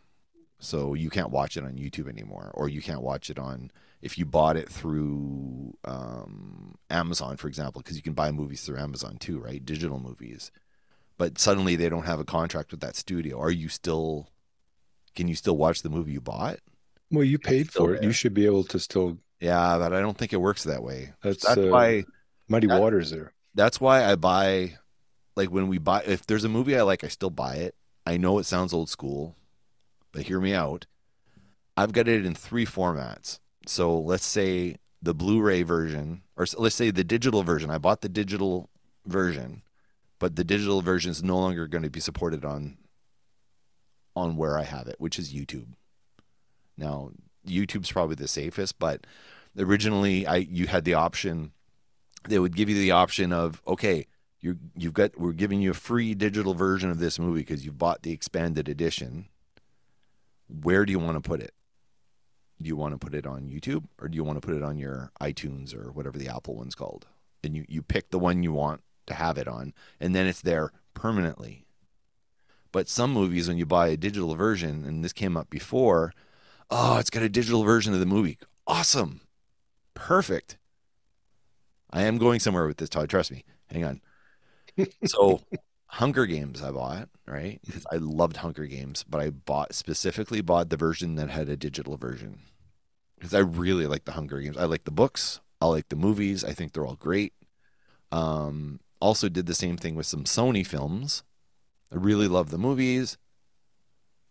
So 0.58 0.94
you 0.94 1.10
can't 1.10 1.30
watch 1.30 1.56
it 1.56 1.64
on 1.64 1.74
YouTube 1.74 2.08
anymore, 2.08 2.50
or 2.54 2.68
you 2.68 2.82
can't 2.82 3.02
watch 3.02 3.30
it 3.30 3.38
on 3.38 3.70
if 4.02 4.18
you 4.18 4.24
bought 4.24 4.56
it 4.56 4.68
through 4.68 5.76
um, 5.84 6.76
Amazon, 6.88 7.36
for 7.36 7.48
example, 7.48 7.82
because 7.82 7.96
you 7.96 8.02
can 8.02 8.14
buy 8.14 8.32
movies 8.32 8.62
through 8.62 8.78
Amazon 8.78 9.16
too, 9.18 9.38
right? 9.38 9.64
Digital 9.64 10.00
movies. 10.00 10.50
But 11.20 11.38
suddenly 11.38 11.76
they 11.76 11.90
don't 11.90 12.06
have 12.06 12.18
a 12.18 12.24
contract 12.24 12.70
with 12.70 12.80
that 12.80 12.96
studio. 12.96 13.38
Are 13.38 13.50
you 13.50 13.68
still? 13.68 14.30
Can 15.14 15.28
you 15.28 15.34
still 15.34 15.54
watch 15.54 15.82
the 15.82 15.90
movie 15.90 16.12
you 16.12 16.20
bought? 16.22 16.60
Well, 17.10 17.24
you 17.24 17.38
paid 17.38 17.70
for 17.70 17.92
it. 17.92 18.02
You 18.02 18.10
should 18.10 18.32
be 18.32 18.46
able 18.46 18.64
to 18.64 18.78
still. 18.78 19.18
Yeah, 19.38 19.76
but 19.78 19.92
I 19.92 20.00
don't 20.00 20.16
think 20.16 20.32
it 20.32 20.38
works 20.40 20.64
that 20.64 20.82
way. 20.82 21.12
That's, 21.22 21.44
That's 21.44 21.58
uh, 21.58 21.68
why 21.68 22.04
muddy 22.48 22.68
that- 22.68 22.80
waters 22.80 23.10
there. 23.10 23.34
that's 23.54 23.78
why 23.82 24.02
I 24.10 24.14
buy 24.16 24.78
like 25.36 25.50
when 25.50 25.68
we 25.68 25.76
buy 25.76 26.02
if 26.06 26.24
there's 26.26 26.44
a 26.44 26.48
movie 26.48 26.74
I 26.74 26.80
like, 26.82 27.04
I 27.04 27.08
still 27.08 27.28
buy 27.28 27.56
it. 27.56 27.74
I 28.06 28.16
know 28.16 28.38
it 28.38 28.46
sounds 28.46 28.72
old 28.72 28.88
school, 28.88 29.36
but 30.12 30.22
hear 30.22 30.40
me 30.40 30.54
out. 30.54 30.86
I've 31.76 31.92
got 31.92 32.08
it 32.08 32.24
in 32.24 32.34
three 32.34 32.64
formats. 32.64 33.40
So 33.66 33.98
let's 34.00 34.24
say 34.24 34.76
the 35.02 35.12
Blu-ray 35.12 35.64
version, 35.64 36.22
or 36.36 36.46
let's 36.56 36.76
say 36.76 36.90
the 36.90 37.04
digital 37.04 37.42
version. 37.42 37.68
I 37.70 37.76
bought 37.76 38.00
the 38.00 38.08
digital 38.08 38.70
version, 39.04 39.60
but 40.20 40.36
the 40.36 40.44
digital 40.44 40.82
version 40.82 41.10
is 41.10 41.24
no 41.24 41.36
longer 41.36 41.66
going 41.66 41.82
to 41.82 41.90
be 41.90 41.98
supported 41.98 42.44
on 42.44 42.76
on 44.14 44.36
where 44.36 44.58
I 44.58 44.62
have 44.62 44.86
it, 44.86 44.96
which 44.98 45.18
is 45.18 45.32
YouTube. 45.32 45.68
Now, 46.76 47.10
YouTube's 47.46 47.90
probably 47.90 48.16
the 48.16 48.28
safest, 48.28 48.78
but 48.78 49.06
originally 49.58 50.26
I 50.26 50.36
you 50.36 50.68
had 50.68 50.84
the 50.84 50.94
option 50.94 51.52
they 52.28 52.38
would 52.38 52.54
give 52.54 52.68
you 52.68 52.76
the 52.76 52.92
option 52.92 53.32
of 53.32 53.62
okay, 53.66 54.06
you 54.40 54.58
you've 54.76 54.94
got 54.94 55.18
we're 55.18 55.32
giving 55.32 55.60
you 55.60 55.72
a 55.72 55.74
free 55.74 56.14
digital 56.14 56.54
version 56.54 56.90
of 56.90 57.00
this 57.00 57.18
movie 57.18 57.40
because 57.40 57.64
you 57.64 57.72
bought 57.72 58.02
the 58.02 58.12
expanded 58.12 58.68
edition. 58.68 59.26
Where 60.48 60.84
do 60.84 60.92
you 60.92 60.98
want 60.98 61.16
to 61.16 61.26
put 61.26 61.40
it? 61.40 61.54
Do 62.60 62.68
you 62.68 62.76
want 62.76 62.92
to 62.92 62.98
put 62.98 63.14
it 63.14 63.26
on 63.26 63.48
YouTube 63.48 63.84
or 63.98 64.08
do 64.08 64.16
you 64.16 64.24
want 64.24 64.36
to 64.36 64.46
put 64.46 64.54
it 64.54 64.62
on 64.62 64.76
your 64.76 65.12
iTunes 65.18 65.74
or 65.74 65.90
whatever 65.92 66.18
the 66.18 66.28
Apple 66.28 66.56
one's 66.56 66.74
called? 66.74 67.06
And 67.42 67.56
you 67.56 67.64
you 67.68 67.80
pick 67.80 68.10
the 68.10 68.18
one 68.18 68.42
you 68.42 68.52
want 68.52 68.82
to 69.10 69.14
have 69.14 69.38
it 69.38 69.48
on, 69.48 69.74
and 70.00 70.14
then 70.14 70.26
it's 70.26 70.42
there 70.42 70.72
permanently. 70.94 71.66
But 72.72 72.88
some 72.88 73.12
movies, 73.12 73.48
when 73.48 73.58
you 73.58 73.66
buy 73.66 73.88
a 73.88 73.96
digital 73.96 74.34
version, 74.34 74.84
and 74.84 75.04
this 75.04 75.12
came 75.12 75.36
up 75.36 75.50
before, 75.50 76.14
oh, 76.70 76.98
it's 76.98 77.10
got 77.10 77.22
a 77.22 77.28
digital 77.28 77.64
version 77.64 77.92
of 77.94 78.00
the 78.00 78.06
movie. 78.06 78.38
Awesome. 78.66 79.22
Perfect. 79.94 80.56
I 81.90 82.02
am 82.02 82.18
going 82.18 82.40
somewhere 82.40 82.66
with 82.66 82.76
this, 82.78 82.88
Todd. 82.88 83.08
Trust 83.08 83.32
me. 83.32 83.44
Hang 83.70 83.84
on. 83.84 84.00
So, 85.06 85.42
Hunger 85.86 86.26
Games, 86.26 86.62
I 86.62 86.70
bought, 86.70 87.08
right? 87.26 87.60
Because 87.66 87.86
I 87.92 87.96
loved 87.96 88.38
Hunger 88.38 88.66
Games, 88.66 89.04
but 89.08 89.20
I 89.20 89.30
bought 89.30 89.74
specifically 89.74 90.40
bought 90.40 90.70
the 90.70 90.76
version 90.76 91.16
that 91.16 91.30
had 91.30 91.48
a 91.50 91.56
digital 91.56 91.96
version 91.98 92.40
because 93.16 93.34
I 93.34 93.40
really 93.40 93.86
like 93.86 94.06
the 94.06 94.12
Hunger 94.12 94.40
Games. 94.40 94.56
I 94.56 94.64
like 94.64 94.84
the 94.84 94.90
books. 94.90 95.40
I 95.60 95.66
like 95.66 95.88
the 95.90 95.96
movies. 95.96 96.44
I 96.44 96.52
think 96.52 96.72
they're 96.72 96.86
all 96.86 96.96
great. 96.96 97.34
Um, 98.12 98.80
also, 99.00 99.28
did 99.28 99.46
the 99.46 99.54
same 99.54 99.76
thing 99.76 99.94
with 99.94 100.06
some 100.06 100.24
Sony 100.24 100.66
films. 100.66 101.22
I 101.92 101.96
really 101.96 102.28
love 102.28 102.50
the 102.50 102.58
movies. 102.58 103.16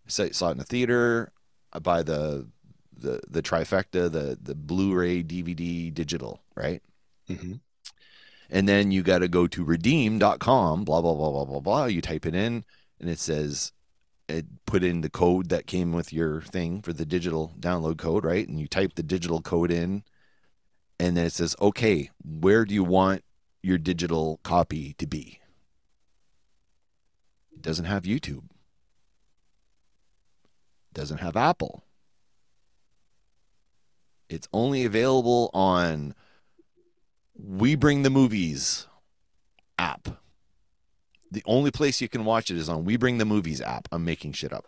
I 0.05 0.09
saw 0.29 0.49
it 0.49 0.51
in 0.51 0.57
the 0.57 0.63
theater. 0.63 1.31
I 1.73 1.79
buy 1.79 2.03
the 2.03 2.47
the 2.95 3.21
the 3.29 3.41
trifecta, 3.41 4.11
the 4.11 4.37
the 4.41 4.55
Blu-ray, 4.55 5.23
DVD, 5.23 5.93
digital, 5.93 6.41
right? 6.55 6.81
hmm 7.27 7.53
And 8.49 8.67
then 8.67 8.91
you 8.91 9.03
got 9.03 9.19
to 9.19 9.27
go 9.27 9.47
to 9.47 9.63
redeem.com, 9.63 10.83
blah, 10.83 11.01
blah, 11.01 11.13
blah, 11.15 11.31
blah, 11.31 11.45
blah, 11.45 11.59
blah. 11.59 11.85
You 11.85 12.01
type 12.01 12.25
it 12.25 12.35
in 12.35 12.65
and 12.99 13.09
it 13.09 13.19
says, 13.19 13.71
it 14.27 14.45
put 14.65 14.83
in 14.83 15.01
the 15.01 15.09
code 15.09 15.49
that 15.49 15.67
came 15.67 15.93
with 15.93 16.13
your 16.13 16.41
thing 16.41 16.81
for 16.81 16.93
the 16.93 17.05
digital 17.05 17.53
download 17.59 17.97
code, 17.97 18.25
right? 18.25 18.47
And 18.47 18.59
you 18.59 18.67
type 18.67 18.93
the 18.95 19.03
digital 19.03 19.41
code 19.41 19.71
in 19.71 20.03
and 20.99 21.15
then 21.15 21.25
it 21.25 21.33
says, 21.33 21.55
okay, 21.61 22.09
where 22.23 22.65
do 22.65 22.73
you 22.73 22.83
want 22.83 23.23
your 23.61 23.77
digital 23.77 24.39
copy 24.43 24.93
to 24.97 25.07
be? 25.07 25.39
It 27.53 27.61
doesn't 27.61 27.85
have 27.85 28.03
YouTube, 28.03 28.45
It 30.91 30.93
doesn't 30.93 31.17
have 31.19 31.35
Apple. 31.35 31.83
It's 34.29 34.47
only 34.53 34.85
available 34.85 35.49
on 35.53 36.13
we 37.35 37.75
Bring 37.75 38.03
the 38.03 38.09
Movies 38.09 38.87
app. 39.77 40.07
The 41.31 41.43
only 41.45 41.71
place 41.71 42.01
you 42.01 42.09
can 42.09 42.25
watch 42.25 42.49
it 42.51 42.57
is 42.57 42.69
on 42.69 42.85
We 42.85 42.97
Bring 42.97 43.17
the 43.17 43.25
Movies 43.25 43.61
app. 43.61 43.87
I'm 43.91 44.05
making 44.05 44.33
shit 44.33 44.53
up. 44.53 44.65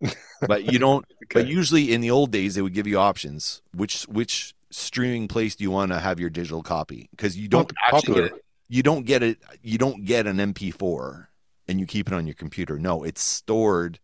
but 0.46 0.64
you 0.64 0.78
don't 0.78 1.04
Okay. 1.24 1.42
but 1.42 1.46
usually 1.48 1.92
in 1.92 2.00
the 2.00 2.10
old 2.10 2.30
days 2.30 2.54
they 2.54 2.62
would 2.62 2.74
give 2.74 2.86
you 2.86 2.98
options. 2.98 3.62
Which 3.74 4.04
which 4.04 4.54
streaming 4.70 5.28
place 5.28 5.56
do 5.56 5.64
you 5.64 5.70
want 5.70 5.92
to 5.92 5.98
have 5.98 6.20
your 6.20 6.30
digital 6.30 6.62
copy? 6.62 7.08
Because 7.10 7.36
you 7.36 7.48
don't 7.48 7.72
actually 7.86 8.14
get 8.14 8.24
it, 8.24 8.44
you 8.68 8.82
don't 8.82 9.04
get 9.04 9.22
it 9.22 9.38
you 9.62 9.78
don't 9.78 10.04
get 10.04 10.26
an 10.26 10.36
MP4 10.36 11.26
and 11.66 11.80
you 11.80 11.86
keep 11.86 12.08
it 12.08 12.14
on 12.14 12.26
your 12.26 12.34
computer. 12.34 12.78
No, 12.78 13.02
it's 13.02 13.22
stored 13.22 13.98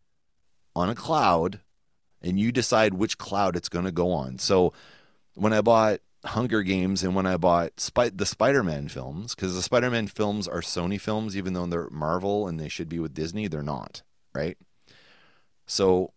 on 0.77 0.89
a 0.89 0.95
cloud 0.95 1.61
and 2.23 2.39
you 2.39 2.53
decide 2.53 2.95
which 2.95 3.19
cloud 3.19 3.57
it's 3.57 3.69
going 3.69 3.85
to 3.85 3.93
go 3.93 4.11
on. 4.11 4.39
So 4.39 4.73
when 5.35 5.53
I 5.53 5.61
bought 5.61 6.01
Hunger 6.25 6.62
Games 6.62 7.03
and 7.03 7.15
when 7.15 7.27
I 7.27 7.37
bought 7.37 7.79
Spy- 7.79 8.11
the 8.11 8.27
Spider-Man 8.27 8.89
films, 8.89 9.35
because 9.35 9.55
the 9.55 9.62
Spider-Man 9.62 10.07
films 10.07 10.49
are 10.49 10.61
Sony 10.61 11.01
films, 11.01 11.37
even 11.37 11.53
though 11.53 11.67
they're 11.67 11.91
Marvel 11.91 12.49
and 12.49 12.59
they 12.59 12.69
should 12.69 12.89
be 12.89 12.99
with 12.99 13.15
Disney, 13.15 13.47
they're 13.47 13.62
not, 13.62 14.03
right? 14.35 14.57
So 15.67 16.12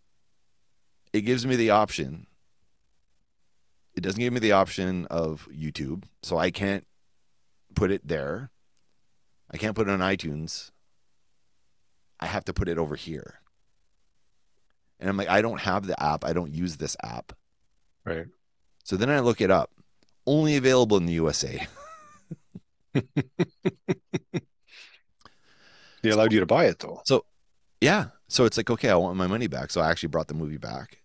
it 1.11 1.21
gives 1.21 1.45
me 1.45 1.55
the 1.55 1.71
option. 1.71 2.27
It 3.97 4.01
doesn't 4.03 4.19
give 4.19 4.31
me 4.31 4.39
the 4.39 4.51
option 4.53 5.05
of 5.07 5.47
YouTube, 5.51 6.03
so 6.21 6.37
I 6.37 6.51
can't 6.51 6.85
put 7.75 7.91
it 7.91 8.07
there. 8.07 8.51
I 9.51 9.57
can't 9.57 9.75
put 9.75 9.87
it 9.87 9.91
on 9.91 9.99
iTunes. 9.99 10.71
I 12.19 12.27
have 12.27 12.45
to 12.45 12.53
put 12.53 12.69
it 12.69 12.77
over 12.77 12.95
here. 12.95 13.41
And 14.99 15.09
I'm 15.09 15.17
like, 15.17 15.29
I 15.29 15.41
don't 15.41 15.61
have 15.61 15.87
the 15.87 16.01
app. 16.01 16.23
I 16.23 16.33
don't 16.33 16.53
use 16.53 16.77
this 16.77 16.95
app. 17.03 17.33
Right. 18.05 18.27
So 18.83 18.95
then 18.95 19.09
I 19.09 19.19
look 19.19 19.41
it 19.41 19.51
up. 19.51 19.71
Only 20.25 20.55
available 20.55 20.97
in 20.97 21.05
the 21.05 21.13
USA. 21.13 21.67
They 26.03 26.13
allowed 26.13 26.31
you 26.31 26.39
to 26.39 26.45
buy 26.45 26.65
it 26.65 26.79
though. 26.79 27.01
So 27.05 27.25
yeah. 27.81 28.07
So 28.29 28.45
it's 28.45 28.55
like, 28.55 28.69
okay, 28.69 28.89
I 28.89 28.95
want 28.95 29.17
my 29.17 29.27
money 29.27 29.47
back. 29.47 29.71
So 29.71 29.81
I 29.81 29.89
actually 29.89 30.09
brought 30.09 30.27
the 30.27 30.33
movie 30.33 30.57
back. 30.57 31.01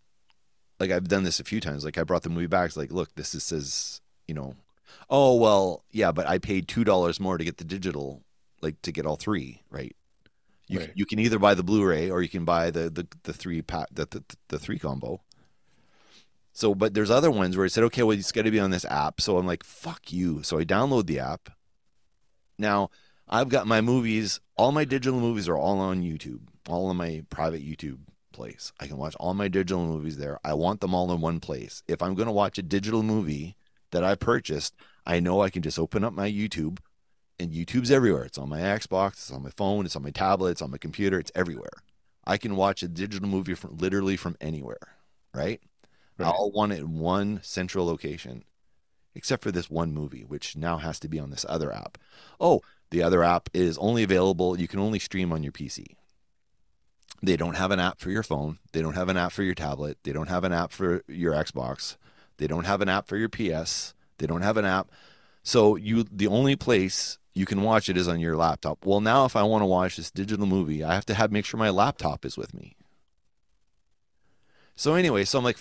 Like 0.83 0.91
I've 0.91 1.07
done 1.07 1.23
this 1.23 1.39
a 1.39 1.45
few 1.45 1.61
times. 1.61 1.85
Like 1.85 1.97
I 1.97 2.03
brought 2.03 2.25
the 2.25 2.29
movie 2.29 2.49
back. 2.49 2.67
It's 2.67 2.77
like, 2.77 2.91
look, 2.91 3.15
this 3.15 3.37
is 3.37 3.45
says, 3.45 4.01
you 4.27 4.35
know, 4.35 4.57
oh 5.09 5.37
well, 5.37 5.85
yeah, 5.93 6.11
but 6.11 6.27
I 6.27 6.39
paid 6.39 6.67
two 6.67 6.83
dollars 6.83 7.21
more 7.21 7.39
to 7.39 7.45
get 7.45 7.59
the 7.59 7.65
digital, 7.65 8.25
like 8.63 8.83
to 8.83 8.91
get 8.91 9.07
all 9.07 9.15
three, 9.15 9.63
right? 9.71 9.95
You 10.67 10.81
Right. 10.81 10.91
you 10.97 11.07
can 11.07 11.21
either 11.21 11.39
buy 11.39 11.55
the 11.55 11.63
Blu-ray 11.63 12.11
or 12.11 12.21
you 12.21 12.29
can 12.29 12.45
buy 12.45 12.73
the 12.73 12.91
the, 12.91 13.07
the 13.23 13.33
three 13.33 13.63
pack 13.63 13.91
the, 13.93 14.07
the 14.07 14.25
the 14.49 14.59
three 14.59 14.81
combo. 14.81 15.21
So, 16.53 16.75
but 16.75 16.95
there's 16.95 17.13
other 17.13 17.31
ones 17.31 17.57
where 17.57 17.65
it 17.65 17.71
said, 17.71 17.85
okay, 17.85 18.03
well, 18.03 18.19
it's 18.19 18.33
got 18.33 18.43
to 18.43 18.51
be 18.51 18.59
on 18.59 18.73
this 18.73 18.85
app. 18.87 19.21
So 19.21 19.39
I'm 19.39 19.47
like, 19.47 19.63
fuck 19.63 20.13
you. 20.13 20.43
So 20.43 20.59
I 20.59 20.65
download 20.65 21.07
the 21.07 21.21
app. 21.21 21.51
Now 22.59 22.91
I've 23.29 23.51
got 23.51 23.69
my 23.69 23.81
movies. 23.81 24.41
All 24.57 24.73
my 24.73 24.85
digital 24.85 25.21
movies 25.21 25.49
are 25.49 25.57
all 25.57 25.79
on 25.79 26.03
YouTube. 26.03 26.41
All 26.69 26.89
on 26.89 26.97
my 26.97 27.23
private 27.31 27.65
YouTube 27.65 28.01
place. 28.33 28.73
I 28.81 28.87
can 28.87 28.97
watch 28.97 29.15
all 29.17 29.35
my 29.35 29.49
digital 29.49 29.87
movies 29.87 30.17
there. 30.17 30.39
I 30.45 30.55
want 30.55 30.81
them 30.81 30.95
all 30.95 31.13
in 31.13 31.21
one 31.21 31.41
place. 31.41 31.83
If 31.87 32.03
I'm 32.03 32.15
going 32.15 32.27
to 32.27 32.33
watch 32.33 32.59
a 32.59 32.63
digital 32.63 33.03
movie 33.03 33.57
that 33.91 34.03
I 34.03 34.15
purchased, 34.15 34.75
I 35.07 35.21
know 35.21 35.43
I 35.43 35.51
can 35.51 35.63
just 35.63 35.79
open 35.79 36.05
up 36.05 36.13
my 36.13 36.31
YouTube 36.31 36.79
and 37.39 37.53
YouTube's 37.53 37.91
everywhere. 37.91 38.25
It's 38.25 38.39
on 38.39 38.49
my 38.49 38.61
Xbox, 38.61 39.13
it's 39.13 39.31
on 39.33 39.43
my 39.43 39.51
phone, 39.51 39.85
it's 39.85 39.97
on 39.97 40.03
my 40.03 40.11
tablet, 40.11 40.53
it's 40.53 40.63
on 40.63 40.71
my 40.71 40.79
computer, 40.79 41.19
it's 41.19 41.33
everywhere. 41.35 41.83
I 42.25 42.37
can 42.37 42.57
watch 42.57 42.83
a 42.83 42.89
digital 42.89 43.29
movie 43.29 43.55
from 43.55 43.77
literally 43.77 44.17
from 44.17 44.37
anywhere, 44.41 44.97
right? 45.35 45.61
Right. 46.19 46.27
I'll 46.27 46.53
want 46.53 46.73
it 46.73 46.79
in 46.79 46.99
one 46.99 47.41
central 47.43 47.87
location, 47.87 48.45
except 49.15 49.43
for 49.43 49.51
this 49.51 49.71
one 49.71 49.93
movie, 49.93 50.25
which 50.25 50.57
now 50.57 50.79
has 50.79 51.01
to 51.01 51.09
be 51.09 51.19
on 51.19 51.31
this 51.31 51.47
other 51.49 51.73
app. 51.73 51.99
Oh, 52.39 52.61
the 52.91 53.03
other 53.03 53.25
app 53.25 53.49
is 53.53 53.79
only 53.79 54.03
available, 54.03 54.59
you 54.59 54.69
can 54.69 54.79
only 54.79 54.99
stream 54.99 55.33
on 55.33 55.43
your 55.43 55.53
PC. 55.53 55.97
They 57.23 57.37
don't 57.37 57.55
have 57.55 57.71
an 57.71 57.79
app 57.79 58.01
for 58.01 58.11
your 58.11 58.25
phone. 58.25 58.59
They 58.73 58.83
don't 58.83 58.95
have 58.95 59.09
an 59.09 59.17
app 59.17 59.33
for 59.33 59.45
your 59.45 59.55
tablet. 59.55 59.99
They 60.03 60.13
don't 60.13 60.29
have 60.29 60.43
an 60.45 60.53
app 60.53 60.73
for 60.73 61.03
your 61.07 61.33
Xbox. 61.33 61.97
They 62.39 62.49
don't 62.49 62.65
have 62.65 62.81
an 62.81 62.89
app 62.89 63.07
for 63.07 63.17
your 63.17 63.29
PS. 63.29 63.95
They 64.19 64.27
don't 64.27 64.43
have 64.43 64.57
an 64.57 64.65
app. 64.65 64.91
So 65.45 65.77
you 65.77 66.05
the 66.05 66.27
only 66.27 66.57
place 66.57 67.19
you 67.35 67.47
can 67.47 67.63
watch 67.63 67.89
it 67.89 67.97
is 67.97 68.09
on 68.09 68.21
your 68.21 68.37
laptop. 68.37 68.85
Well, 68.85 69.01
now 69.01 69.25
if 69.25 69.37
I 69.37 69.43
want 69.45 69.63
to 69.63 69.67
watch 69.67 69.97
this 69.97 70.11
digital 70.11 70.47
movie, 70.47 70.83
I 70.83 70.95
have 70.95 71.07
to 71.07 71.15
have 71.15 71.31
make 71.33 71.45
sure 71.45 71.59
my 71.59 71.71
laptop 71.71 72.25
is 72.25 72.37
with 72.37 72.53
me. 72.53 72.77
So 74.75 74.95
anyway, 74.95 75.25
so 75.25 75.39
I'm 75.39 75.45
like 75.45 75.59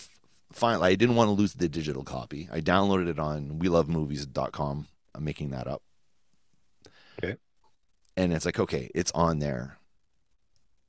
fine, 0.51 0.81
I 0.81 0.95
didn't 0.95 1.15
want 1.15 1.27
to 1.27 1.33
lose 1.33 1.53
the 1.53 1.69
digital 1.69 2.03
copy. 2.03 2.49
I 2.51 2.61
downloaded 2.61 3.07
it 3.07 3.19
on 3.19 3.59
welovemovies.com. 3.59 4.87
I'm 5.13 5.23
making 5.23 5.51
that 5.51 5.67
up. 5.67 5.81
Okay. 7.23 7.37
And 8.17 8.33
it's 8.33 8.45
like, 8.45 8.59
okay, 8.59 8.89
it's 8.93 9.11
on 9.11 9.39
there. 9.39 9.77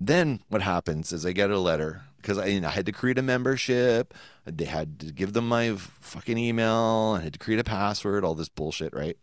Then 0.07 0.41
what 0.49 0.63
happens 0.63 1.13
is 1.13 1.25
I 1.25 1.31
get 1.31 1.51
a 1.51 1.59
letter 1.61 2.03
because 2.17 2.37
I, 2.37 2.47
you 2.47 2.61
know, 2.61 2.67
I 2.67 2.73
had 2.73 2.87
to 2.87 2.93
create 2.93 3.19
a 3.19 3.23
membership. 3.23 4.15
They 4.45 4.65
had 4.65 4.99
to 4.99 5.13
give 5.13 5.33
them 5.33 5.47
my 5.47 5.77
fucking 5.77 6.39
email. 6.39 7.17
I 7.17 7.23
had 7.23 7.35
to 7.35 7.39
create 7.39 7.61
a 7.61 7.65
password, 7.65 8.25
all 8.25 8.35
this 8.35 8.49
bullshit, 8.49 8.93
right? 8.93 9.17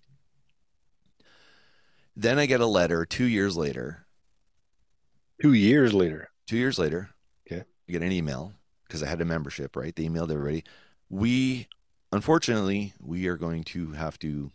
Then 2.16 2.40
I 2.40 2.46
get 2.46 2.62
a 2.62 2.66
letter 2.66 3.06
two 3.06 3.26
years 3.26 3.58
later. 3.58 4.06
Two 5.42 5.52
years 5.52 5.94
later. 5.94 6.30
Two 6.48 6.58
years 6.58 6.80
later, 6.80 7.10
Okay. 7.46 7.62
I 7.62 7.92
get 7.92 8.02
an 8.02 8.14
email 8.14 8.54
because 8.88 9.04
I 9.04 9.08
had 9.08 9.20
a 9.20 9.26
membership, 9.26 9.76
right? 9.76 9.94
They 9.94 10.06
emailed 10.06 10.32
everybody. 10.32 10.64
We, 11.10 11.68
unfortunately, 12.14 12.94
we 13.02 13.28
are 13.28 13.36
going 13.36 13.66
to 13.66 13.92
have 13.92 14.18
to 14.20 14.52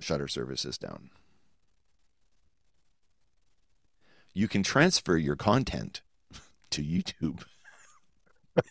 shut 0.00 0.20
our 0.20 0.28
services 0.28 0.78
down. 0.78 1.10
You 4.34 4.48
can 4.48 4.62
transfer 4.62 5.16
your 5.16 5.36
content 5.36 6.02
to 6.70 6.82
YouTube. 6.82 7.44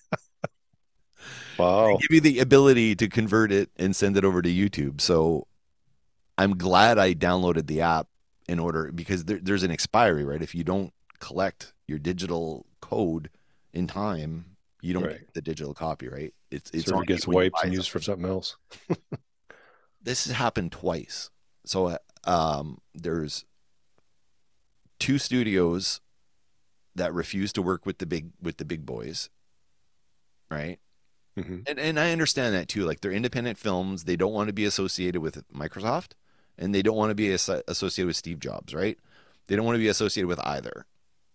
Wow. 1.57 1.97
give 2.01 2.11
you 2.11 2.21
the 2.21 2.39
ability 2.39 2.95
to 2.95 3.07
convert 3.07 3.51
it 3.51 3.69
and 3.77 3.95
send 3.95 4.17
it 4.17 4.25
over 4.25 4.41
to 4.41 4.49
YouTube. 4.49 4.99
So 4.99 5.47
I'm 6.37 6.57
glad 6.57 6.97
I 6.97 7.13
downloaded 7.13 7.67
the 7.67 7.81
app 7.81 8.07
in 8.47 8.59
order 8.59 8.91
because 8.91 9.25
there, 9.25 9.39
there's 9.41 9.63
an 9.63 9.71
expiry, 9.71 10.25
right? 10.25 10.41
If 10.41 10.55
you 10.55 10.63
don't 10.63 10.91
collect 11.19 11.73
your 11.87 11.99
digital 11.99 12.65
code 12.81 13.29
in 13.71 13.87
time, 13.87 14.57
you 14.81 14.93
don't 14.93 15.03
Right. 15.03 15.19
get 15.19 15.33
the 15.33 15.41
digital 15.41 15.73
copy, 15.73 16.07
right? 16.09 16.33
It's 16.51 16.69
it's 16.71 16.85
Server 16.87 16.97
on 16.99 17.05
gets 17.05 17.25
you 17.25 17.31
when 17.31 17.37
you 17.45 17.51
wiped 17.51 17.63
and 17.63 17.73
used 17.73 17.89
for 17.89 17.99
something. 17.99 18.25
something 18.25 18.29
else. 18.29 18.57
This 20.01 20.25
has 20.27 20.35
happened 20.35 20.71
twice. 20.73 21.29
So 21.65 21.87
uh, 21.87 21.97
um, 22.25 22.79
there's 22.93 23.45
two 25.03 25.17
studios 25.19 25.99
that 26.95 27.13
refuse 27.13 27.51
to 27.53 27.61
work 27.61 27.85
with 27.85 27.97
the 27.99 28.05
big 28.05 28.31
with 28.41 28.57
the 28.57 28.65
big 28.65 28.85
boys, 28.85 29.29
right? 30.49 30.79
hmm 31.37 31.61
And 31.65 31.79
and 31.79 31.99
I 31.99 32.11
understand 32.11 32.55
that 32.55 32.67
too. 32.67 32.85
Like 32.85 33.01
they're 33.01 33.11
independent 33.11 33.57
films, 33.57 34.05
they 34.05 34.15
don't 34.15 34.33
want 34.33 34.47
to 34.49 34.53
be 34.53 34.65
associated 34.65 35.21
with 35.21 35.43
Microsoft, 35.51 36.13
and 36.57 36.73
they 36.73 36.81
don't 36.83 36.97
want 36.97 37.11
to 37.11 37.15
be 37.15 37.31
as- 37.31 37.49
associated 37.67 38.07
with 38.07 38.17
Steve 38.17 38.39
Jobs, 38.39 38.73
right? 38.73 38.97
They 39.47 39.55
don't 39.55 39.65
want 39.65 39.75
to 39.75 39.79
be 39.81 39.89
associated 39.89 40.27
with 40.27 40.39
either. 40.45 40.85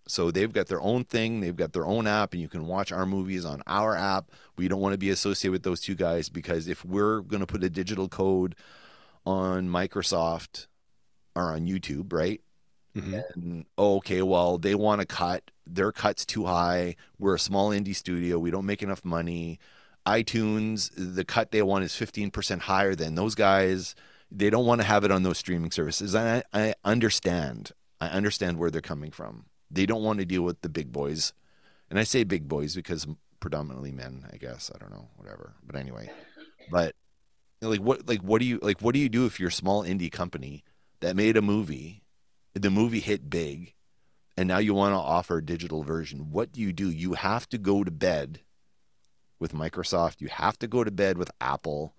So 0.09 0.31
they've 0.31 0.53
got 0.53 0.69
their 0.69 0.81
own 0.83 1.05
thing, 1.05 1.41
they've 1.41 1.57
got 1.57 1.73
their 1.75 1.87
own 1.87 2.07
app, 2.07 2.33
and 2.33 2.43
you 2.43 2.49
can 2.49 2.67
watch 2.67 2.93
our 2.93 3.07
movies 3.07 3.45
on 3.45 3.63
our 3.67 3.97
app. 3.97 4.31
We 4.57 4.69
don't 4.69 4.81
want 4.81 4.95
to 4.95 4.99
be 4.99 5.11
associated 5.11 5.53
with 5.53 5.65
those 5.65 5.81
two 5.81 5.95
guys 5.97 6.29
because 6.31 6.69
if 6.69 6.85
we're 6.85 7.21
going 7.23 7.41
to 7.41 7.47
put 7.47 7.65
a 7.65 7.71
digital 7.71 8.09
code 8.09 8.57
on 9.27 9.69
Microsoft 9.69 10.67
or 11.37 11.53
on 11.53 11.67
YouTube, 11.67 12.13
right? 12.13 12.41
Hmm 13.01 13.19
and 13.35 13.65
okay, 13.79 14.23
well, 14.23 14.59
they 14.59 14.75
want 14.75 15.01
to 15.01 15.07
cut. 15.07 15.51
Their 15.67 15.93
cut's 15.93 16.25
too 16.25 16.47
high. 16.47 16.97
We're 17.19 17.35
a 17.35 17.39
small 17.39 17.71
indie 17.71 17.95
studio. 17.95 18.39
We 18.39 18.51
don't 18.51 18.67
make 18.67 18.83
enough 18.83 19.05
money. 19.05 19.59
iTunes, 20.07 20.91
the 20.97 21.25
cut 21.25 21.51
they 21.51 21.63
want 21.63 21.85
is 21.85 21.93
15% 21.93 22.61
higher 22.61 22.95
than 22.95 23.15
those 23.15 23.35
guys. 23.35 23.95
They 24.31 24.51
don't 24.51 24.67
want 24.67 24.81
to 24.81 24.87
have 24.87 25.05
it 25.05 25.11
on 25.11 25.23
those 25.23 25.39
streaming 25.39 25.71
services. 25.71 26.15
And 26.15 26.43
I, 26.53 26.69
I 26.69 26.75
understand. 26.85 27.73
I 28.01 28.09
understand 28.09 28.59
where 28.59 28.71
they're 28.71 28.81
coming 28.81 29.11
from. 29.11 29.47
They 29.71 29.85
don't 29.87 30.03
want 30.03 30.19
to 30.21 30.25
deal 30.25 30.43
with 30.43 30.63
the 30.63 30.69
big 30.69 30.93
boys. 30.93 31.33
And 31.91 31.99
I 31.99 32.05
say 32.05 32.25
big 32.25 32.49
boys 32.49 32.75
because 32.75 33.07
predominantly 33.41 33.93
men, 33.93 34.27
I 34.33 34.37
guess. 34.37 34.71
I 34.75 34.79
don't 34.79 34.91
know, 34.91 35.09
whatever. 35.17 35.55
But 35.67 35.77
anyway, 35.77 36.11
but 36.71 36.95
like 37.61 37.81
what 37.81 38.09
like 38.09 38.21
what 38.21 38.41
do 38.41 38.47
you 38.47 38.59
like 38.63 38.81
what 38.81 38.95
do 38.95 39.01
you 39.01 39.09
do 39.09 39.27
if 39.27 39.41
you're 39.41 39.49
a 39.49 39.53
small 39.53 39.83
indie 39.83 40.13
company 40.13 40.63
that 41.01 41.17
made 41.17 41.37
a 41.37 41.43
movie 41.43 42.03
the 42.59 42.71
movie 42.71 43.01
hit 43.01 43.31
big 43.31 43.75
and 44.37 44.47
now 44.47 44.59
you 44.59 44.73
want 44.73 44.93
to 44.93 44.99
offer 44.99 45.39
a 45.39 45.45
digital 45.45 45.83
version 45.83 46.31
what 46.31 46.53
do 46.53 46.61
you 46.61 46.73
do? 46.73 46.91
You 46.91 47.15
have 47.15 47.49
to 47.49 47.59
go 47.59 47.83
to 47.83 47.91
bed 47.91 48.41
with 49.41 49.53
microsoft. 49.53 50.21
You 50.21 50.29
have 50.29 50.59
to 50.61 50.69
go 50.69 50.85
to 50.85 50.91
bed 50.91 51.19
with 51.19 51.31
apple 51.41 51.95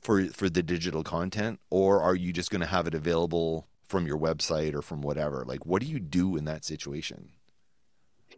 for 0.00 0.26
for 0.26 0.48
the 0.48 0.62
digital 0.62 1.02
content 1.02 1.60
or 1.70 2.00
are 2.00 2.14
you 2.14 2.32
just 2.32 2.50
going 2.50 2.60
to 2.60 2.66
have 2.66 2.86
it 2.86 2.94
available 2.94 3.68
from 3.86 4.06
your 4.06 4.18
website 4.18 4.74
or 4.74 4.82
from 4.82 5.02
whatever? 5.02 5.44
Like 5.46 5.66
what 5.66 5.82
do 5.82 5.88
you 5.88 6.00
do 6.00 6.36
in 6.36 6.44
that 6.46 6.64
situation? 6.64 7.30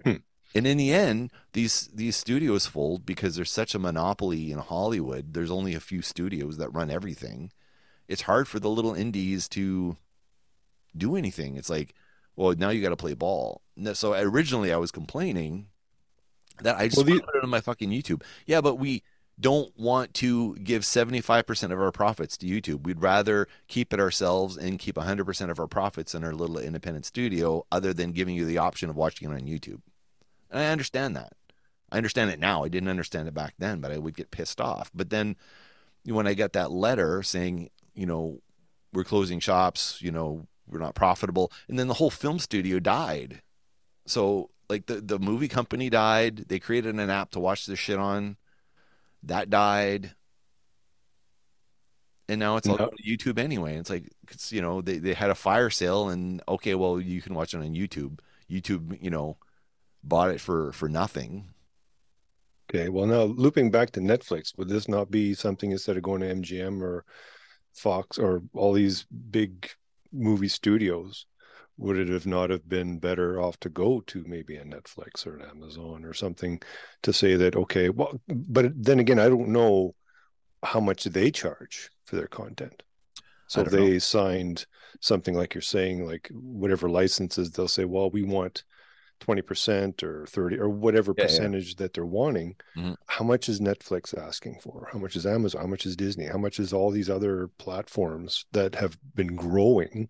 Hmm. 0.03 0.17
and 0.55 0.67
in 0.67 0.77
the 0.77 0.93
end 0.93 1.31
these 1.53 1.89
these 1.95 2.17
studios 2.17 2.67
fold 2.67 3.07
because 3.07 3.35
there's 3.35 3.51
such 3.51 3.75
a 3.75 3.79
monopoly 3.79 4.51
in 4.51 4.59
hollywood. 4.59 5.35
There's 5.35 5.51
only 5.51 5.75
a 5.75 5.81
few 5.81 6.03
studios 6.03 6.59
that 6.59 6.75
run 6.75 6.91
everything 6.91 7.53
it's 8.09 8.23
hard 8.23 8.49
for 8.49 8.59
the 8.61 8.71
little 8.71 8.95
indies 8.95 9.49
to 9.51 9.97
do 10.97 11.17
anything. 11.17 11.57
It's 11.57 11.71
like, 11.71 11.95
well, 12.37 12.55
now 12.57 12.71
you 12.71 12.83
got 12.83 12.91
to 12.91 12.97
play 12.97 13.15
ball. 13.15 13.63
So 13.95 14.15
originally 14.15 14.73
I 14.73 14.77
was 14.77 14.91
complaining 14.91 15.69
that 16.63 16.77
I 16.77 16.87
just 16.89 16.97
Well, 16.97 17.05
the- 17.05 17.21
put 17.23 17.35
it 17.37 17.43
on 17.45 17.51
my 17.51 17.61
fucking 17.61 17.91
YouTube. 17.91 18.23
Yeah, 18.47 18.61
but 18.61 18.77
we 18.77 19.03
don't 19.39 19.79
want 19.79 20.15
to 20.15 20.57
give 20.57 20.83
75% 20.83 21.65
of 21.71 21.79
our 21.79 21.93
profits 21.93 22.39
to 22.39 22.47
YouTube. 22.47 22.85
We'd 22.85 23.03
rather 23.03 23.47
keep 23.69 23.93
it 23.93 24.01
ourselves 24.01 24.57
and 24.57 24.79
keep 24.79 24.97
100% 24.97 25.51
of 25.51 25.61
our 25.61 25.67
profits 25.67 26.15
in 26.15 26.25
our 26.25 26.33
little 26.33 26.57
independent 26.59 27.05
studio 27.05 27.67
other 27.71 27.93
than 27.93 28.13
giving 28.13 28.35
you 28.35 28.47
the 28.47 28.57
option 28.57 28.89
of 28.89 28.97
watching 28.97 29.31
it 29.31 29.35
on 29.35 29.43
YouTube. 29.43 29.83
And 30.51 30.61
I 30.61 30.67
understand 30.69 31.15
that. 31.17 31.35
I 31.93 31.99
understand 31.99 32.31
it 32.31 32.39
now. 32.41 32.65
I 32.65 32.69
didn't 32.69 32.89
understand 32.89 33.29
it 33.29 33.35
back 33.35 33.55
then, 33.59 33.81
but 33.81 33.93
I 33.93 33.99
would 33.99 34.17
get 34.17 34.31
pissed 34.31 34.61
off. 34.61 34.91
But 34.95 35.11
then 35.11 35.37
when 36.07 36.27
I 36.27 36.33
got 36.33 36.55
that 36.55 36.71
letter 36.71 37.23
saying, 37.23 37.69
you 37.97 38.07
know, 38.07 38.40
we're 38.92 39.05
closing 39.05 39.40
shops, 39.40 40.01
you 40.01 40.12
know, 40.12 40.47
we're 40.68 40.78
not 40.78 40.94
profitable, 40.94 41.53
and 41.68 41.78
then 41.78 41.88
the 41.88 41.94
whole 41.94 42.11
film 42.11 42.38
studio 42.38 42.78
died. 42.78 43.42
So 44.07 44.51
like 44.68 44.86
the 44.86 45.01
the 45.01 45.18
movie 45.18 45.49
company 45.49 45.90
died. 45.90 46.47
They 46.49 46.59
created 46.59 46.94
an 46.97 47.11
app 47.11 47.30
to 47.32 47.40
watch 47.40 47.66
this 47.66 47.78
shit 47.78 47.99
on. 47.99 48.36
That 49.22 49.51
died. 49.51 50.14
And 52.28 52.40
now 52.40 52.57
it's 52.57 52.68
all 52.68 52.76
No. 52.78 52.90
YouTube 53.07 53.38
anyway. 53.38 53.76
It's 53.76 53.90
like 53.90 54.12
it's, 54.30 54.53
you 54.53 54.61
know, 54.61 54.80
they, 54.82 54.99
they 54.99 55.14
had 55.14 55.30
a 55.30 55.34
fire 55.34 55.70
sale 55.70 56.09
and 56.09 56.42
okay, 56.49 56.74
well 56.74 57.01
you 57.01 57.22
can 57.22 57.34
watch 57.34 57.55
it 57.55 57.59
on 57.59 57.74
YouTube. 57.74 58.20
YouTube, 58.51 59.01
you 59.03 59.11
know, 59.11 59.38
bought 60.03 60.30
it 60.30 60.40
for 60.40 60.72
for 60.72 60.88
nothing. 60.88 61.55
Okay. 62.70 62.88
Well, 62.88 63.07
now 63.07 63.22
looping 63.22 63.70
back 63.70 63.90
to 63.92 64.01
Netflix, 64.01 64.57
would 64.59 64.68
this 64.68 64.88
not 64.88 65.11
be 65.11 65.34
something 65.34 65.70
instead 65.70 65.97
of 65.97 66.03
going 66.03 66.20
to 66.22 66.34
MGM 66.34 66.82
or 66.82 67.05
Fox 67.77 68.18
or 68.18 68.43
all 68.55 68.72
these 68.72 69.05
big 69.31 69.70
movie 70.12 70.49
studios? 70.49 71.27
Would 71.79 71.99
it 71.99 72.09
have 72.09 72.27
not 72.27 72.49
have 72.49 72.66
been 72.66 72.99
better 72.99 73.41
off 73.41 73.61
to 73.61 73.68
go 73.68 74.01
to 74.07 74.24
maybe 74.27 74.57
a 74.57 74.64
Netflix 74.64 75.27
or 75.27 75.37
an 75.37 75.43
Amazon 75.51 76.07
or 76.07 76.14
something 76.14 76.61
to 77.03 77.12
say 77.12 77.37
that 77.37 77.55
okay, 77.55 77.91
well, 77.91 78.18
but 78.29 78.72
then 78.74 78.99
again, 78.99 79.18
I 79.18 79.29
don't 79.29 79.49
know 79.49 79.95
how 80.62 80.81
much 80.81 81.05
they 81.05 81.31
charge 81.31 81.91
for 82.07 82.16
their 82.16 82.29
content. 82.29 82.83
So 83.49 83.61
I 83.61 83.64
know. 83.64 83.70
they 83.70 83.99
signed 83.99 84.66
something 85.01 85.35
like 85.35 85.55
you're 85.55 85.62
saying, 85.62 86.07
like 86.07 86.31
whatever 86.33 86.89
licenses, 86.89 87.51
they'll 87.51 87.68
say, 87.68 87.85
well, 87.85 88.11
we 88.11 88.22
want 88.22 88.64
20% 89.21 90.03
or 90.03 90.27
30 90.27 90.59
or 90.59 90.69
whatever 90.69 91.12
Yeah, 91.17 91.25
yeah. 91.25 91.27
percentage 91.29 91.77
that 91.77 91.95
they're 91.95 92.05
wanting. 92.07 92.57
Mhm. 92.77 92.97
How 93.07 93.25
much 93.25 93.49
is 93.49 93.61
Netflix 93.61 94.17
asking 94.17 94.61
for? 94.61 94.89
How 94.93 94.99
much 94.99 95.17
is 95.17 95.27
Amazon? 95.27 95.62
How 95.62 95.67
much 95.67 95.87
is 95.87 95.97
Disney? 95.97 96.27
How 96.27 96.39
much 96.39 96.59
is 96.61 96.73
all 96.73 96.91
these 96.91 97.09
other 97.11 97.49
platforms 97.59 98.45
that 98.53 98.75
have 98.77 98.99
been 99.14 99.35
growing? 99.37 100.09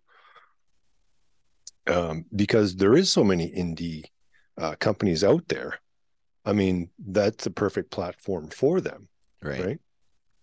Um, 1.86 2.24
because 2.34 2.76
there 2.76 2.96
is 2.96 3.10
so 3.10 3.22
many 3.22 3.50
indie 3.52 4.04
uh, 4.58 4.74
companies 4.76 5.22
out 5.22 5.48
there. 5.48 5.78
I 6.44 6.52
mean, 6.52 6.90
that's 6.98 7.46
a 7.46 7.50
perfect 7.50 7.90
platform 7.90 8.48
for 8.50 8.80
them 8.80 9.08
Right. 9.42 9.64
right? 9.64 9.80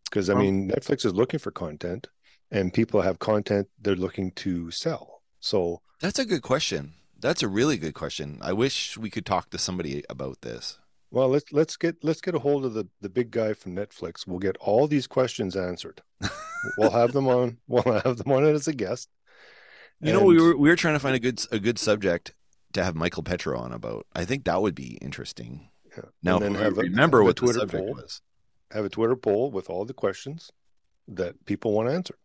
Because 0.06 0.30
I 0.30 0.34
Well- 0.36 0.44
mean, 0.44 0.70
Netflix 0.70 1.06
is 1.06 1.14
looking 1.14 1.40
for 1.40 1.52
content, 1.52 2.08
and 2.52 2.74
people 2.74 3.02
have 3.02 3.20
content 3.20 3.68
they're 3.82 3.96
looking 3.96 4.32
to 4.32 4.70
sell. 4.72 5.24
So 5.40 5.82
That's 6.00 6.20
a 6.20 6.26
good 6.26 6.44
question. 6.44 6.94
That's 7.24 7.42
a 7.42 7.48
really 7.48 7.78
good 7.78 7.94
question. 7.96 8.38
I 8.42 8.54
wish 8.54 8.98
we 8.98 9.10
could 9.10 9.26
talk 9.26 9.50
to 9.50 9.58
somebody 9.58 10.04
about 10.10 10.42
this. 10.42 10.78
well, 11.10 11.30
let's 11.30 11.52
let's 11.52 11.78
get 11.78 12.04
let's 12.04 12.22
get 12.22 12.36
a 12.36 12.40
hold 12.40 12.66
of 12.66 12.74
the 12.74 12.88
the 13.02 13.10
big 13.10 13.32
guy 13.32 13.54
from 13.54 13.76
Netflix. 13.76 14.28
We'll 14.28 14.40
get 14.40 14.58
all 14.58 14.88
these 14.88 15.08
questions 15.08 15.56
answered. 15.56 16.02
we'll 16.78 16.92
have 16.92 17.14
them 17.14 17.28
on. 17.28 17.58
We'll 17.68 18.02
have 18.04 18.18
them 18.18 18.32
on 18.32 18.44
as 18.46 18.68
a 18.68 18.74
guest. 18.74 19.10
You 20.02 20.12
know, 20.14 20.24
we 20.26 20.36
And- 20.36 20.44
were 20.46 20.58
we 20.58 20.70
were 20.70 20.76
trying 20.76 20.96
to 20.96 21.00
find 21.00 21.16
a 21.16 21.20
good 21.20 21.42
a 21.52 21.60
good 21.60 21.80
subject 21.80 22.34
to 22.74 22.84
have 22.84 22.94
Michael 22.96 23.24
Petro 23.24 23.58
on 23.58 23.72
about. 23.72 24.06
I 24.14 24.26
think 24.26 24.44
that 24.46 24.62
would 24.62 24.76
be 24.76 24.98
interesting. 25.02 25.70
Yeah. 25.96 26.06
Now, 26.24 26.36
And 26.38 26.56
then 26.56 26.56
have 26.56 26.78
a- 26.78 26.82
remember 26.82 27.20
have 27.20 27.24
a 27.24 27.26
what 27.26 27.36
the 27.38 27.40
Twitter 27.42 27.60
subject 27.60 27.84
poll. 27.86 27.94
was. 27.96 28.22
have 28.72 28.84
a 28.86 28.90
Twitter 28.90 29.16
poll 29.16 29.50
with 29.52 29.70
all 29.70 29.86
the 29.86 29.94
questions 29.94 30.52
that 31.08 31.46
people 31.46 31.72
want 31.74 31.90
answered, 31.90 32.18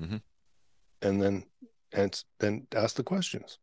Mhm. 0.00 0.22
and 1.02 1.22
then 1.22 1.44
and 1.92 2.24
then 2.40 2.66
ask 2.74 2.96
the 2.96 3.04
questions. 3.04 3.58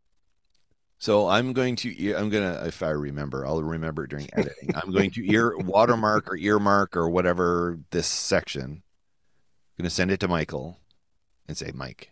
So 0.99 1.27
I'm 1.27 1.53
going 1.53 1.75
to 1.77 2.03
ear- 2.03 2.17
I'm 2.17 2.29
gonna 2.29 2.63
if 2.65 2.81
I 2.81 2.89
remember, 2.89 3.45
I'll 3.45 3.61
remember 3.61 4.03
it 4.05 4.09
during 4.09 4.27
editing. 4.33 4.71
I'm 4.75 4.91
going 4.91 5.11
to 5.11 5.31
ear 5.31 5.55
watermark 5.59 6.27
or 6.31 6.35
earmark 6.37 6.97
or 6.97 7.07
whatever 7.09 7.79
this 7.91 8.07
section. 8.07 8.63
I'm 9.77 9.83
gonna 9.83 9.89
send 9.91 10.09
it 10.11 10.19
to 10.21 10.27
Michael 10.27 10.79
and 11.47 11.55
say, 11.55 11.71
Mike, 11.73 12.11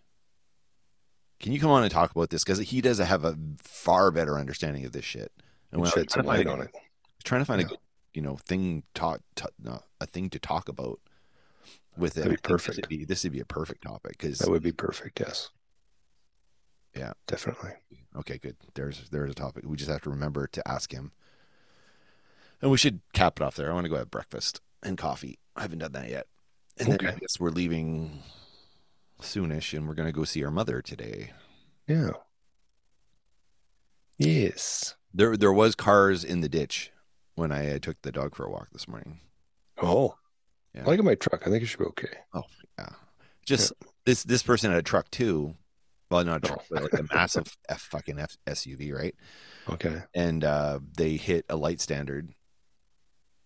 can 1.39 1.51
you 1.51 1.59
come 1.59 1.71
on 1.71 1.81
and 1.83 1.91
talk 1.91 2.11
about 2.11 2.29
this? 2.29 2.43
Because 2.43 2.59
he 2.59 2.79
does 2.81 2.99
have 2.99 3.23
a 3.25 3.35
far 3.57 4.11
better 4.11 4.37
understanding 4.37 4.85
of 4.85 4.91
this 4.91 5.05
shit. 5.05 5.31
And 5.71 5.81
when 5.81 5.89
shed 5.89 6.07
trying 6.09 6.09
some 6.09 6.21
to 6.23 6.27
find 6.27 6.45
light 6.45 6.53
on 6.53 6.61
it. 6.61 6.71
trying 7.23 7.41
to 7.41 7.45
find 7.45 7.61
Yeah. 7.61 7.65
a 7.65 7.69
good, 7.69 7.79
you 8.13 8.21
know, 8.21 8.37
thing 8.37 8.83
talk, 8.93 9.21
ta- 9.35 9.47
no, 9.59 9.81
a 9.99 10.05
thing 10.05 10.29
to 10.29 10.39
talk 10.39 10.69
about 10.69 10.99
with 11.97 12.17
it. 12.17 12.21
That'd 12.21 12.31
be 12.31 12.35
think 12.35 12.43
This 12.43 12.51
perfect. 12.51 12.75
would 12.77 12.89
be, 12.89 13.03
this 13.03 13.23
would 13.23 13.33
be 13.33 13.39
a 13.41 13.45
perfect 13.45 13.81
topic 13.83 14.11
because 14.11 14.37
That 14.39 14.51
would 14.51 14.63
be 14.63 14.71
perfect. 14.71 15.19
Yes. 15.19 15.49
Yeah. 16.95 17.13
Definitely. 17.27 17.71
okay, 18.17 18.37
good. 18.37 18.55
There's 18.73 19.09
there's 19.09 19.31
a 19.31 19.35
topic. 19.35 19.63
We 19.65 19.77
just 19.77 19.89
have 19.89 20.01
to 20.03 20.09
remember 20.09 20.47
to 20.47 20.67
ask 20.67 20.91
him, 20.93 21.11
and 22.61 22.71
we 22.71 22.77
should 22.77 23.01
cap 23.13 23.39
it 23.39 23.43
off 23.43 23.55
there. 23.55 23.69
I 23.69 23.73
want 23.73 23.85
to 23.85 23.89
go 23.89 23.97
have 23.97 24.11
breakfast 24.11 24.61
and 24.81 24.97
coffee. 24.97 25.37
I 25.55 25.61
haven't 25.63 25.79
done 25.79 25.91
that 25.93 26.09
yet, 26.09 26.27
and 26.77 26.91
then 26.91 27.07
I 27.07 27.15
guess 27.19 27.39
we're 27.39 27.49
leaving 27.49 28.23
soonish, 29.21 29.75
and 29.77 29.87
we're 29.87 29.93
gonna 29.93 30.11
go 30.11 30.23
see 30.23 30.43
our 30.43 30.51
mother 30.51 30.81
today. 30.81 31.31
Yeah. 31.87 32.11
Yes. 34.17 34.95
There 35.13 35.35
there 35.37 35.53
was 35.53 35.75
cars 35.75 36.23
in 36.23 36.41
the 36.41 36.49
ditch 36.49 36.91
when 37.35 37.51
I 37.51 37.77
took 37.79 38.01
the 38.01 38.11
dog 38.11 38.35
for 38.35 38.45
a 38.45 38.49
walk 38.51 38.69
this 38.71 38.87
morning. 38.87 39.19
Oh, 39.81 40.15
Yeah. 40.73 40.83
I 40.83 40.85
like 40.85 41.03
my 41.03 41.15
truck. 41.15 41.45
I 41.45 41.49
think 41.49 41.63
it 41.63 41.67
should 41.67 41.79
be 41.79 41.85
okay. 41.85 42.17
Oh 42.33 42.43
yeah, 42.77 42.89
just 43.45 43.73
this 44.05 44.23
this 44.23 44.43
person 44.43 44.71
had 44.71 44.79
a 44.79 44.83
truck 44.83 45.09
too. 45.11 45.55
Well, 46.09 46.23
not 46.23 46.43
a 46.43 46.47
truck, 46.47 46.65
but 46.69 46.83
like 46.83 46.93
a 46.93 47.05
massive 47.13 47.57
F 47.69 47.81
fucking 47.81 48.19
F- 48.19 48.37
SUV, 48.47 48.93
right? 48.93 49.15
Okay. 49.69 50.03
And 50.13 50.43
uh, 50.43 50.79
they 50.97 51.17
hit 51.17 51.45
a 51.49 51.55
light 51.55 51.81
standard. 51.81 52.29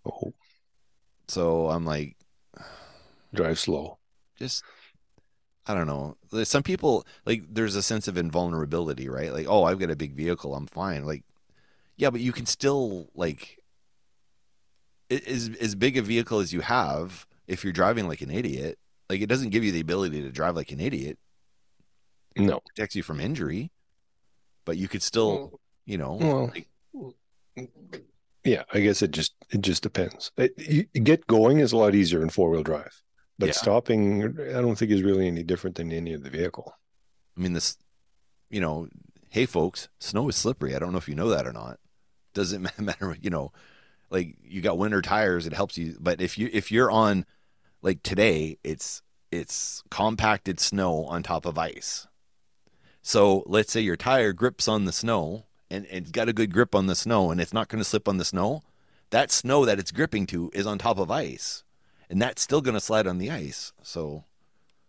Oh, 0.06 0.34
So 1.28 1.70
I'm 1.70 1.86
like, 1.86 2.18
drive 3.34 3.60
slow. 3.60 3.98
just 4.38 4.64
I 5.66 5.74
don't 5.76 5.88
know. 5.88 6.18
Some 6.46 6.64
people 6.64 7.06
like 7.26 7.44
there's 7.50 7.76
a 7.76 7.84
sense 7.84 8.08
of 8.08 8.18
invulnerability, 8.18 9.08
right? 9.08 9.32
Like, 9.32 9.46
oh, 9.48 9.64
I've 9.66 9.80
got 9.80 9.92
a 9.92 9.96
big 9.96 10.16
vehicle, 10.16 10.56
I'm 10.56 10.66
fine. 10.68 11.06
Like, 11.06 11.24
yeah, 11.96 12.10
but 12.10 12.22
you 12.22 12.32
can 12.32 12.46
still 12.48 13.10
like 13.14 13.60
as 15.10 15.50
as 15.62 15.76
big 15.76 15.98
a 15.98 16.02
vehicle 16.02 16.40
as 16.40 16.52
you 16.54 16.62
have, 16.62 17.26
if 17.48 17.64
you're 17.64 17.74
driving 17.74 18.08
like 18.08 18.22
an 18.22 18.32
idiot, 18.32 18.80
like 19.10 19.22
it 19.22 19.28
doesn't 19.30 19.50
give 19.50 19.64
you 19.64 19.72
the 19.72 19.80
ability 19.80 20.22
to 20.24 20.32
drive 20.32 20.56
like 20.56 20.72
an 20.72 20.80
idiot. 20.80 21.20
No. 22.36 22.58
It 22.58 22.66
protects 22.66 22.96
you 22.96 23.04
from 23.04 23.20
injury, 23.20 23.72
but 24.66 24.78
you 24.78 24.88
could 24.88 25.02
still, 25.02 25.60
you 25.86 25.98
know, 25.98 26.14
Well, 26.14 26.52
like, 26.54 27.70
yeah, 28.44 28.64
I 28.74 28.80
guess 28.80 29.02
it 29.02 29.12
just 29.12 29.34
it 29.50 29.62
just 29.62 29.84
depends. 29.84 30.32
It, 30.38 30.54
you, 30.58 30.84
get 30.84 31.28
going 31.28 31.60
is 31.60 31.74
a 31.74 31.78
lot 31.78 31.96
easier 31.96 32.22
in 32.22 32.30
four 32.30 32.50
wheel 32.50 32.64
drive, 32.64 33.02
but 33.38 33.48
Yeah. 33.48 33.54
stopping, 33.54 34.24
I 34.40 34.62
don't 34.62 34.76
think 34.78 34.92
is 34.92 35.04
really 35.04 35.28
any 35.28 35.44
different 35.44 35.76
than 35.76 35.92
any 35.92 36.14
of 36.14 36.24
the 36.24 36.30
vehicle. 36.30 36.74
I 37.38 37.42
mean, 37.42 37.54
this, 37.54 37.78
you 38.50 38.62
know, 38.62 38.88
hey 39.30 39.46
folks, 39.46 39.90
snow 40.00 40.30
is 40.30 40.36
slippery. 40.36 40.76
I 40.76 40.80
don't 40.80 40.92
know 40.92 40.98
if 40.98 41.10
you 41.10 41.16
know 41.16 41.30
that 41.30 41.48
or 41.48 41.54
not. 41.54 41.80
Doesn't 42.34 42.62
matter, 42.80 43.18
you 43.22 43.30
know, 43.30 43.52
like 44.10 44.38
you 44.42 44.62
got 44.62 44.78
winter 44.78 45.02
tires, 45.02 45.46
it 45.46 45.54
helps 45.54 45.78
you. 45.78 45.98
But 46.00 46.22
if 46.22 46.38
you 46.38 46.50
if 46.54 46.72
you're 46.72 46.92
on, 46.92 47.26
like 47.82 48.04
today, 48.04 48.58
it's 48.64 49.02
it's 49.32 49.84
compacted 49.92 50.60
snow 50.60 51.06
on 51.06 51.24
top 51.24 51.46
of 51.46 51.58
ice. 51.58 52.08
So 53.10 53.42
let's 53.48 53.72
say 53.72 53.82
your 53.82 53.96
tire 53.96 54.34
grips 54.34 54.68
on 54.68 54.86
the 54.86 54.92
snow 54.92 55.46
and, 55.72 55.88
and 55.88 56.04
it's 56.04 56.12
got 56.12 56.30
a 56.30 56.34
good 56.34 56.54
grip 56.54 56.76
on 56.76 56.86
the 56.86 56.94
snow 56.94 57.32
and 57.32 57.42
it's 57.42 57.52
not 57.52 57.68
going 57.68 57.80
to 57.80 57.84
slip 57.84 58.08
on 58.08 58.18
the 58.18 58.24
snow. 58.24 58.62
That 59.10 59.32
snow 59.32 59.66
that 59.66 59.80
it's 59.80 59.90
gripping 59.90 60.28
to 60.28 60.52
is 60.54 60.68
on 60.68 60.78
top 60.78 61.00
of 61.00 61.10
ice, 61.10 61.64
and 62.08 62.22
that's 62.22 62.44
still 62.44 62.62
going 62.62 62.76
to 62.76 62.80
slide 62.80 63.08
on 63.08 63.18
the 63.18 63.32
ice. 63.32 63.74
So 63.82 64.26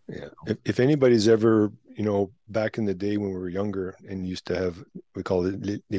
Yeah. 0.07 0.29
If, 0.47 0.59
if 0.67 0.81
anybody's 0.81 1.29
ever, 1.29 1.73
you 1.97 2.05
know, 2.05 2.31
back 2.47 2.77
in 2.77 2.85
the 2.85 2.93
day 2.93 3.17
when 3.17 3.31
we 3.31 3.39
were 3.39 3.49
younger 3.49 3.97
and 4.07 4.29
used 4.29 4.45
to 4.49 4.55
have, 4.55 4.85
we 5.15 5.23
call 5.23 5.47
it 5.47 5.63
les, 5.65 5.79
les 5.89 5.99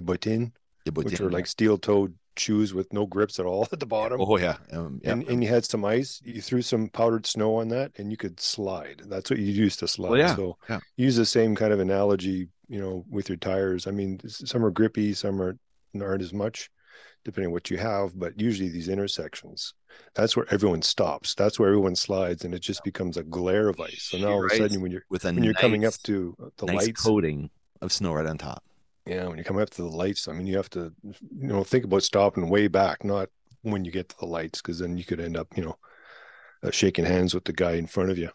bottines, 0.90 1.06
which 1.06 1.22
are 1.22 1.30
like 1.30 1.46
steel 1.48 1.78
toed 1.78 2.16
shoes 2.38 2.74
with 2.74 2.92
no 2.94 3.06
grips 3.06 3.40
at 3.40 3.46
all 3.46 3.68
at 3.74 3.80
the 3.80 3.86
bottom. 3.86 4.20
oh 4.22 4.38
yeah, 4.38 4.56
um, 4.72 5.00
yeah. 5.04 5.12
And, 5.12 5.28
and 5.28 5.44
you 5.44 5.50
had 5.50 5.66
some 5.66 5.84
ice, 5.86 6.22
you 6.24 6.42
threw 6.42 6.62
some 6.62 6.88
powdered 6.90 7.26
snow 7.26 7.56
on 7.58 7.68
that 7.70 7.92
and 7.98 8.10
you 8.10 8.18
could 8.18 8.40
slide. 8.40 9.02
That's 9.06 9.30
what 9.30 9.40
you 9.40 9.52
used 9.52 9.80
to 9.80 9.88
slide. 9.88 10.18
yeah, 10.18 10.36
So 10.36 10.58
yeah. 10.70 10.80
use 10.96 11.18
the 11.18 11.26
same 11.26 11.56
kind 11.56 11.74
of 11.74 11.80
analogy, 11.80 12.48
you 12.70 12.80
know, 12.80 13.06
with 13.10 13.30
your 13.30 13.38
tires. 13.38 13.86
I 13.86 13.92
mean, 13.92 14.20
some 14.28 14.66
are 14.66 14.72
grippy, 14.72 15.14
some 15.14 15.42
are 15.42 15.58
aren't 16.02 16.22
as 16.22 16.32
much, 16.34 16.70
depending 17.26 17.48
on 17.48 17.54
what 17.54 17.70
you 17.70 17.78
have. 17.78 18.18
But 18.18 18.40
usually 18.40 18.70
these 18.70 18.88
intersections, 18.88 19.74
that's 20.16 20.38
where 20.38 20.46
everyone 20.52 20.82
stops. 20.82 21.36
That's 21.36 21.60
where 21.60 21.68
everyone 21.68 21.98
slides, 21.98 22.46
and 22.46 22.54
it 22.54 22.62
just 22.62 22.82
becomes 22.86 23.18
a 23.18 23.24
glare 23.24 23.68
of 23.68 23.78
ice. 23.80 24.08
So 24.10 24.18
now 24.18 24.32
all 24.32 24.46
of 24.46 24.52
a 24.52 24.56
sudden, 24.56 24.82
when 24.82 24.92
you're 24.92 25.04
with 25.10 25.26
a 25.26 25.34
when 25.34 25.44
you're 25.44 25.54
coming 25.54 25.84
up 25.84 25.92
nice- 25.92 25.98
to 26.04 26.36
the 26.58 26.66
nice 26.68 26.76
lights, 26.88 27.02
coating 27.04 27.50
of 27.82 27.92
snow 27.92 28.14
right 28.14 28.26
on 28.26 28.38
top. 28.38 28.64
Yeah, 29.06 29.28
when 29.28 29.38
you 29.38 29.44
come 29.44 29.58
up 29.58 29.70
to 29.72 29.82
the 29.82 29.88
lights, 29.90 30.28
I 30.28 30.34
mean, 30.34 30.48
you 30.48 30.58
have 30.58 30.70
to, 30.72 30.94
you 31.04 31.48
know, 31.48 31.64
think 31.64 31.86
about 31.86 32.04
stopping 32.04 32.50
way 32.50 32.68
back, 32.68 33.04
not 33.04 33.30
when 33.64 33.86
you 33.86 33.92
get 33.92 34.10
to 34.10 34.18
the 34.20 34.26
lights, 34.26 34.62
because 34.62 34.80
then 34.80 34.98
you 34.98 35.04
could 35.04 35.20
end 35.20 35.38
up, 35.38 35.48
you 35.56 35.64
know, 35.64 35.78
uh, 36.64 36.72
shaking 36.72 37.06
hands 37.06 37.34
with 37.34 37.46
the 37.46 37.54
guy 37.54 37.74
in 37.74 37.88
front 37.88 38.12
of 38.12 38.18
you. 38.18 38.30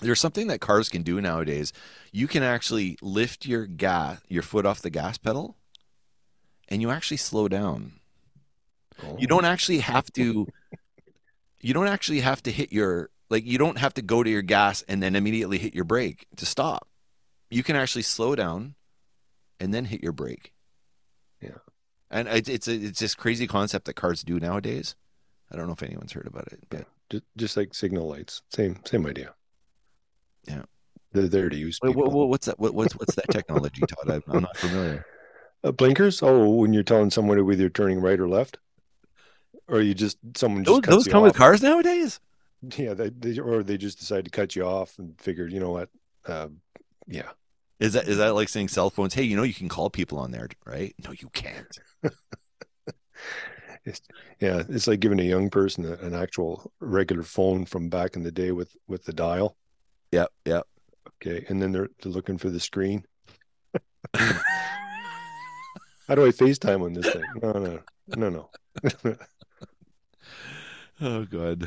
There's 0.00 0.20
something 0.20 0.46
that 0.46 0.60
cars 0.60 0.88
can 0.88 1.02
do 1.02 1.20
nowadays. 1.20 1.72
You 2.10 2.26
can 2.26 2.42
actually 2.42 2.96
lift 3.02 3.44
your 3.44 3.66
gas, 3.66 4.20
your 4.28 4.42
foot 4.42 4.64
off 4.64 4.80
the 4.80 4.88
gas 4.88 5.18
pedal, 5.18 5.58
and 6.68 6.80
you 6.80 6.90
actually 6.90 7.18
slow 7.18 7.48
down. 7.48 8.00
You 9.18 9.26
don't 9.26 9.44
actually 9.44 9.78
have 9.78 10.10
to. 10.12 10.46
You 11.60 11.74
don't 11.74 11.88
actually 11.88 12.20
have 12.20 12.42
to 12.44 12.50
hit 12.50 12.72
your 12.72 13.10
like. 13.28 13.44
You 13.44 13.58
don't 13.58 13.78
have 13.78 13.94
to 13.94 14.02
go 14.02 14.22
to 14.22 14.30
your 14.30 14.42
gas 14.42 14.82
and 14.88 15.02
then 15.02 15.16
immediately 15.16 15.58
hit 15.58 15.74
your 15.74 15.84
brake 15.84 16.26
to 16.36 16.46
stop. 16.46 16.88
You 17.50 17.62
can 17.62 17.76
actually 17.76 18.02
slow 18.02 18.34
down, 18.34 18.74
and 19.60 19.72
then 19.72 19.84
hit 19.84 20.02
your 20.02 20.12
brake. 20.12 20.52
Yeah. 21.40 21.58
and 22.10 22.26
it's 22.26 22.48
it's 22.48 22.66
a, 22.66 22.74
it's 22.74 23.00
this 23.00 23.14
crazy 23.14 23.46
concept 23.46 23.84
that 23.84 23.94
cars 23.94 24.24
do 24.24 24.40
nowadays. 24.40 24.96
I 25.52 25.56
don't 25.56 25.66
know 25.66 25.72
if 25.74 25.82
anyone's 25.82 26.12
heard 26.12 26.26
about 26.26 26.48
it, 26.52 26.60
but 26.68 26.86
just, 27.10 27.24
just 27.36 27.56
like 27.56 27.74
signal 27.74 28.08
lights, 28.08 28.42
same 28.50 28.80
same 28.84 29.06
idea. 29.06 29.34
Yeah. 30.48 30.62
they're 31.12 31.28
there 31.28 31.48
to 31.48 31.56
use. 31.56 31.78
Wait, 31.82 31.94
what, 31.94 32.10
what's 32.10 32.46
that? 32.46 32.58
What, 32.58 32.74
what's 32.74 32.94
what's 32.94 33.14
that 33.14 33.28
technology, 33.30 33.82
Todd? 33.82 34.10
I'm, 34.10 34.22
I'm 34.28 34.42
not 34.42 34.56
familiar. 34.56 35.06
Uh, 35.62 35.72
blinkers? 35.72 36.22
Oh, 36.22 36.48
when 36.48 36.72
you're 36.72 36.82
telling 36.82 37.10
someone 37.10 37.44
whether 37.44 37.60
you're 37.60 37.70
turning 37.70 38.00
right 38.00 38.18
or 38.18 38.28
left, 38.28 38.58
or 39.68 39.80
you 39.80 39.94
just 39.94 40.18
someone 40.36 40.64
just 40.64 40.82
Those, 40.82 41.04
those 41.04 41.08
come 41.08 41.22
with 41.22 41.36
cars 41.36 41.62
nowadays. 41.62 42.20
Yeah, 42.76 42.94
they, 42.94 43.10
they 43.10 43.38
or 43.38 43.62
they 43.62 43.76
just 43.76 43.98
decide 43.98 44.24
to 44.26 44.30
cut 44.30 44.54
you 44.54 44.64
off 44.64 44.98
and 44.98 45.20
figured, 45.20 45.52
you 45.52 45.60
know 45.60 45.70
what? 45.70 45.88
Uh, 46.26 46.48
yeah, 47.06 47.30
Is 47.80 47.94
that 47.94 48.06
is 48.06 48.18
that 48.18 48.34
like 48.34 48.50
saying 48.50 48.68
cell 48.68 48.90
phones? 48.90 49.14
Hey, 49.14 49.22
you 49.22 49.34
know 49.36 49.42
you 49.42 49.54
can 49.54 49.70
call 49.70 49.88
people 49.88 50.18
on 50.18 50.32
there, 50.32 50.48
right? 50.66 50.94
No, 51.02 51.12
you 51.12 51.30
can't. 51.32 51.78
yeah. 54.38 54.62
It's 54.68 54.86
like 54.86 55.00
giving 55.00 55.18
a 55.18 55.22
young 55.24 55.48
person 55.48 55.86
a- 55.86 55.94
an 56.04 56.14
actual 56.14 56.70
regular 56.80 57.22
phone 57.22 57.64
from 57.64 57.88
back 57.88 58.16
in 58.16 58.22
the 58.22 58.30
day 58.30 58.52
with 58.52 58.76
with 58.86 59.04
the 59.04 59.14
dial. 59.14 59.56
Yep, 60.12 60.30
yep. 60.44 60.66
Okay, 61.22 61.46
and 61.48 61.62
then 61.62 61.72
they're, 61.72 61.88
they're 62.02 62.12
looking 62.12 62.36
for 62.36 62.50
the 62.50 62.60
screen. 62.60 63.04
How 64.14 64.34
do 66.16 66.26
I 66.26 66.30
FaceTime 66.30 66.82
on 66.84 66.92
this 66.92 67.10
thing? 67.10 67.22
No, 67.42 67.52
no, 67.52 67.78
no, 68.16 68.28
no. 68.28 68.50
oh 71.00 71.24
god. 71.24 71.66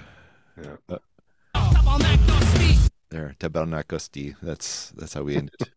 Yeah. 0.61 0.75
Uh, 0.87 0.99
there, 3.09 3.35
Tabernacosti. 3.39 4.35
That's 4.41 4.91
that's 4.91 5.13
how 5.13 5.23
we 5.23 5.35
end 5.37 5.51
it. 5.59 5.69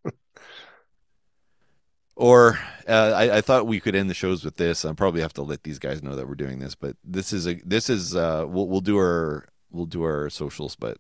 Or 2.16 2.58
uh, 2.88 3.12
I, 3.14 3.36
I 3.36 3.40
thought 3.42 3.66
we 3.66 3.78
could 3.78 3.94
end 3.94 4.08
the 4.08 4.14
shows 4.14 4.42
with 4.42 4.56
this. 4.56 4.84
I 4.84 4.92
probably 4.94 5.20
have 5.20 5.34
to 5.34 5.42
let 5.42 5.64
these 5.64 5.78
guys 5.78 6.02
know 6.02 6.16
that 6.16 6.26
we're 6.26 6.34
doing 6.34 6.58
this, 6.58 6.74
but 6.74 6.96
this 7.04 7.32
is 7.32 7.46
a 7.46 7.60
this 7.64 7.90
is 7.90 8.16
uh 8.16 8.46
we'll 8.48 8.66
we'll 8.66 8.80
do 8.80 8.96
our 8.96 9.46
we'll 9.70 9.84
do 9.86 10.02
our 10.02 10.30
socials, 10.30 10.76
but 10.76 10.96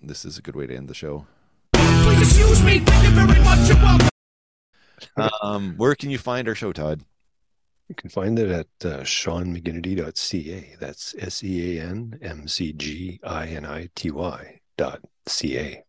this 0.00 0.24
is 0.24 0.38
a 0.38 0.42
good 0.42 0.54
way 0.54 0.66
to 0.68 0.76
end 0.76 0.88
the 0.88 0.94
show. 0.94 1.26
Excuse 1.74 2.62
me, 2.62 2.78
thank 2.78 3.04
you 3.04 3.10
very 3.10 3.40
much. 3.42 3.68
You're 3.68 3.76
welcome. 3.78 4.08
Um, 5.42 5.74
where 5.76 5.96
can 5.96 6.10
you 6.10 6.18
find 6.18 6.46
our 6.46 6.54
show, 6.54 6.72
Todd? 6.72 7.02
You 7.88 7.96
can 7.96 8.08
find 8.08 8.38
it 8.38 8.48
at 8.50 8.68
uh, 8.84 9.00
seanmcginity.ca. 9.00 10.76
That's 10.78 11.14
S 11.18 11.42
E 11.42 11.78
A 11.78 11.82
N 11.82 12.18
M 12.22 12.46
C 12.46 12.72
G 12.72 13.20
I 13.24 13.48
N 13.48 13.66
I 13.66 13.88
T 13.96 14.10
Y 14.12 14.60
dot 14.76 15.00
C 15.26 15.58
A. 15.58 15.84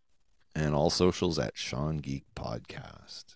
And 0.55 0.73
all 0.73 0.89
socials 0.89 1.37
at 1.37 1.55
Sean 1.55 1.97
Geek 1.97 2.25
Podcast. 2.35 3.35